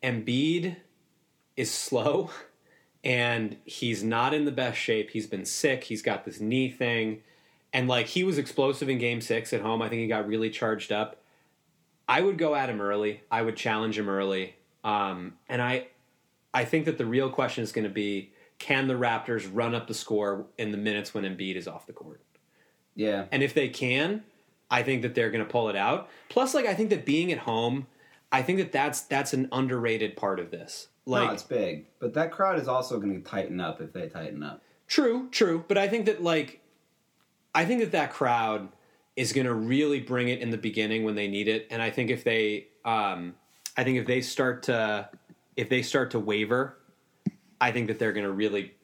Embiid 0.02 0.76
is 1.56 1.70
slow 1.70 2.30
and 3.04 3.56
he's 3.64 4.04
not 4.04 4.32
in 4.32 4.44
the 4.44 4.52
best 4.52 4.78
shape. 4.78 5.10
He's 5.10 5.26
been 5.26 5.44
sick. 5.44 5.84
He's 5.84 6.02
got 6.02 6.24
this 6.24 6.40
knee 6.40 6.70
thing. 6.70 7.22
And 7.72 7.88
like 7.88 8.06
he 8.06 8.22
was 8.22 8.38
explosive 8.38 8.88
in 8.88 8.98
game 8.98 9.20
six 9.20 9.52
at 9.52 9.60
home. 9.60 9.82
I 9.82 9.88
think 9.88 10.00
he 10.00 10.06
got 10.06 10.28
really 10.28 10.50
charged 10.50 10.92
up. 10.92 11.16
I 12.08 12.20
would 12.20 12.38
go 12.38 12.54
at 12.54 12.68
him 12.68 12.80
early. 12.80 13.22
I 13.30 13.42
would 13.42 13.56
challenge 13.56 13.98
him 13.98 14.08
early. 14.08 14.56
Um, 14.84 15.34
and 15.48 15.60
I 15.60 15.88
I 16.54 16.64
think 16.64 16.84
that 16.84 16.98
the 16.98 17.06
real 17.06 17.30
question 17.30 17.64
is 17.64 17.72
going 17.72 17.84
to 17.84 17.90
be 17.90 18.32
can 18.58 18.86
the 18.86 18.94
Raptors 18.94 19.48
run 19.52 19.74
up 19.74 19.88
the 19.88 19.94
score 19.94 20.46
in 20.58 20.70
the 20.70 20.76
minutes 20.76 21.12
when 21.12 21.24
Embiid 21.24 21.56
is 21.56 21.66
off 21.66 21.86
the 21.86 21.92
court? 21.92 22.20
Yeah. 22.94 23.26
And 23.30 23.42
if 23.42 23.54
they 23.54 23.68
can, 23.68 24.22
I 24.70 24.82
think 24.82 25.02
that 25.02 25.14
they're 25.14 25.30
going 25.30 25.44
to 25.44 25.50
pull 25.50 25.68
it 25.68 25.76
out. 25.76 26.08
Plus, 26.28 26.54
like 26.54 26.66
I 26.66 26.74
think 26.74 26.90
that 26.90 27.04
being 27.04 27.30
at 27.30 27.38
home, 27.38 27.86
I 28.32 28.42
think 28.42 28.58
that 28.58 28.72
that's 28.72 29.02
that's 29.02 29.32
an 29.34 29.48
underrated 29.52 30.16
part 30.16 30.40
of 30.40 30.50
this. 30.50 30.88
Like 31.04 31.28
no, 31.28 31.34
it's 31.34 31.42
big, 31.42 31.86
but 31.98 32.14
that 32.14 32.30
crowd 32.30 32.58
is 32.58 32.68
also 32.68 32.98
going 32.98 33.20
to 33.20 33.28
tighten 33.28 33.60
up 33.60 33.80
if 33.80 33.92
they 33.92 34.08
tighten 34.08 34.42
up. 34.42 34.62
True, 34.86 35.28
true, 35.30 35.64
but 35.68 35.76
I 35.76 35.88
think 35.88 36.06
that 36.06 36.22
like 36.22 36.60
I 37.54 37.64
think 37.64 37.80
that 37.80 37.92
that 37.92 38.12
crowd 38.12 38.68
is 39.16 39.32
going 39.32 39.46
to 39.46 39.54
really 39.54 40.00
bring 40.00 40.28
it 40.28 40.38
in 40.38 40.50
the 40.50 40.56
beginning 40.56 41.04
when 41.04 41.14
they 41.14 41.28
need 41.28 41.48
it, 41.48 41.66
and 41.70 41.82
I 41.82 41.90
think 41.90 42.10
if 42.10 42.24
they, 42.24 42.68
um, 42.84 43.34
I 43.76 43.84
think 43.84 43.98
if 43.98 44.06
they 44.06 44.22
start 44.22 44.62
to, 44.64 45.08
if 45.56 45.68
they 45.68 45.82
start 45.82 46.12
to 46.12 46.18
waver, 46.18 46.78
I 47.60 47.72
think 47.72 47.88
that 47.88 47.98
they're 47.98 48.12
going 48.12 48.24
to 48.24 48.32
really 48.32 48.74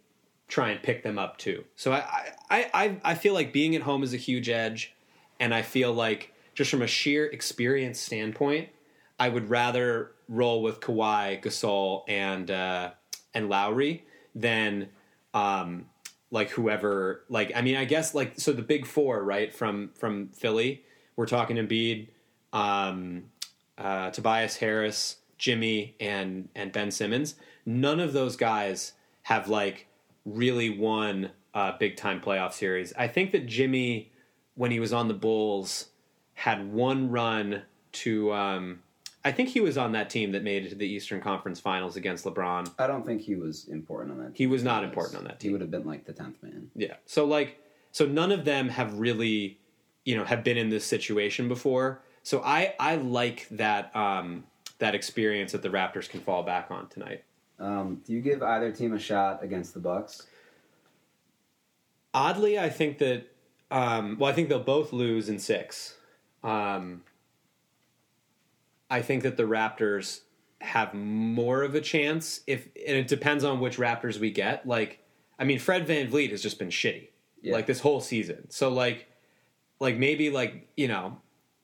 try 0.48 0.70
and 0.70 0.82
pick 0.82 1.02
them 1.02 1.18
up 1.18 1.36
too. 1.36 1.64
So 1.76 1.92
I, 1.92 2.32
I, 2.50 2.70
I, 2.74 2.96
I 3.04 3.14
feel 3.14 3.34
like 3.34 3.52
being 3.52 3.76
at 3.76 3.82
home 3.82 4.02
is 4.02 4.14
a 4.14 4.18
huge 4.18 4.48
edge, 4.48 4.94
and 5.38 5.54
I 5.54 5.62
feel 5.62 5.92
like 5.92 6.32
just 6.54 6.70
from 6.70 6.82
a 6.82 6.86
sheer 6.86 7.26
experience 7.26 8.00
standpoint, 8.00 8.70
I 9.18 9.28
would 9.28 9.50
rather 9.50 10.12
roll 10.28 10.62
with 10.62 10.80
Kawhi, 10.80 11.42
Gasol, 11.42 12.02
and 12.08 12.50
uh, 12.50 12.90
and 13.34 13.48
Lowry 13.48 14.04
than 14.34 14.88
um, 15.34 15.86
like 16.30 16.50
whoever. 16.50 17.24
Like 17.28 17.52
I 17.54 17.62
mean, 17.62 17.76
I 17.76 17.84
guess 17.84 18.14
like 18.14 18.38
so 18.40 18.52
the 18.52 18.62
big 18.62 18.86
four, 18.86 19.22
right? 19.22 19.54
From 19.54 19.90
from 19.94 20.28
Philly, 20.28 20.84
we're 21.16 21.26
talking 21.26 21.56
Embiid, 21.56 22.08
um, 22.52 23.24
uh, 23.76 24.10
Tobias 24.10 24.56
Harris, 24.56 25.16
Jimmy, 25.36 25.94
and 26.00 26.48
and 26.54 26.72
Ben 26.72 26.90
Simmons. 26.90 27.34
None 27.66 28.00
of 28.00 28.12
those 28.12 28.36
guys 28.36 28.92
have 29.22 29.48
like 29.48 29.87
really 30.34 30.70
won 30.70 31.30
a 31.54 31.74
big 31.78 31.96
time 31.96 32.20
playoff 32.20 32.52
series. 32.52 32.92
I 32.96 33.08
think 33.08 33.32
that 33.32 33.46
Jimmy, 33.46 34.12
when 34.54 34.70
he 34.70 34.80
was 34.80 34.92
on 34.92 35.08
the 35.08 35.14
Bulls, 35.14 35.86
had 36.34 36.72
one 36.72 37.10
run 37.10 37.62
to. 37.92 38.32
Um, 38.32 38.82
I 39.24 39.32
think 39.32 39.48
he 39.48 39.60
was 39.60 39.76
on 39.76 39.92
that 39.92 40.08
team 40.08 40.32
that 40.32 40.42
made 40.42 40.64
it 40.64 40.68
to 40.70 40.74
the 40.76 40.86
Eastern 40.86 41.20
Conference 41.20 41.58
Finals 41.58 41.96
against 41.96 42.24
LeBron. 42.24 42.72
I 42.78 42.86
don't 42.86 43.04
think 43.04 43.20
he 43.20 43.34
was 43.34 43.66
important 43.66 44.12
on 44.12 44.24
that. 44.24 44.30
He 44.34 44.46
was 44.46 44.62
not 44.62 44.84
important 44.84 45.18
on 45.18 45.24
that 45.24 45.42
He 45.42 45.50
would 45.50 45.60
have 45.60 45.70
been 45.70 45.84
like 45.84 46.06
the 46.06 46.12
tenth 46.12 46.42
man. 46.42 46.70
Yeah. 46.74 46.94
So 47.04 47.24
like 47.24 47.60
so 47.90 48.06
none 48.06 48.30
of 48.30 48.44
them 48.44 48.68
have 48.68 48.98
really, 48.98 49.58
you 50.04 50.16
know, 50.16 50.24
have 50.24 50.44
been 50.44 50.56
in 50.56 50.70
this 50.70 50.84
situation 50.84 51.48
before. 51.48 52.00
So 52.22 52.40
I 52.42 52.74
I 52.78 52.96
like 52.96 53.48
that 53.50 53.94
um 53.96 54.44
that 54.78 54.94
experience 54.94 55.52
that 55.52 55.62
the 55.62 55.68
Raptors 55.68 56.08
can 56.08 56.20
fall 56.20 56.44
back 56.44 56.70
on 56.70 56.88
tonight. 56.88 57.24
Um, 57.60 58.02
do 58.06 58.12
you 58.12 58.20
give 58.20 58.42
either 58.42 58.70
team 58.70 58.94
a 58.94 58.98
shot 58.98 59.42
against 59.42 59.74
the 59.74 59.80
Bucks? 59.80 60.26
Oddly, 62.14 62.58
I 62.58 62.68
think 62.70 62.98
that 62.98 63.26
um 63.70 64.16
well 64.18 64.30
I 64.30 64.34
think 64.34 64.48
they'll 64.48 64.60
both 64.60 64.92
lose 64.92 65.28
in 65.28 65.38
6. 65.38 65.94
Um 66.42 67.02
I 68.90 69.02
think 69.02 69.22
that 69.24 69.36
the 69.36 69.42
Raptors 69.42 70.20
have 70.60 70.94
more 70.94 71.62
of 71.62 71.74
a 71.74 71.80
chance 71.80 72.40
if 72.46 72.66
and 72.86 72.96
it 72.96 73.08
depends 73.08 73.44
on 73.44 73.60
which 73.60 73.76
Raptors 73.76 74.18
we 74.18 74.30
get. 74.30 74.66
Like 74.66 75.00
I 75.38 75.44
mean 75.44 75.58
Fred 75.58 75.86
VanVleet 75.86 76.30
has 76.30 76.42
just 76.42 76.58
been 76.58 76.70
shitty. 76.70 77.08
Yeah. 77.42 77.52
Like 77.52 77.66
this 77.66 77.80
whole 77.80 78.00
season. 78.00 78.50
So 78.50 78.68
like 78.70 79.06
like 79.78 79.96
maybe 79.96 80.30
like, 80.30 80.66
you 80.76 80.88
know, 80.88 81.18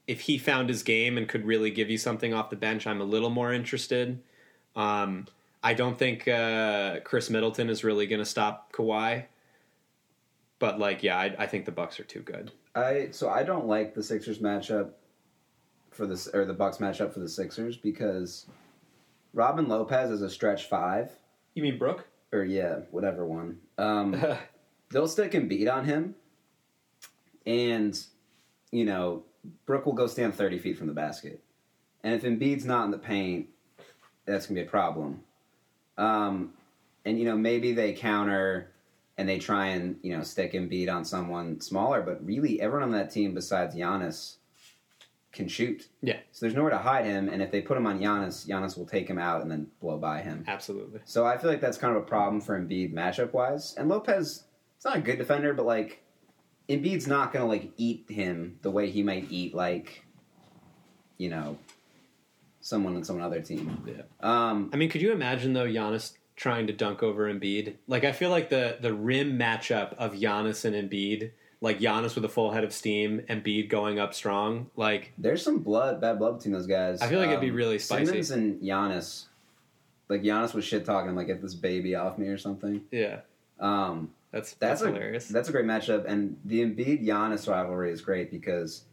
if 0.06 0.20
he 0.20 0.38
found 0.38 0.68
his 0.68 0.82
game 0.82 1.16
and 1.16 1.26
could 1.26 1.44
really 1.46 1.70
give 1.70 1.90
you 1.90 1.98
something 1.98 2.32
off 2.32 2.50
the 2.50 2.56
bench, 2.56 2.86
I'm 2.86 3.00
a 3.00 3.04
little 3.04 3.30
more 3.30 3.52
interested. 3.52 4.20
Um 4.76 5.26
I 5.64 5.72
don't 5.72 5.98
think 5.98 6.28
uh, 6.28 7.00
Khris 7.00 7.30
Middleton 7.30 7.70
is 7.70 7.82
really 7.82 8.06
going 8.06 8.18
to 8.18 8.26
stop 8.26 8.70
Kawhi, 8.72 9.24
but 10.58 10.78
like, 10.78 11.02
yeah, 11.02 11.18
I, 11.18 11.34
I 11.38 11.46
think 11.46 11.64
the 11.64 11.72
Bucks 11.72 11.98
are 11.98 12.04
too 12.04 12.20
good. 12.20 12.52
I 12.74 13.08
so 13.12 13.30
I 13.30 13.44
don't 13.44 13.66
like 13.66 13.94
the 13.94 14.02
Sixers 14.02 14.40
matchup 14.40 14.90
for 15.90 16.06
this 16.06 16.28
or 16.28 16.44
the 16.44 16.52
Bucks 16.52 16.78
matchup 16.78 17.14
for 17.14 17.20
the 17.20 17.28
Sixers 17.28 17.78
because 17.78 18.46
Robin 19.32 19.66
Lopez 19.66 20.10
is 20.10 20.20
a 20.20 20.28
stretch 20.28 20.64
five 20.64 21.10
You 21.54 21.62
mean 21.62 21.78
Brooke? 21.78 22.06
or 22.30 22.44
yeah, 22.44 22.80
whatever 22.90 23.24
one. 23.24 23.58
Um, 23.78 24.22
they'll 24.90 25.08
stick 25.08 25.34
and 25.34 25.48
beat 25.48 25.68
on 25.68 25.84
him, 25.86 26.14
and 27.46 27.98
you 28.70 28.84
know 28.84 29.22
Brooke 29.64 29.86
will 29.86 29.92
go 29.94 30.08
stand 30.08 30.34
thirty 30.34 30.58
feet 30.58 30.76
from 30.76 30.88
the 30.88 30.92
basket, 30.92 31.42
and 32.02 32.12
if 32.12 32.22
Embiid's 32.22 32.66
not 32.66 32.84
in 32.84 32.90
the 32.90 32.98
paint, 32.98 33.48
that's 34.26 34.46
gonna 34.46 34.60
be 34.60 34.66
a 34.66 34.70
problem. 34.70 35.22
Um, 35.96 36.52
and 37.04 37.18
you 37.18 37.24
know 37.24 37.36
maybe 37.36 37.72
they 37.72 37.92
counter 37.92 38.70
and 39.16 39.28
they 39.28 39.38
try 39.38 39.66
and 39.68 39.96
you 40.02 40.16
know 40.16 40.22
stick 40.22 40.54
and 40.54 40.68
beat 40.68 40.88
on 40.88 41.04
someone 41.04 41.60
smaller, 41.60 42.02
but 42.02 42.24
really 42.24 42.60
everyone 42.60 42.82
on 42.84 42.92
that 42.92 43.10
team 43.10 43.34
besides 43.34 43.74
Giannis 43.74 44.36
can 45.32 45.48
shoot. 45.48 45.88
Yeah, 46.00 46.18
So 46.30 46.46
there's 46.46 46.54
nowhere 46.54 46.70
to 46.70 46.78
hide 46.78 47.04
him, 47.04 47.28
and 47.28 47.42
if 47.42 47.50
they 47.50 47.60
put 47.60 47.76
him 47.76 47.86
on 47.86 47.98
Giannis, 47.98 48.46
Giannis 48.46 48.78
will 48.78 48.86
take 48.86 49.08
him 49.08 49.18
out 49.18 49.42
and 49.42 49.50
then 49.50 49.66
blow 49.80 49.98
by 49.98 50.22
him. 50.22 50.44
absolutely. 50.46 51.00
So 51.04 51.26
I 51.26 51.36
feel 51.38 51.50
like 51.50 51.60
that's 51.60 51.76
kind 51.76 51.96
of 51.96 52.02
a 52.02 52.06
problem 52.06 52.40
for 52.40 52.58
Embiid 52.58 52.94
matchup 52.94 53.32
wise. 53.32 53.74
And 53.76 53.88
Lopez, 53.88 54.44
it's 54.76 54.84
not 54.84 54.96
a 54.96 55.00
good 55.00 55.18
defender, 55.18 55.52
but 55.52 55.66
like 55.66 56.02
Embiid's 56.68 57.08
not 57.08 57.32
gonna 57.32 57.46
like 57.46 57.72
eat 57.76 58.06
him 58.08 58.58
the 58.62 58.70
way 58.70 58.88
he 58.90 59.02
might 59.02 59.26
eat 59.28 59.54
like, 59.56 60.04
you 61.18 61.30
know, 61.30 61.58
someone 62.64 62.96
on 62.96 63.04
some 63.04 63.20
other 63.20 63.40
team. 63.40 63.82
Yeah. 63.86 64.02
Um, 64.20 64.70
I 64.72 64.76
mean, 64.76 64.88
could 64.88 65.02
you 65.02 65.12
imagine 65.12 65.52
though 65.52 65.66
Giannis 65.66 66.14
trying 66.34 66.66
to 66.66 66.72
dunk 66.72 67.02
over 67.02 67.32
Embiid? 67.32 67.74
Like, 67.86 68.04
I 68.04 68.12
feel 68.12 68.30
like 68.30 68.48
the 68.48 68.78
the 68.80 68.92
rim 68.94 69.38
matchup 69.38 69.92
of 69.94 70.14
Giannis 70.14 70.64
and 70.64 70.74
Embiid, 70.74 71.30
like 71.60 71.78
Giannis 71.78 72.14
with 72.14 72.24
a 72.24 72.28
full 72.28 72.52
head 72.52 72.64
of 72.64 72.72
steam, 72.72 73.20
Embiid 73.28 73.68
going 73.68 73.98
up 73.98 74.14
strong, 74.14 74.70
like 74.76 75.12
there's 75.18 75.42
some 75.42 75.58
blood, 75.58 76.00
bad 76.00 76.18
blood 76.18 76.38
between 76.38 76.54
those 76.54 76.66
guys. 76.66 77.02
I 77.02 77.08
feel 77.08 77.18
like 77.20 77.28
it'd 77.28 77.40
be 77.42 77.50
Um, 77.50 77.56
really 77.56 77.78
spicy. 77.78 78.06
Simmons 78.06 78.30
and 78.30 78.60
Giannis, 78.62 79.26
like 80.08 80.22
Giannis 80.22 80.54
was 80.54 80.64
shit 80.64 80.84
talking 80.86 81.14
like 81.14 81.26
get 81.26 81.42
this 81.42 81.54
baby 81.54 81.94
off 81.94 82.16
me 82.18 82.28
or 82.28 82.38
something. 82.38 82.82
yeah, 82.90 83.20
Um, 83.60 84.10
that's 84.32 84.54
That's, 84.54 84.80
that's, 84.80 84.82
a, 84.82 84.86
hilarious. 84.92 85.28
That's 85.28 85.48
a 85.50 85.52
great 85.52 85.66
matchup, 85.66 86.06
and 86.06 86.36
the 86.46 86.62
Embiid 86.62 87.04
Giannis 87.06 87.46
rivalry 87.48 87.92
is 87.92 88.00
great 88.00 88.30
because 88.30 88.84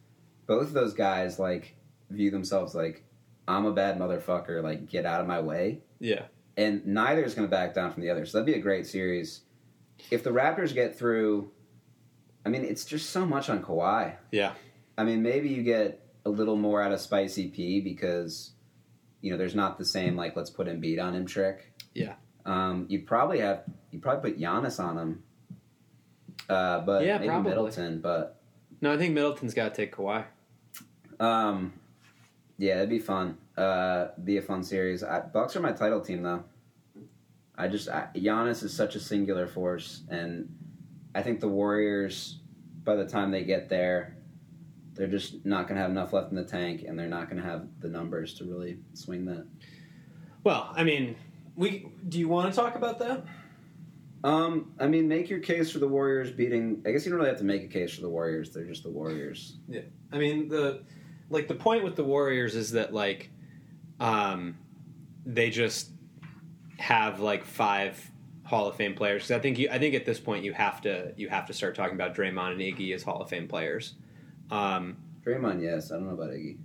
both 0.46 0.68
of 0.68 0.72
those 0.74 0.92
guys 0.92 1.38
like 1.38 1.74
view 2.10 2.30
themselves 2.30 2.74
like 2.74 3.02
I'm 3.48 3.64
a 3.66 3.72
bad 3.72 3.98
motherfucker, 3.98 4.62
like 4.62 4.88
get 4.88 5.04
out 5.06 5.20
of 5.20 5.26
my 5.26 5.40
way, 5.40 5.80
yeah, 6.00 6.24
and 6.56 6.86
neither 6.86 7.22
is 7.24 7.34
going 7.34 7.46
to 7.46 7.50
back 7.50 7.74
down 7.74 7.92
from 7.92 8.02
the 8.02 8.10
other. 8.10 8.24
So 8.26 8.38
that'd 8.38 8.52
be 8.52 8.58
a 8.58 8.62
great 8.62 8.86
series. 8.86 9.40
If 10.10 10.22
the 10.24 10.30
Raptors 10.30 10.74
get 10.74 10.98
through, 10.98 11.50
I 12.44 12.48
mean, 12.48 12.64
it's 12.64 12.84
just 12.84 13.10
so 13.10 13.24
much 13.26 13.48
on 13.50 13.62
Kawhi. 13.62 14.14
yeah, 14.30 14.52
I 14.96 15.04
mean, 15.04 15.22
maybe 15.22 15.48
you 15.48 15.62
get 15.62 16.00
a 16.24 16.30
little 16.30 16.56
more 16.56 16.80
out 16.80 16.92
of 16.92 17.00
Spicy 17.00 17.48
P 17.48 17.80
because 17.80 18.52
you 19.20 19.30
know 19.30 19.36
there's 19.36 19.54
not 19.54 19.78
the 19.78 19.84
same 19.84 20.16
like 20.16 20.36
let's 20.36 20.50
put 20.50 20.66
Embiid 20.68 21.02
on 21.02 21.14
him 21.14 21.26
trick. 21.26 21.72
Yeah. 21.94 22.14
Um, 22.44 22.86
you'd 22.88 23.06
probably 23.06 23.38
have 23.40 23.62
you'd 23.90 24.02
probably 24.02 24.30
put 24.32 24.40
Giannis 24.40 24.82
on 24.82 24.98
him. 24.98 25.22
Uh, 26.48 26.80
but 26.80 27.04
Yeah, 27.04 27.18
maybe 27.18 27.28
probably. 27.28 27.50
Middleton, 27.50 28.00
but 28.00 28.40
No, 28.80 28.92
I 28.92 28.98
think 28.98 29.14
Middleton's 29.14 29.54
got 29.54 29.74
to 29.74 29.76
take 29.86 29.94
Kawhi. 29.94 30.24
um, 31.20 31.72
yeah, 32.62 32.76
it'd 32.76 32.90
be 32.90 33.00
fun. 33.00 33.38
Uh, 33.56 34.10
be 34.22 34.36
a 34.36 34.42
fun 34.42 34.62
series. 34.62 35.02
I, 35.02 35.18
Bucks 35.18 35.56
are 35.56 35.60
my 35.60 35.72
title 35.72 36.00
team 36.00 36.22
though. 36.22 36.44
I 37.58 37.66
just 37.66 37.88
I, 37.88 38.06
Giannis 38.14 38.62
is 38.62 38.72
such 38.72 38.94
a 38.94 39.00
singular 39.00 39.48
force, 39.48 40.02
and 40.08 40.48
I 41.12 41.22
think 41.22 41.40
the 41.40 41.48
Warriors, 41.48 42.38
by 42.84 42.94
the 42.94 43.04
time 43.04 43.32
they 43.32 43.42
get 43.42 43.68
there, 43.68 44.16
they're 44.94 45.08
just 45.08 45.44
not 45.44 45.66
going 45.66 45.74
to 45.74 45.82
have 45.82 45.90
enough 45.90 46.12
left 46.12 46.30
in 46.30 46.36
the 46.36 46.44
tank, 46.44 46.84
and 46.86 46.96
they're 46.96 47.08
not 47.08 47.28
going 47.28 47.42
to 47.42 47.48
have 47.48 47.66
the 47.80 47.88
numbers 47.88 48.34
to 48.34 48.44
really 48.44 48.78
swing 48.94 49.24
that. 49.24 49.44
Well, 50.44 50.72
I 50.72 50.84
mean, 50.84 51.16
we 51.56 51.90
do 52.08 52.20
you 52.20 52.28
want 52.28 52.54
to 52.54 52.56
talk 52.56 52.76
about 52.76 53.00
that? 53.00 53.24
Um, 54.22 54.70
I 54.78 54.86
mean, 54.86 55.08
make 55.08 55.28
your 55.28 55.40
case 55.40 55.72
for 55.72 55.80
the 55.80 55.88
Warriors 55.88 56.30
beating. 56.30 56.80
I 56.86 56.92
guess 56.92 57.04
you 57.04 57.10
don't 57.10 57.18
really 57.18 57.30
have 57.30 57.40
to 57.40 57.44
make 57.44 57.64
a 57.64 57.68
case 57.68 57.92
for 57.92 58.02
the 58.02 58.08
Warriors. 58.08 58.52
They're 58.52 58.66
just 58.66 58.84
the 58.84 58.90
Warriors. 58.90 59.56
Yeah, 59.66 59.80
I 60.12 60.18
mean 60.18 60.46
the 60.46 60.84
like 61.32 61.48
the 61.48 61.54
point 61.54 61.82
with 61.82 61.96
the 61.96 62.04
Warriors 62.04 62.54
is 62.54 62.72
that 62.72 62.92
like 62.94 63.30
um 63.98 64.56
they 65.24 65.50
just 65.50 65.90
have 66.78 67.20
like 67.20 67.44
five 67.44 68.10
Hall 68.44 68.66
of 68.66 68.76
Fame 68.76 68.94
players. 68.94 69.22
Because 69.22 69.30
I 69.38 69.38
think 69.40 69.58
you, 69.58 69.68
I 69.70 69.78
think 69.78 69.94
at 69.94 70.04
this 70.04 70.20
point 70.20 70.44
you 70.44 70.52
have 70.52 70.80
to 70.82 71.12
you 71.16 71.28
have 71.28 71.46
to 71.46 71.52
start 71.52 71.74
talking 71.74 71.94
about 71.94 72.14
Draymond 72.14 72.52
and 72.52 72.60
Iggy 72.60 72.94
as 72.94 73.02
Hall 73.02 73.22
of 73.22 73.28
Fame 73.28 73.48
players. 73.48 73.94
Um, 74.50 74.96
Draymond, 75.24 75.62
yes. 75.62 75.90
I 75.90 75.94
don't 75.94 76.06
know 76.08 76.14
about 76.14 76.30
Iggy. 76.30 76.58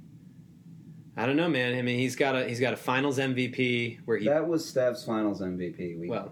I 1.15 1.26
don't 1.26 1.36
know, 1.38 1.49
man. 1.49 1.78
I 1.78 1.82
mean, 1.82 1.97
he's 1.99 2.15
got 2.15 2.36
a 2.36 2.47
he's 2.47 2.59
got 2.59 2.74
a 2.74 2.78
Finals 2.78 3.18
MVP 3.20 3.99
where 4.05 4.18
he 4.18 4.26
That 4.28 4.47
was 4.47 4.68
Steph's 4.68 5.03
Finals 5.03 5.41
MVP. 5.41 5.99
We 5.99 6.09
Well- 6.09 6.32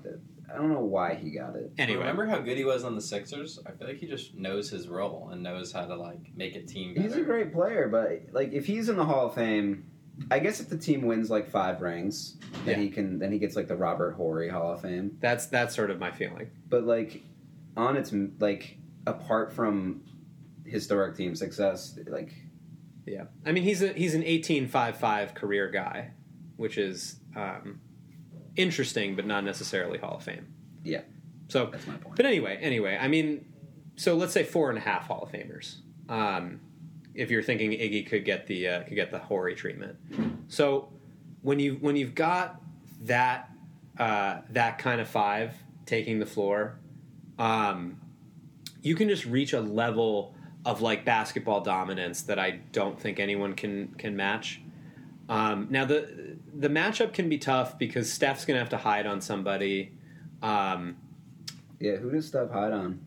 I 0.52 0.58
don't 0.58 0.72
know 0.72 0.82
why 0.82 1.16
he 1.16 1.32
got 1.32 1.56
it. 1.56 1.72
anyway. 1.78 2.00
Remember 2.00 2.26
how 2.26 2.40
good 2.40 2.58
he 2.58 2.66
was 2.66 2.84
on 2.84 2.96
the 2.96 3.02
Sixers? 3.02 3.60
I 3.66 3.72
feel 3.72 3.88
like 3.88 3.98
he 3.98 4.08
just 4.08 4.36
knows 4.36 4.70
his 4.70 4.88
role 4.88 5.30
and 5.32 5.42
knows 5.44 5.72
how 5.72 5.86
to 5.86 5.96
like 5.96 6.36
make 6.36 6.56
a 6.56 6.62
team 6.62 6.94
better. 6.94 7.08
He's 7.08 7.18
a 7.18 7.22
great 7.24 7.52
player, 7.54 7.88
but 7.90 8.34
like 8.34 8.54
if 8.54 8.66
he's 8.66 8.90
in 8.90 8.96
the 8.98 9.06
Hall 9.06 9.28
of 9.28 9.34
Fame, 9.36 9.86
I 10.32 10.40
guess 10.40 10.60
if 10.62 10.70
the 10.70 10.78
team 10.78 11.02
wins 11.02 11.30
like 11.30 11.50
five 11.50 11.82
rings, 11.82 12.38
then 12.64 12.78
Yeah. 12.80 12.84
he 12.86 12.90
can 12.90 13.20
then 13.20 13.32
he 13.32 13.40
gets 13.40 13.56
like 13.56 13.68
the 13.68 13.76
Robert 13.76 14.14
Horry 14.14 14.50
Hall 14.50 14.72
of 14.74 14.82
Fame. 14.82 15.18
That's 15.20 15.48
that's 15.48 15.76
sort 15.76 15.90
of 15.92 16.00
my 16.00 16.12
feeling. 16.12 16.50
But 16.70 16.86
like 16.86 17.24
on 17.76 17.98
its 17.98 18.14
like 18.40 18.78
apart 19.08 19.52
from 19.52 20.04
historic 20.66 21.16
team 21.18 21.36
success, 21.36 22.00
like 22.08 22.34
Yeah, 23.06 23.26
I 23.46 23.52
mean 23.52 23.64
he's 23.64 23.82
a 23.82 23.90
he's 23.94 24.16
an 24.16 24.24
eighteen 24.24 24.68
five 24.68 24.98
five 24.98 25.34
career 25.34 25.70
guy, 25.70 26.12
which 26.56 26.78
is 26.78 27.18
um, 27.36 27.82
interesting, 28.56 29.16
but 29.16 29.26
not 29.26 29.44
necessarily 29.44 29.98
Hall 29.98 30.18
of 30.18 30.24
Fame. 30.24 30.48
Yeah. 30.84 31.02
So, 31.48 31.68
that's 31.72 31.86
my 31.88 31.96
point. 31.98 32.16
but 32.16 32.26
anyway, 32.26 32.58
anyway, 32.62 32.98
I 33.00 33.08
mean, 33.08 33.46
so 33.96 34.16
let's 34.16 34.34
say 34.34 34.44
four 34.44 34.70
and 34.70 34.78
a 34.78 34.82
half 34.82 35.08
Hall 35.08 35.24
of 35.24 35.32
Famers. 35.32 35.78
Um, 36.10 36.60
if 37.14 37.32
you're 37.32 37.44
thinking 37.44 37.72
Iggy 37.72 38.08
could 38.08 38.26
get 38.26 38.48
the 38.48 38.68
uh, 38.68 38.84
could 38.84 38.96
get 38.96 39.12
the 39.12 39.20
Horry 39.20 39.56
treatment, 39.56 39.98
so 40.48 40.90
when 41.42 41.60
you 41.60 41.78
when 41.80 41.96
you've 41.96 42.16
got 42.16 42.62
that 43.04 43.50
uh, 43.98 44.42
that 44.50 44.78
kind 44.78 45.00
of 45.00 45.08
five 45.08 45.54
taking 45.86 46.20
the 46.20 46.26
floor, 46.26 46.78
um, 47.40 48.02
you 48.82 48.96
can 48.96 49.08
just 49.08 49.26
reach 49.26 49.54
a 49.54 49.62
level 49.62 50.36
of 50.66 50.82
like 50.82 51.06
basketball 51.06 51.62
dominance 51.62 52.24
that 52.24 52.40
I 52.40 52.60
don't 52.72 53.00
think 53.00 53.20
anyone 53.20 53.54
can 53.54 53.90
can 53.98 54.16
match. 54.16 54.62
Um, 55.28 55.68
now 55.70 55.86
the 55.86 56.38
the 56.54 56.70
matchup 56.70 57.14
can 57.14 57.30
be 57.30 57.38
tough 57.38 57.78
because 57.80 58.12
Steph's 58.12 58.46
going 58.46 58.56
to 58.56 58.60
have 58.60 58.70
to 58.70 58.78
hide 58.78 59.06
on 59.08 59.22
somebody. 59.22 59.94
Um, 60.42 60.98
Yeah, 61.80 61.96
who 61.98 62.12
does 62.12 62.28
Steph 62.28 62.52
hide 62.52 62.72
on? 62.74 63.00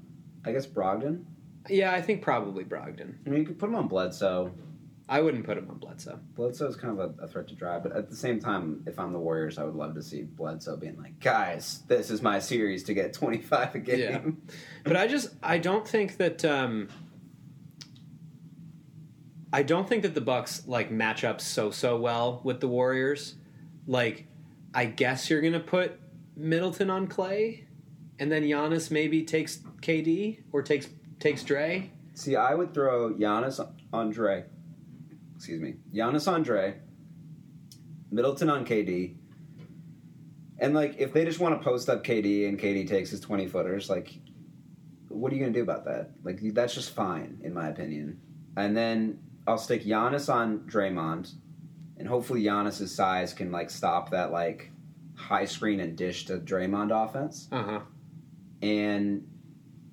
I 0.44 0.52
guess 0.52 0.66
Brogdon. 0.66 1.24
yeah, 1.68 1.92
I 1.92 2.00
think 2.00 2.22
probably 2.22 2.64
Brogdon. 2.64 3.14
I 3.26 3.28
mean, 3.30 3.40
you 3.40 3.46
could 3.46 3.58
put 3.58 3.68
him 3.68 3.74
on 3.76 3.88
Bledsoe. 3.88 4.52
I 5.10 5.20
wouldn't 5.22 5.44
put 5.46 5.56
him 5.56 5.70
on 5.70 5.78
Bledsoe. 5.78 6.18
Bledsoe's 6.34 6.76
kind 6.76 6.98
of 6.98 7.14
a, 7.18 7.24
a 7.24 7.28
threat 7.28 7.48
to 7.48 7.54
drive, 7.54 7.82
but 7.82 7.92
at 7.92 8.10
the 8.10 8.16
same 8.16 8.38
time, 8.40 8.82
if 8.86 8.98
I'm 8.98 9.12
the 9.14 9.18
Warriors, 9.18 9.56
I 9.56 9.64
would 9.64 9.74
love 9.74 9.94
to 9.94 10.02
see 10.02 10.22
Bledsoe 10.22 10.76
being 10.76 10.98
like, 10.98 11.18
"Guys, 11.20 11.82
this 11.88 12.10
is 12.10 12.20
my 12.20 12.38
series 12.40 12.82
to 12.84 12.94
get 12.94 13.14
25 13.14 13.74
a 13.74 13.78
game." 13.78 13.98
Yeah. 13.98 14.52
But 14.84 14.96
I 14.96 15.06
just 15.06 15.30
I 15.42 15.56
don't 15.58 15.86
think 15.88 16.18
that 16.18 16.44
um, 16.44 16.88
I 19.52 19.62
don't 19.62 19.88
think 19.88 20.02
that 20.02 20.14
the 20.14 20.20
Bucks 20.20 20.66
like 20.66 20.90
match 20.90 21.24
up 21.24 21.40
so 21.40 21.70
so 21.70 21.96
well 21.96 22.40
with 22.44 22.60
the 22.60 22.68
Warriors. 22.68 23.34
Like, 23.86 24.26
I 24.74 24.84
guess 24.84 25.30
you're 25.30 25.40
gonna 25.40 25.60
put 25.60 25.98
Middleton 26.36 26.90
on 26.90 27.06
Clay, 27.06 27.66
and 28.18 28.30
then 28.30 28.42
Giannis 28.42 28.90
maybe 28.90 29.22
takes 29.22 29.58
KD 29.80 30.40
or 30.52 30.62
takes 30.62 30.88
takes 31.18 31.42
Dre. 31.42 31.90
See, 32.14 32.36
I 32.36 32.54
would 32.54 32.74
throw 32.74 33.14
Giannis 33.14 33.66
Andre. 33.92 34.44
Excuse 35.36 35.60
me, 35.62 35.76
Giannis 35.94 36.30
Andre, 36.30 36.76
Middleton 38.10 38.50
on 38.50 38.66
KD, 38.66 39.14
and 40.58 40.74
like 40.74 40.96
if 40.98 41.14
they 41.14 41.24
just 41.24 41.40
want 41.40 41.58
to 41.58 41.64
post 41.64 41.88
up 41.88 42.04
KD 42.04 42.48
and 42.48 42.58
KD 42.58 42.86
takes 42.86 43.10
his 43.10 43.20
20 43.20 43.46
footers, 43.46 43.88
like, 43.88 44.12
what 45.08 45.32
are 45.32 45.36
you 45.36 45.40
gonna 45.40 45.54
do 45.54 45.62
about 45.62 45.86
that? 45.86 46.10
Like 46.22 46.40
that's 46.52 46.74
just 46.74 46.90
fine 46.90 47.40
in 47.42 47.54
my 47.54 47.68
opinion. 47.68 48.20
And 48.56 48.76
then 48.76 49.20
I'll 49.48 49.58
stick 49.58 49.84
Giannis 49.84 50.32
on 50.32 50.60
Draymond, 50.60 51.32
and 51.98 52.06
hopefully 52.06 52.42
Giannis's 52.42 52.94
size 52.94 53.32
can 53.32 53.50
like 53.50 53.70
stop 53.70 54.10
that 54.10 54.30
like 54.30 54.70
high 55.16 55.46
screen 55.46 55.80
and 55.80 55.96
dish 55.96 56.26
to 56.26 56.38
Draymond 56.38 56.90
offense. 56.92 57.48
Uh 57.50 57.62
huh. 57.62 57.80
And 58.62 59.26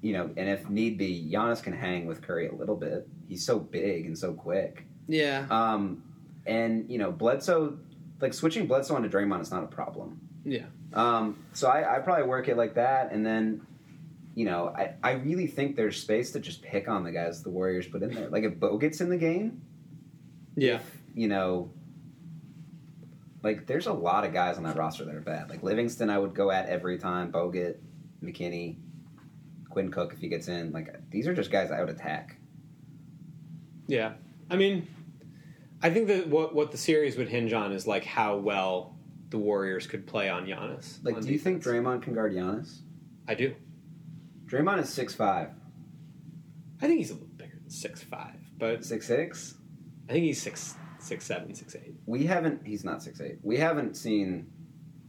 you 0.01 0.13
know, 0.13 0.29
and 0.37 0.49
if 0.49 0.69
need 0.69 0.97
be, 0.97 1.29
Giannis 1.33 1.63
can 1.63 1.73
hang 1.73 2.05
with 2.05 2.21
Curry 2.21 2.47
a 2.47 2.53
little 2.53 2.75
bit. 2.75 3.07
He's 3.27 3.43
so 3.43 3.57
big 3.57 4.05
and 4.05 4.17
so 4.17 4.33
quick. 4.33 4.85
Yeah. 5.07 5.47
Um, 5.49 6.03
and 6.45 6.89
you 6.91 6.99
know, 6.99 7.11
Bledsoe, 7.11 7.79
like 8.21 8.33
switching 8.33 8.67
Bledsoe 8.67 8.95
onto 8.95 9.09
Draymond 9.09 9.41
is 9.41 9.51
not 9.51 9.63
a 9.63 9.67
problem. 9.67 10.19
Yeah. 10.43 10.65
Um, 10.93 11.43
so 11.53 11.69
I, 11.69 11.95
I 11.95 11.99
probably 11.99 12.27
work 12.27 12.47
it 12.47 12.57
like 12.57 12.75
that, 12.75 13.11
and 13.11 13.25
then, 13.25 13.65
you 14.36 14.45
know, 14.45 14.67
I, 14.67 14.93
I 15.01 15.11
really 15.13 15.47
think 15.47 15.75
there's 15.75 15.99
space 16.01 16.31
to 16.33 16.39
just 16.39 16.61
pick 16.61 16.88
on 16.89 17.03
the 17.03 17.11
guys 17.11 17.41
the 17.41 17.49
Warriors 17.49 17.88
put 17.88 18.03
in 18.03 18.13
there. 18.13 18.29
Like 18.29 18.43
if 18.43 18.59
Bo 18.59 18.77
gets 18.77 18.99
in 19.01 19.09
the 19.09 19.17
game, 19.17 19.61
Yeah. 20.55 20.79
you 21.13 21.27
know, 21.29 21.71
like 23.43 23.65
there's 23.65 23.88
a 23.88 23.93
lot 23.93 24.25
of 24.25 24.33
guys 24.33 24.57
on 24.57 24.63
that 24.63 24.75
roster 24.75 25.05
that 25.05 25.15
are 25.15 25.21
bad. 25.21 25.49
Like 25.49 25.63
Livingston, 25.63 26.09
I 26.09 26.17
would 26.19 26.33
go 26.36 26.51
at 26.51 26.67
every 26.67 26.97
time. 26.97 27.31
Bogut, 27.31 27.77
McKinnie, 28.23 28.75
Quinn 29.69 29.89
Cook 29.91 30.13
if 30.13 30.19
he 30.19 30.27
gets 30.27 30.47
in. 30.47 30.71
Like 30.71 30.95
these 31.11 31.27
are 31.27 31.33
just 31.33 31.49
guys 31.51 31.71
I 31.71 31.79
would 31.79 31.89
attack. 31.89 32.38
Yeah. 33.88 34.13
I 34.49 34.57
mean, 34.57 34.88
I 35.81 35.89
think 35.91 36.07
that 36.07 36.27
what 36.27 36.53
what 36.55 36.71
the 36.71 36.77
series 36.77 37.17
would 37.17 37.29
hinge 37.29 37.53
on 37.53 37.71
is 37.71 37.86
like 37.88 38.03
how 38.03 38.38
well 38.38 38.95
the 39.29 39.38
Warriors 39.38 39.88
could 39.88 40.05
play 40.07 40.27
on 40.29 40.45
Giannis. 40.45 41.03
Like, 41.03 41.15
on 41.15 41.23
do 41.23 41.31
you 41.31 41.39
think. 41.39 41.63
Draymond 41.63 42.01
can 42.01 42.13
guard 42.13 42.33
Giannis? 42.33 42.79
I 43.27 43.36
do. 43.36 43.53
Draymond 44.55 44.81
is 44.81 44.89
six 44.89 45.13
five, 45.13 45.49
I 46.81 46.87
think 46.87 46.99
he's 46.99 47.09
a 47.09 47.13
little 47.13 47.27
bigger 47.35 47.57
than 47.59 47.69
six 47.69 48.01
five, 48.03 48.37
but 48.57 48.85
six 48.85 49.05
six. 49.05 49.55
I 50.07 50.13
think 50.13 50.23
he's 50.23 50.41
six 50.41 50.75
six 50.99 51.25
seven, 51.25 51.53
six 51.53 51.75
eight. 51.75 51.95
We 52.05 52.25
haven't. 52.25 52.65
He's 52.65 52.85
not 52.85 53.03
six 53.03 53.19
eight. 53.19 53.39
We 53.43 53.57
haven't 53.57 53.97
seen 53.97 54.47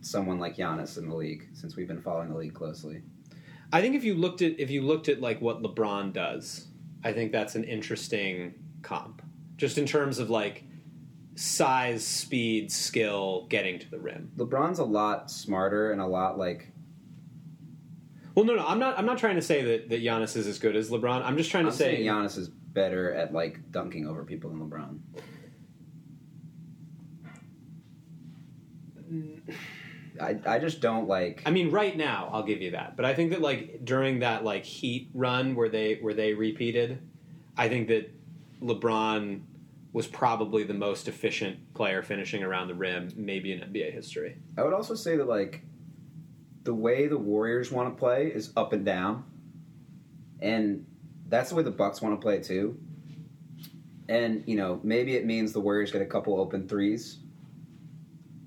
someone 0.01 0.41
like 0.41 0.57
Giannis 0.57 0.99
in 0.99 1.09
the 1.09 1.15
league 1.15 1.49
since 1.53 1.77
we've 1.77 1.87
been 1.87 2.03
following 2.03 2.31
the 2.31 2.37
league 2.37 2.55
closely. 2.55 3.03
I 3.73 3.81
think 3.81 3.95
if 3.95 4.03
you 4.03 4.15
looked 4.15 4.43
at 4.43 4.59
if 4.59 4.69
you 4.69 4.83
looked 4.83 5.09
at 5.09 5.21
like 5.21 5.41
what 5.41 5.63
LeBron 5.63 6.13
does, 6.13 6.67
I 7.05 7.13
think 7.13 7.31
that's 7.31 7.55
an 7.55 7.63
interesting 7.63 8.55
comp. 8.83 9.23
Just 9.57 9.79
in 9.79 9.87
terms 9.87 10.19
of 10.19 10.29
like 10.29 10.65
size, 11.37 12.05
speed, 12.05 12.73
skill, 12.73 13.47
getting 13.49 13.79
to 13.79 13.89
the 13.91 13.99
rim. 13.99 14.33
LeBron's 14.37 14.81
a 14.81 14.85
lot 14.85 15.31
smarter 15.31 15.93
and 15.93 16.01
a 16.01 16.07
lot 16.07 16.37
like. 16.37 16.73
Well, 18.37 18.45
no, 18.45 18.55
no, 18.55 18.67
I'm 18.67 18.79
not. 18.79 18.99
I'm 18.99 19.07
not 19.07 19.17
trying 19.17 19.37
to 19.37 19.43
say 19.43 19.63
that 19.63 19.89
that 19.89 20.03
Giannis 20.03 20.37
is 20.37 20.47
as 20.47 20.59
good 20.59 20.77
as 20.77 20.91
LeBron. 20.91 21.25
I'm 21.25 21.39
just 21.39 21.51
trying 21.51 21.65
to 21.65 21.71
I'm 21.71 21.77
say 21.77 21.97
saying 21.97 22.07
Giannis 22.07 22.37
is 22.37 22.49
better 22.49 23.15
at 23.15 23.33
like 23.33 23.73
dunking 23.73 24.07
over 24.07 24.25
people 24.25 24.51
than 24.51 24.61
LeBron. 24.61 24.99
Mm. 29.11 29.55
I, 30.21 30.39
I 30.47 30.59
just 30.59 30.83
don't 30.83 31.09
like. 31.09 31.43
I 31.47 31.51
mean, 31.51 31.71
right 31.71 31.97
now, 31.97 32.29
I'll 32.31 32.43
give 32.43 32.61
you 32.61 32.73
that. 32.73 32.95
But 32.95 33.07
I 33.07 33.15
think 33.15 33.31
that 33.31 33.41
like 33.41 33.85
during 33.85 34.19
that 34.19 34.45
like 34.45 34.65
Heat 34.67 35.09
run 35.15 35.55
where 35.55 35.71
they 35.71 35.95
where 35.95 36.15
they 36.15 36.35
repeated, 36.35 36.99
I 37.57 37.71
think 37.71 37.89
that 37.89 38.13
LeBron 38.61 39.41
was 39.95 40.07
probably 40.07 40.63
the 40.63 40.75
most 40.75 41.09
efficient 41.09 41.73
player 41.73 42.03
finishing 42.03 42.43
around 42.43 42.69
the 42.69 42.75
rim, 42.75 43.11
maybe 43.17 43.53
in 43.53 43.61
NBA 43.61 43.95
history. 43.95 44.37
I 44.59 44.63
would 44.63 44.75
also 44.75 44.95
say 44.95 45.17
that 45.17 45.27
like 45.27 45.63
the 46.67 46.75
way 46.75 47.07
the 47.07 47.17
Warriors 47.17 47.73
want 47.73 47.95
to 47.95 47.99
play 47.99 48.27
is 48.27 48.53
up 48.57 48.75
and 48.75 48.85
down, 48.85 49.25
and 50.43 50.85
that's 51.29 51.51
the 51.51 51.57
way 51.57 51.63
the 51.63 51.71
Bucks 51.71 52.03
want 52.03 52.21
to 52.21 52.23
play 52.23 52.41
too. 52.41 52.79
And 54.09 54.43
you 54.47 54.57
know, 54.57 54.81
maybe 54.83 55.17
it 55.17 55.25
means 55.25 55.53
the 55.53 55.61
Warriors 55.61 55.91
get 55.91 56.03
a 56.03 56.07
couple 56.07 56.39
open 56.39 56.69
threes 56.69 57.21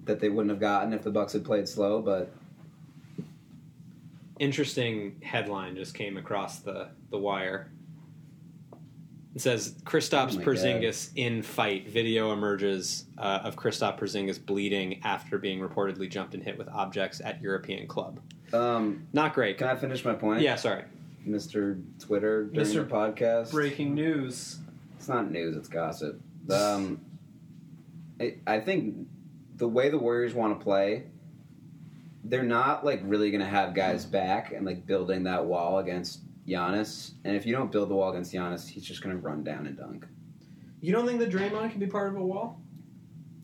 that 0.03 0.19
they 0.19 0.29
wouldn't 0.29 0.51
have 0.51 0.59
gotten 0.59 0.93
if 0.93 1.01
the 1.01 1.11
Bucks 1.11 1.33
had 1.33 1.43
played 1.43 1.67
slow. 1.67 2.01
But 2.01 2.31
Interesting 4.39 5.19
headline 5.21 5.75
just 5.75 5.93
came 5.93 6.15
across 6.15 6.59
the 6.59 6.89
the 7.11 7.17
wire. 7.17 7.71
It 9.39 9.43
says 9.43 9.73
Kristaps 9.85 10.33
Oh 10.33 10.39
my 10.39 10.43
Porzingis 10.43 11.11
in 11.15 11.41
fight. 11.41 11.87
Video 11.87 12.33
emerges 12.33 13.05
uh, 13.17 13.39
of 13.45 13.55
Kristaps 13.55 13.97
Porzingis 13.97 14.45
bleeding 14.45 14.99
after 15.05 15.37
being 15.37 15.61
reportedly 15.61 16.09
jumped 16.09 16.33
and 16.33 16.43
hit 16.43 16.57
with 16.57 16.67
objects 16.67 17.21
at 17.23 17.41
European 17.41 17.87
club. 17.87 18.19
um, 18.51 19.07
Not 19.13 19.33
great. 19.33 19.57
can 19.57 19.67
I 19.67 19.77
finish 19.77 20.03
my 20.03 20.11
point? 20.11 20.41
Yeah, 20.41 20.57
sorry. 20.57 20.83
Mr. 21.25 21.81
Twitter 22.01 22.49
Mr. 22.51 22.85
the 22.85 22.93
podcast. 22.93 23.51
Breaking 23.51 23.95
news. 23.95 24.57
It's 24.97 25.07
not 25.07 25.31
news; 25.31 25.55
it's 25.55 25.69
gossip. 25.69 26.19
Um, 26.51 26.99
I, 28.19 28.35
I 28.45 28.59
think 28.59 29.07
the 29.55 29.69
way 29.69 29.87
the 29.87 29.99
Warriors 29.99 30.33
want 30.33 30.59
to 30.59 30.61
play, 30.61 31.05
they're 32.25 32.43
not 32.43 32.83
like 32.83 32.99
really 33.05 33.31
going 33.31 33.39
to 33.39 33.49
have 33.49 33.73
guys 33.73 34.05
back 34.05 34.51
and 34.51 34.65
like 34.65 34.85
building 34.85 35.23
that 35.23 35.45
wall 35.45 35.79
against 35.79 36.19
Giannis. 36.49 37.11
And 37.23 37.35
if 37.35 37.45
you 37.45 37.53
don't 37.53 37.71
build 37.71 37.89
the 37.89 37.95
wall 37.95 38.09
against 38.11 38.33
Giannis, 38.33 38.67
he's 38.67 38.83
just 38.83 39.01
going 39.01 39.15
to 39.15 39.21
run 39.21 39.43
down 39.43 39.67
and 39.67 39.77
dunk. 39.77 40.05
You 40.81 40.91
don't 40.91 41.05
think 41.05 41.19
that 41.19 41.29
Draymond 41.29 41.71
can 41.71 41.79
be 41.79 41.87
part 41.87 42.09
of 42.09 42.15
a 42.15 42.25
wall? 42.25 42.61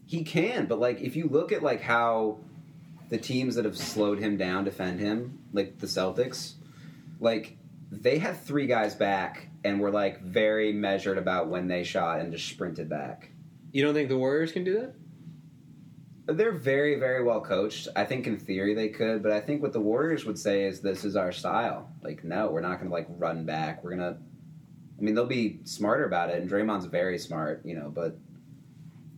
He 0.06 0.24
can, 0.24 0.68
but 0.68 0.80
like 0.80 1.02
if 1.02 1.16
you 1.16 1.28
look 1.28 1.52
at 1.52 1.64
like 1.64 1.82
how 1.82 2.38
the 3.10 3.18
teams 3.18 3.56
that 3.56 3.66
have 3.66 3.78
slowed 3.78 4.20
him 4.20 4.38
down 4.38 4.64
defend 4.64 5.00
him, 5.00 5.40
like 5.52 5.80
the 5.80 5.88
Celtics, 5.88 6.54
like 7.20 7.58
they 7.92 8.18
had 8.18 8.40
three 8.40 8.68
guys 8.68 8.96
back 8.96 9.50
and 9.64 9.80
were 9.80 9.92
like 9.92 10.22
very 10.22 10.72
measured 10.72 11.18
about 11.18 11.48
when 11.48 11.68
they 11.68 11.84
shot 11.84 12.20
and 12.20 12.32
just 12.32 12.48
sprinted 12.48 12.88
back. 12.88 13.30
You 13.72 13.84
don't 13.84 13.94
think 13.94 14.10
the 14.10 14.18
Warriors 14.18 14.52
can 14.52 14.64
do 14.64 14.80
that? 14.80 14.94
They're 16.28 16.52
very, 16.52 16.96
very 16.96 17.24
well 17.24 17.40
coached. 17.42 17.88
I 17.96 18.04
think 18.04 18.26
in 18.26 18.38
theory 18.38 18.74
they 18.74 18.90
could, 18.90 19.22
but 19.22 19.32
I 19.32 19.40
think 19.40 19.62
what 19.62 19.74
the 19.74 19.80
Warriors 19.80 20.26
would 20.26 20.40
say 20.40 20.64
is 20.64 20.80
this 20.82 21.06
is 21.06 21.16
our 21.16 21.32
style. 21.32 21.90
Like, 22.02 22.24
no, 22.24 22.48
we're 22.48 22.62
not 22.62 22.80
going 22.80 22.90
to 22.90 22.94
like 22.94 23.08
run 23.10 23.46
back. 23.46 23.84
We're 23.84 23.92
gonna. 23.92 24.18
I 24.98 25.02
mean, 25.02 25.14
they'll 25.14 25.26
be 25.26 25.60
smarter 25.66 26.06
about 26.06 26.30
it, 26.30 26.42
and 26.42 26.50
Draymond's 26.50 26.86
very 26.86 27.20
smart, 27.20 27.62
you 27.66 27.76
know. 27.76 27.92
But 27.94 28.18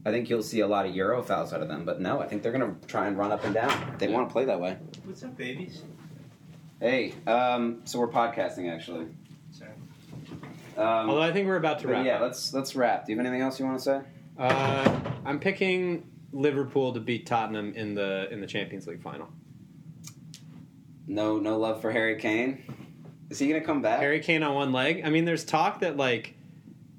I 0.06 0.12
think 0.12 0.30
you'll 0.30 0.44
see 0.44 0.60
a 0.62 0.68
lot 0.68 0.86
of 0.86 0.96
Euro 0.96 1.22
fouls 1.24 1.54
out 1.54 1.62
of 1.62 1.70
them. 1.70 1.86
But 1.86 2.02
no, 2.02 2.20
I 2.20 2.28
think 2.28 2.44
they're 2.44 2.52
going 2.52 2.76
to 2.78 2.88
try 2.88 3.08
and 3.08 3.18
run 3.18 3.32
up 3.32 3.46
and 3.46 3.54
down. 3.54 3.96
They 4.00 4.08
want 4.10 4.28
to 4.28 4.34
play 4.34 4.44
that 4.46 4.60
way. 4.60 4.78
What's 5.06 5.24
up, 5.24 5.38
babies? 5.38 5.84
Hey, 6.82 7.14
um, 7.26 7.82
so 7.86 8.00
we're 8.00 8.10
podcasting 8.10 8.72
actually. 8.74 9.08
Sorry. 9.52 9.72
Um, 10.76 11.10
Although 11.10 11.22
I 11.24 11.32
think 11.32 11.48
we're 11.48 11.56
about 11.56 11.80
to 11.80 11.88
wrap. 11.88 12.06
yeah, 12.06 12.16
up. 12.16 12.22
let's 12.22 12.54
let's 12.54 12.76
wrap. 12.76 13.06
Do 13.06 13.14
you 13.14 13.18
have 13.18 13.26
anything 13.26 13.42
else 13.42 13.60
you 13.60 13.66
want 13.66 13.80
to 13.80 13.84
say? 13.84 14.02
Uh, 14.38 15.00
I'm 15.26 15.40
picking 15.40 16.04
Liverpool 16.32 16.94
to 16.94 17.00
beat 17.00 17.26
Tottenham 17.26 17.74
in 17.74 17.94
the 17.94 18.28
in 18.32 18.42
the 18.42 18.48
Champions 18.48 18.88
League 18.88 19.02
final. 19.02 19.30
No, 21.08 21.38
no 21.38 21.58
love 21.58 21.82
for 21.82 21.92
Harry 21.92 22.18
Kane. 22.18 22.64
Is 23.30 23.40
he 23.40 23.48
going 23.48 23.60
to 23.60 23.66
come 23.66 23.82
back? 23.82 24.00
Harry 24.00 24.20
Kane 24.20 24.44
on 24.44 24.56
one 24.56 24.72
leg. 24.72 25.02
I 25.06 25.10
mean, 25.10 25.26
there's 25.26 25.44
talk 25.44 25.80
that 25.82 25.98
like 25.98 26.36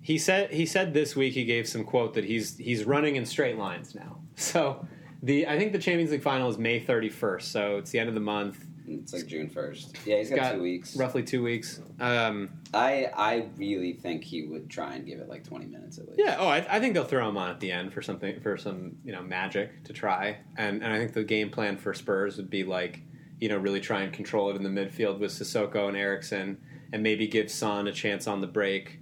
he 0.00 0.18
said 0.18 0.50
he 0.50 0.66
said 0.66 0.94
this 0.94 1.14
week 1.14 1.34
he 1.34 1.44
gave 1.44 1.68
some 1.68 1.84
quote 1.84 2.14
that 2.14 2.24
he's 2.24 2.56
he's 2.56 2.84
running 2.84 3.16
in 3.16 3.26
straight 3.26 3.58
lines 3.58 3.94
now. 3.94 4.16
So 4.40 4.86
the 5.20 5.48
I 5.48 5.58
think 5.58 5.72
the 5.72 5.80
Champions 5.80 6.12
League 6.12 6.22
final 6.22 6.48
is 6.48 6.58
May 6.58 6.80
31st, 6.80 7.42
so 7.42 7.76
it's 7.78 7.90
the 7.90 7.98
end 7.98 8.08
of 8.08 8.14
the 8.14 8.20
month. 8.20 8.64
It's 8.90 9.12
like 9.12 9.26
June 9.26 9.48
first. 9.48 9.96
Yeah, 10.06 10.18
he's 10.18 10.30
got, 10.30 10.38
Got 10.38 10.52
two 10.54 10.62
weeks. 10.62 10.96
Roughly 10.96 11.22
two 11.22 11.42
weeks. 11.42 11.80
Um, 12.00 12.50
I 12.72 13.10
I 13.16 13.48
really 13.56 13.92
think 13.92 14.24
he 14.24 14.44
would 14.44 14.68
try 14.70 14.94
and 14.94 15.06
give 15.06 15.18
it 15.18 15.28
like 15.28 15.44
twenty 15.44 15.66
minutes 15.66 15.98
at 15.98 16.06
least. 16.08 16.20
yeah. 16.20 16.36
Oh, 16.38 16.48
I, 16.48 16.66
I 16.68 16.80
think 16.80 16.94
they'll 16.94 17.04
throw 17.04 17.28
him 17.28 17.36
on 17.36 17.50
at 17.50 17.60
the 17.60 17.72
end 17.72 17.92
for 17.92 18.02
something 18.02 18.40
for 18.40 18.56
some 18.56 18.96
you 19.04 19.12
know 19.12 19.22
magic 19.22 19.84
to 19.84 19.92
try, 19.92 20.38
and 20.56 20.82
and 20.82 20.92
I 20.92 20.98
think 20.98 21.12
the 21.12 21.24
game 21.24 21.50
plan 21.50 21.76
for 21.76 21.94
Spurs 21.94 22.36
would 22.36 22.50
be 22.50 22.64
like 22.64 23.02
you 23.40 23.48
know 23.48 23.58
really 23.58 23.80
try 23.80 24.02
and 24.02 24.12
control 24.12 24.50
it 24.50 24.56
in 24.56 24.62
the 24.62 24.68
midfield 24.68 25.18
with 25.18 25.32
Sissoko 25.32 25.88
and 25.88 25.96
Eriksen, 25.96 26.58
and 26.92 27.02
maybe 27.02 27.26
give 27.26 27.50
Son 27.50 27.86
a 27.86 27.92
chance 27.92 28.26
on 28.26 28.40
the 28.40 28.46
break. 28.46 29.00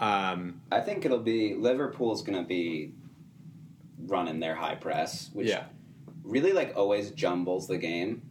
Um, 0.00 0.60
I 0.70 0.80
think 0.80 1.04
it'll 1.04 1.18
be 1.18 1.54
Liverpool's 1.54 2.22
going 2.22 2.38
to 2.38 2.46
be 2.46 2.92
running 4.06 4.40
their 4.40 4.54
high 4.54 4.76
press, 4.76 5.30
which 5.32 5.48
yeah. 5.48 5.64
really 6.22 6.52
like 6.52 6.72
always 6.76 7.10
jumbles 7.10 7.66
the 7.66 7.78
game, 7.78 8.22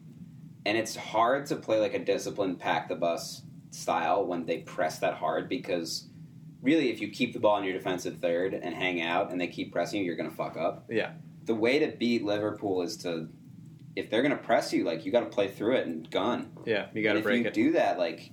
and 0.67 0.77
it's 0.77 0.97
hard 0.97 1.45
to 1.45 1.55
play 1.55 1.79
like 1.79 1.93
a 1.93 1.99
disciplined 1.99 2.59
pack 2.59 2.89
the 2.89 2.95
bus 2.95 3.41
style 3.71 4.25
when 4.25 4.45
they 4.45 4.57
press 4.59 4.99
that 4.99 5.13
hard 5.13 5.47
because 5.47 6.09
really 6.61 6.89
if 6.89 6.99
you 6.99 7.07
keep 7.07 7.31
the 7.31 7.39
ball 7.39 7.57
in 7.57 7.63
your 7.63 7.73
defensive 7.73 8.17
third 8.17 8.53
and 8.53 8.75
hang 8.75 9.01
out 9.01 9.31
and 9.31 9.39
they 9.39 9.47
keep 9.47 9.71
pressing 9.71 10.01
you, 10.01 10.05
you're 10.05 10.17
going 10.17 10.29
to 10.29 10.35
fuck 10.35 10.57
up. 10.57 10.85
Yeah. 10.89 11.11
The 11.45 11.55
way 11.55 11.79
to 11.79 11.87
beat 11.87 12.25
Liverpool 12.25 12.81
is 12.81 12.97
to 12.97 13.29
if 13.95 14.09
they're 14.09 14.21
going 14.21 14.35
to 14.35 14.43
press 14.43 14.73
you, 14.73 14.83
like 14.83 15.05
you 15.05 15.11
got 15.11 15.21
to 15.21 15.27
play 15.27 15.47
through 15.47 15.77
it 15.77 15.87
and 15.87 16.09
gun. 16.11 16.51
Yeah, 16.65 16.87
you 16.93 17.01
got 17.01 17.13
to 17.13 17.21
break 17.21 17.39
if 17.39 17.43
you 17.43 17.47
it. 17.47 17.53
do 17.53 17.71
that, 17.71 17.97
like 17.97 18.31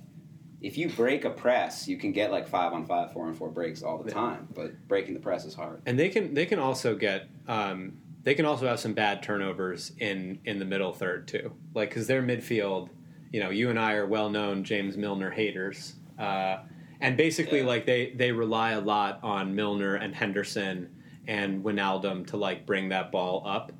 if 0.61 0.77
you 0.77 0.89
break 0.89 1.23
a 1.23 1.29
press, 1.29 1.87
you 1.87 1.97
can 1.97 2.11
get 2.11 2.31
like 2.31 2.47
five 2.49 2.73
on 2.73 2.85
five, 2.85 3.13
four 3.13 3.27
on 3.27 3.33
four 3.33 3.49
breaks 3.49 3.81
all 3.81 4.03
the 4.03 4.11
time. 4.11 4.47
But 4.53 4.87
breaking 4.89 5.13
the 5.13 5.19
press 5.21 5.45
is 5.45 5.53
hard. 5.55 5.81
and 5.85 5.97
they 5.97 6.09
can 6.09 6.33
they 6.33 6.45
can 6.45 6.59
also 6.59 6.95
get 6.95 7.29
um, 7.47 7.93
they 8.25 8.33
can 8.35 8.45
also 8.45 8.67
have 8.67 8.79
some 8.79 8.93
bad 8.93 9.23
turnovers 9.23 9.93
in 9.99 10.39
in 10.43 10.59
the 10.59 10.65
middle 10.65 10.91
third 10.91 11.27
too. 11.27 11.53
Like 11.73 11.89
because 11.89 12.07
their 12.07 12.21
midfield, 12.21 12.89
you 13.31 13.39
know, 13.39 13.51
you 13.51 13.69
and 13.69 13.79
I 13.79 13.93
are 13.93 14.05
well 14.05 14.29
known 14.29 14.63
James 14.65 14.97
Milner 14.97 15.29
haters, 15.31 15.93
uh, 16.19 16.57
and 16.99 17.15
basically 17.15 17.59
Yeah. 17.59 17.65
like 17.67 17.85
they 17.85 18.11
they 18.11 18.31
rely 18.33 18.71
a 18.71 18.81
lot 18.81 19.19
on 19.23 19.55
Milner 19.55 19.95
and 19.95 20.13
Henderson 20.13 20.89
and 21.27 21.63
Wijnaldum 21.63 22.27
to 22.27 22.37
like 22.37 22.65
bring 22.65 22.89
that 22.89 23.11
ball 23.11 23.43
up, 23.45 23.71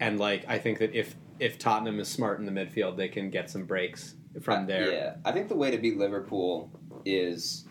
and 0.00 0.18
like 0.18 0.44
I 0.48 0.58
think 0.58 0.78
that 0.80 0.92
if 0.94 1.14
if 1.38 1.58
Tottenham 1.58 2.00
is 2.00 2.08
smart 2.08 2.40
in 2.40 2.46
the 2.46 2.52
midfield, 2.52 2.96
they 2.96 3.08
can 3.08 3.30
get 3.30 3.48
some 3.50 3.64
breaks 3.64 4.16
from 4.40 4.64
Uh, 4.64 4.66
there. 4.66 4.92
Yeah, 4.92 5.14
I 5.24 5.32
think 5.32 5.48
the 5.48 5.56
way 5.56 5.70
to 5.70 5.78
beat 5.78 5.96
Liverpool 5.98 6.70
is 7.04 7.66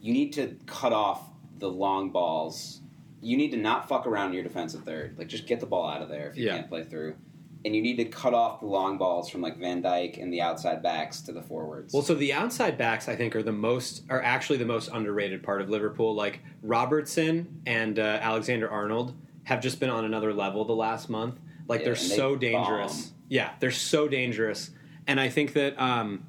you 0.00 0.12
need 0.12 0.32
to 0.34 0.56
cut 0.66 0.92
off 0.92 1.30
the 1.58 1.68
long 1.70 2.10
balls. 2.10 2.80
You 3.24 3.36
need 3.36 3.50
to 3.52 3.56
not 3.56 3.88
fuck 3.88 4.06
around 4.06 4.28
in 4.28 4.34
your 4.34 4.42
defensive 4.44 4.84
third. 4.84 5.16
Like 5.18 5.28
just 5.28 5.46
get 5.46 5.60
the 5.60 5.66
ball 5.66 5.88
out 5.88 6.02
of 6.02 6.08
there 6.08 6.28
if 6.30 6.36
you 6.36 6.46
Yeah. 6.46 6.56
can't 6.56 6.68
play 6.68 6.84
through. 6.84 7.16
And 7.64 7.74
you 7.74 7.80
need 7.80 7.96
to 7.96 8.04
cut 8.04 8.34
off 8.34 8.60
the 8.60 8.66
long 8.66 8.98
balls 8.98 9.30
from 9.30 9.40
like 9.40 9.56
Van 9.56 9.82
Dijk 9.82 10.22
and 10.22 10.30
the 10.30 10.42
outside 10.42 10.82
backs 10.82 11.22
to 11.22 11.32
the 11.32 11.40
forwards. 11.40 11.94
Well, 11.94 12.02
so 12.02 12.14
the 12.14 12.34
outside 12.34 12.76
backs, 12.76 13.08
I 13.08 13.16
think, 13.16 13.34
are 13.34 13.42
the 13.42 13.52
most 13.52 14.02
are 14.10 14.20
actually 14.22 14.58
the 14.58 14.66
most 14.66 14.90
underrated 14.92 15.42
part 15.42 15.62
of 15.62 15.70
Liverpool. 15.70 16.14
Like 16.14 16.40
Robertson 16.62 17.62
and 17.66 17.98
uh, 17.98 18.02
Alexander 18.20 18.68
Arnold 18.70 19.14
have 19.44 19.62
just 19.62 19.80
been 19.80 19.88
on 19.90 20.04
another 20.04 20.34
level 20.34 20.64
the 20.66 20.74
last 20.74 21.08
month. 21.08 21.38
Like 21.66 21.80
Yeah, 21.80 21.84
they're 21.86 21.94
and 21.94 22.10
they 22.10 22.16
so 22.16 22.36
dangerous. 22.36 23.06
bomb. 23.06 23.14
Yeah, 23.30 23.50
they're 23.60 23.70
so 23.70 24.08
dangerous. 24.08 24.70
And 25.06 25.18
I 25.18 25.30
think 25.30 25.54
that, 25.54 25.80
um, 25.80 26.26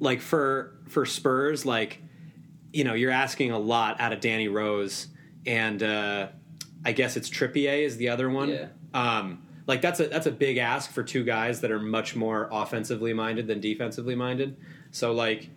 like 0.00 0.20
for 0.20 0.74
for 0.86 1.06
Spurs, 1.06 1.64
like 1.64 2.02
you 2.72 2.84
know, 2.84 2.92
you're 2.92 3.10
asking 3.10 3.50
a 3.50 3.58
lot 3.58 3.98
out 4.00 4.12
of 4.12 4.20
Danny 4.20 4.48
Rose, 4.48 5.06
and 5.46 5.82
uh, 5.82 6.28
I 6.84 6.92
guess 6.92 7.16
it's 7.16 7.28
Trippier 7.28 7.82
is 7.82 7.96
the 7.96 8.08
other 8.08 8.30
one. 8.30 8.50
Yeah. 8.50 8.66
Um, 8.94 9.42
like 9.66 9.82
that's 9.82 10.00
a 10.00 10.08
that's 10.08 10.26
a 10.26 10.32
big 10.32 10.56
ask 10.56 10.90
for 10.90 11.02
two 11.02 11.24
guys 11.24 11.60
that 11.60 11.70
are 11.70 11.78
much 11.78 12.16
more 12.16 12.48
offensively 12.50 13.12
minded 13.12 13.46
than 13.46 13.60
defensively 13.60 14.14
minded. 14.14 14.56
So 14.90 15.12
like, 15.12 15.50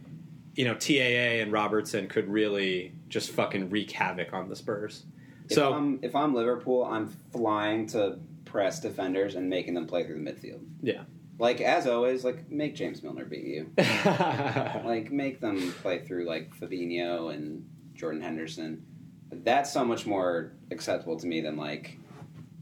you 0.54 0.66
know, 0.66 0.74
TAA 0.76 1.42
and 1.42 1.52
Robertson 1.52 2.08
could 2.08 2.28
really 2.28 2.94
just 3.08 3.32
fucking 3.32 3.70
wreak 3.70 3.92
havoc 3.92 4.34
on 4.34 4.50
the 4.50 4.56
Spurs. 4.56 5.06
if 5.46 5.56
so 5.56 5.74
I'm 5.74 6.00
if 6.02 6.16
I'm 6.16 6.36
Liverpool, 6.36 6.84
I'm 6.84 7.08
flying 7.32 7.88
to 7.88 8.20
press 8.44 8.82
defenders 8.82 9.36
and 9.36 9.50
making 9.50 9.74
them 9.74 9.88
play 9.88 10.06
through 10.06 10.22
the 10.22 10.30
midfield. 10.30 10.62
yeah. 10.82 11.04
Like 11.40 11.60
as 11.60 11.88
always, 11.88 12.24
like 12.24 12.52
make 12.52 12.76
James 12.76 13.02
Milner 13.02 13.26
beat 13.26 13.46
you. 13.46 13.72
like 13.78 15.12
make 15.12 15.40
them 15.40 15.72
play 15.82 16.00
through 16.00 16.26
like 16.26 16.56
Fabinho 16.56 17.34
and 17.34 17.68
Jordan 17.96 18.22
Henderson. 18.22 18.86
That's 19.32 19.72
so 19.72 19.86
much 19.86 20.06
more 20.06 20.52
acceptable 20.72 21.18
to 21.20 21.28
me 21.28 21.42
than 21.42 21.58
like, 21.58 21.98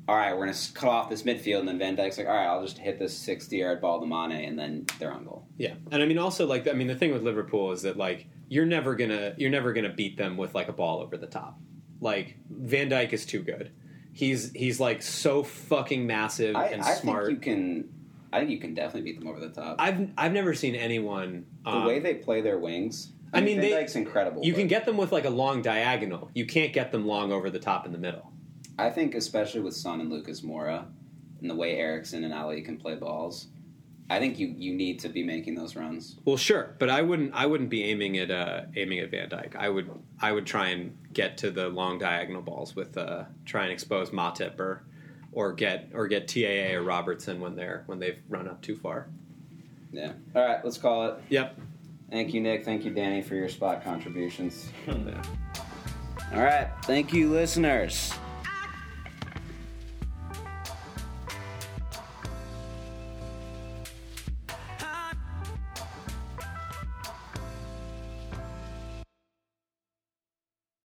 all 0.07 0.15
right, 0.15 0.35
we're 0.35 0.45
gonna 0.45 0.57
cut 0.73 0.89
off 0.89 1.09
this 1.09 1.23
midfield, 1.23 1.59
and 1.59 1.67
then 1.67 1.77
Van 1.79 1.95
Dijk's 1.95 2.17
like, 2.17 2.27
all 2.27 2.33
right, 2.33 2.47
I'll 2.47 2.63
just 2.63 2.77
hit 2.77 2.99
this 2.99 3.15
sixty-yard 3.17 3.81
ball 3.81 3.99
to 3.99 4.05
Mane, 4.05 4.45
and 4.45 4.57
then 4.57 4.85
they're 4.99 5.11
on 5.11 5.25
goal. 5.25 5.47
Yeah, 5.57 5.73
and 5.91 6.01
I 6.01 6.05
mean 6.05 6.17
also 6.17 6.45
like 6.47 6.67
I 6.67 6.73
mean 6.73 6.87
the 6.87 6.95
thing 6.95 7.11
with 7.11 7.23
Liverpool 7.23 7.71
is 7.71 7.83
that 7.83 7.97
like 7.97 8.27
you're 8.47 8.65
never 8.65 8.95
gonna 8.95 9.33
you're 9.37 9.51
never 9.51 9.73
gonna 9.73 9.93
beat 9.93 10.17
them 10.17 10.37
with 10.37 10.55
like 10.55 10.67
a 10.67 10.73
ball 10.73 10.99
over 11.01 11.17
the 11.17 11.27
top. 11.27 11.59
Like 12.01 12.37
Van 12.49 12.89
Dijk 12.89 13.13
is 13.13 13.25
too 13.25 13.41
good. 13.43 13.71
He's 14.13 14.51
he's 14.51 14.79
like 14.79 15.01
so 15.01 15.43
fucking 15.43 16.05
massive 16.07 16.55
I, 16.55 16.67
and 16.67 16.81
I 16.81 16.93
smart. 16.95 17.27
think 17.27 17.45
you 17.45 17.53
can. 17.53 17.93
I 18.31 18.39
think 18.39 18.51
you 18.51 18.59
can 18.59 18.75
definitely 18.75 19.11
beat 19.11 19.19
them 19.19 19.27
over 19.27 19.39
the 19.39 19.49
top. 19.49 19.77
I've 19.79 20.09
I've 20.17 20.33
never 20.33 20.53
seen 20.53 20.75
anyone. 20.75 21.45
the 21.63 21.71
um, 21.71 21.85
way 21.85 21.99
they 21.99 22.15
play 22.15 22.41
their 22.41 22.59
wings. 22.59 23.11
I 23.33 23.41
mean, 23.41 23.61
Van 23.61 23.71
Dijk's 23.71 23.95
incredible. 23.95 24.43
you 24.43 24.53
can 24.53 24.67
get 24.67 24.85
them 24.85 24.97
with 24.97 25.11
like 25.11 25.25
a 25.25 25.29
long 25.29 25.61
diagonal. 25.61 26.31
You 26.33 26.45
can't 26.45 26.73
get 26.73 26.91
them 26.91 27.05
long 27.05 27.31
over 27.31 27.49
the 27.49 27.59
top 27.59 27.85
in 27.85 27.91
the 27.91 27.97
middle. 27.97 28.31
I 28.77 28.89
think 28.89 29.13
especially 29.13 29.61
with 29.61 29.75
Son 29.75 29.99
and 30.01 30.09
Lucas 30.09 30.41
Moura, 30.41 30.85
and 31.41 31.49
the 31.49 31.55
way 31.55 31.75
Eriksen 31.77 32.23
and 32.23 32.33
Alli 32.33 32.61
can 32.61 32.77
play 32.77 32.95
balls. 32.95 33.47
I 34.11 34.17
think 34.17 34.39
you, 34.39 34.55
you 34.57 34.73
need 34.73 34.99
to 35.01 35.09
be 35.09 35.21
making 35.21 35.53
those 35.53 35.75
runs. 35.75 36.15
Well, 36.25 36.37
sure, 36.37 36.75
but 36.79 36.89
I 36.89 37.03
wouldn't. 37.03 37.31
I 37.35 37.45
wouldn't 37.45 37.69
be 37.69 37.83
aiming 37.83 38.17
at 38.17 38.31
uh, 38.31 38.61
aiming 38.75 38.99
at 38.99 39.11
Van 39.11 39.29
Dijk. 39.29 39.55
I 39.55 39.69
would. 39.69 39.91
I 40.19 40.31
would 40.31 40.47
try 40.47 40.69
and 40.69 40.97
get 41.13 41.37
to 41.39 41.51
the 41.51 41.69
long 41.69 41.99
diagonal 41.99 42.41
balls 42.41 42.75
with 42.75 42.97
uh, 42.97 43.25
try 43.45 43.63
and 43.63 43.71
expose 43.71 44.09
Matip 44.09 44.59
or 44.59 44.81
or 45.31 45.53
get 45.53 45.91
or 45.93 46.07
get 46.07 46.27
TAA 46.27 46.75
or 46.75 46.81
Robertson 46.81 47.39
when 47.39 47.55
they're 47.55 47.83
when 47.85 47.99
they've 47.99 48.19
run 48.27 48.47
up 48.47 48.63
too 48.63 48.75
far. 48.75 49.09
Yeah. 49.91 50.13
All 50.35 50.43
right, 50.43 50.63
let's 50.63 50.77
call 50.79 51.07
it. 51.09 51.15
Yep. 51.29 51.59
Thank 52.09 52.33
you, 52.33 52.41
Nick. 52.41 52.65
Thank 52.65 52.85
you, 52.85 52.91
Danny, 52.91 53.21
for 53.21 53.35
your 53.35 53.49
spot 53.49 53.83
contributions. 53.83 54.69
Oh, 54.87 54.97
yeah. 55.05 55.21
All 56.33 56.41
right. 56.43 56.69
Thank 56.83 57.13
you, 57.13 57.29
listeners. 57.29 58.13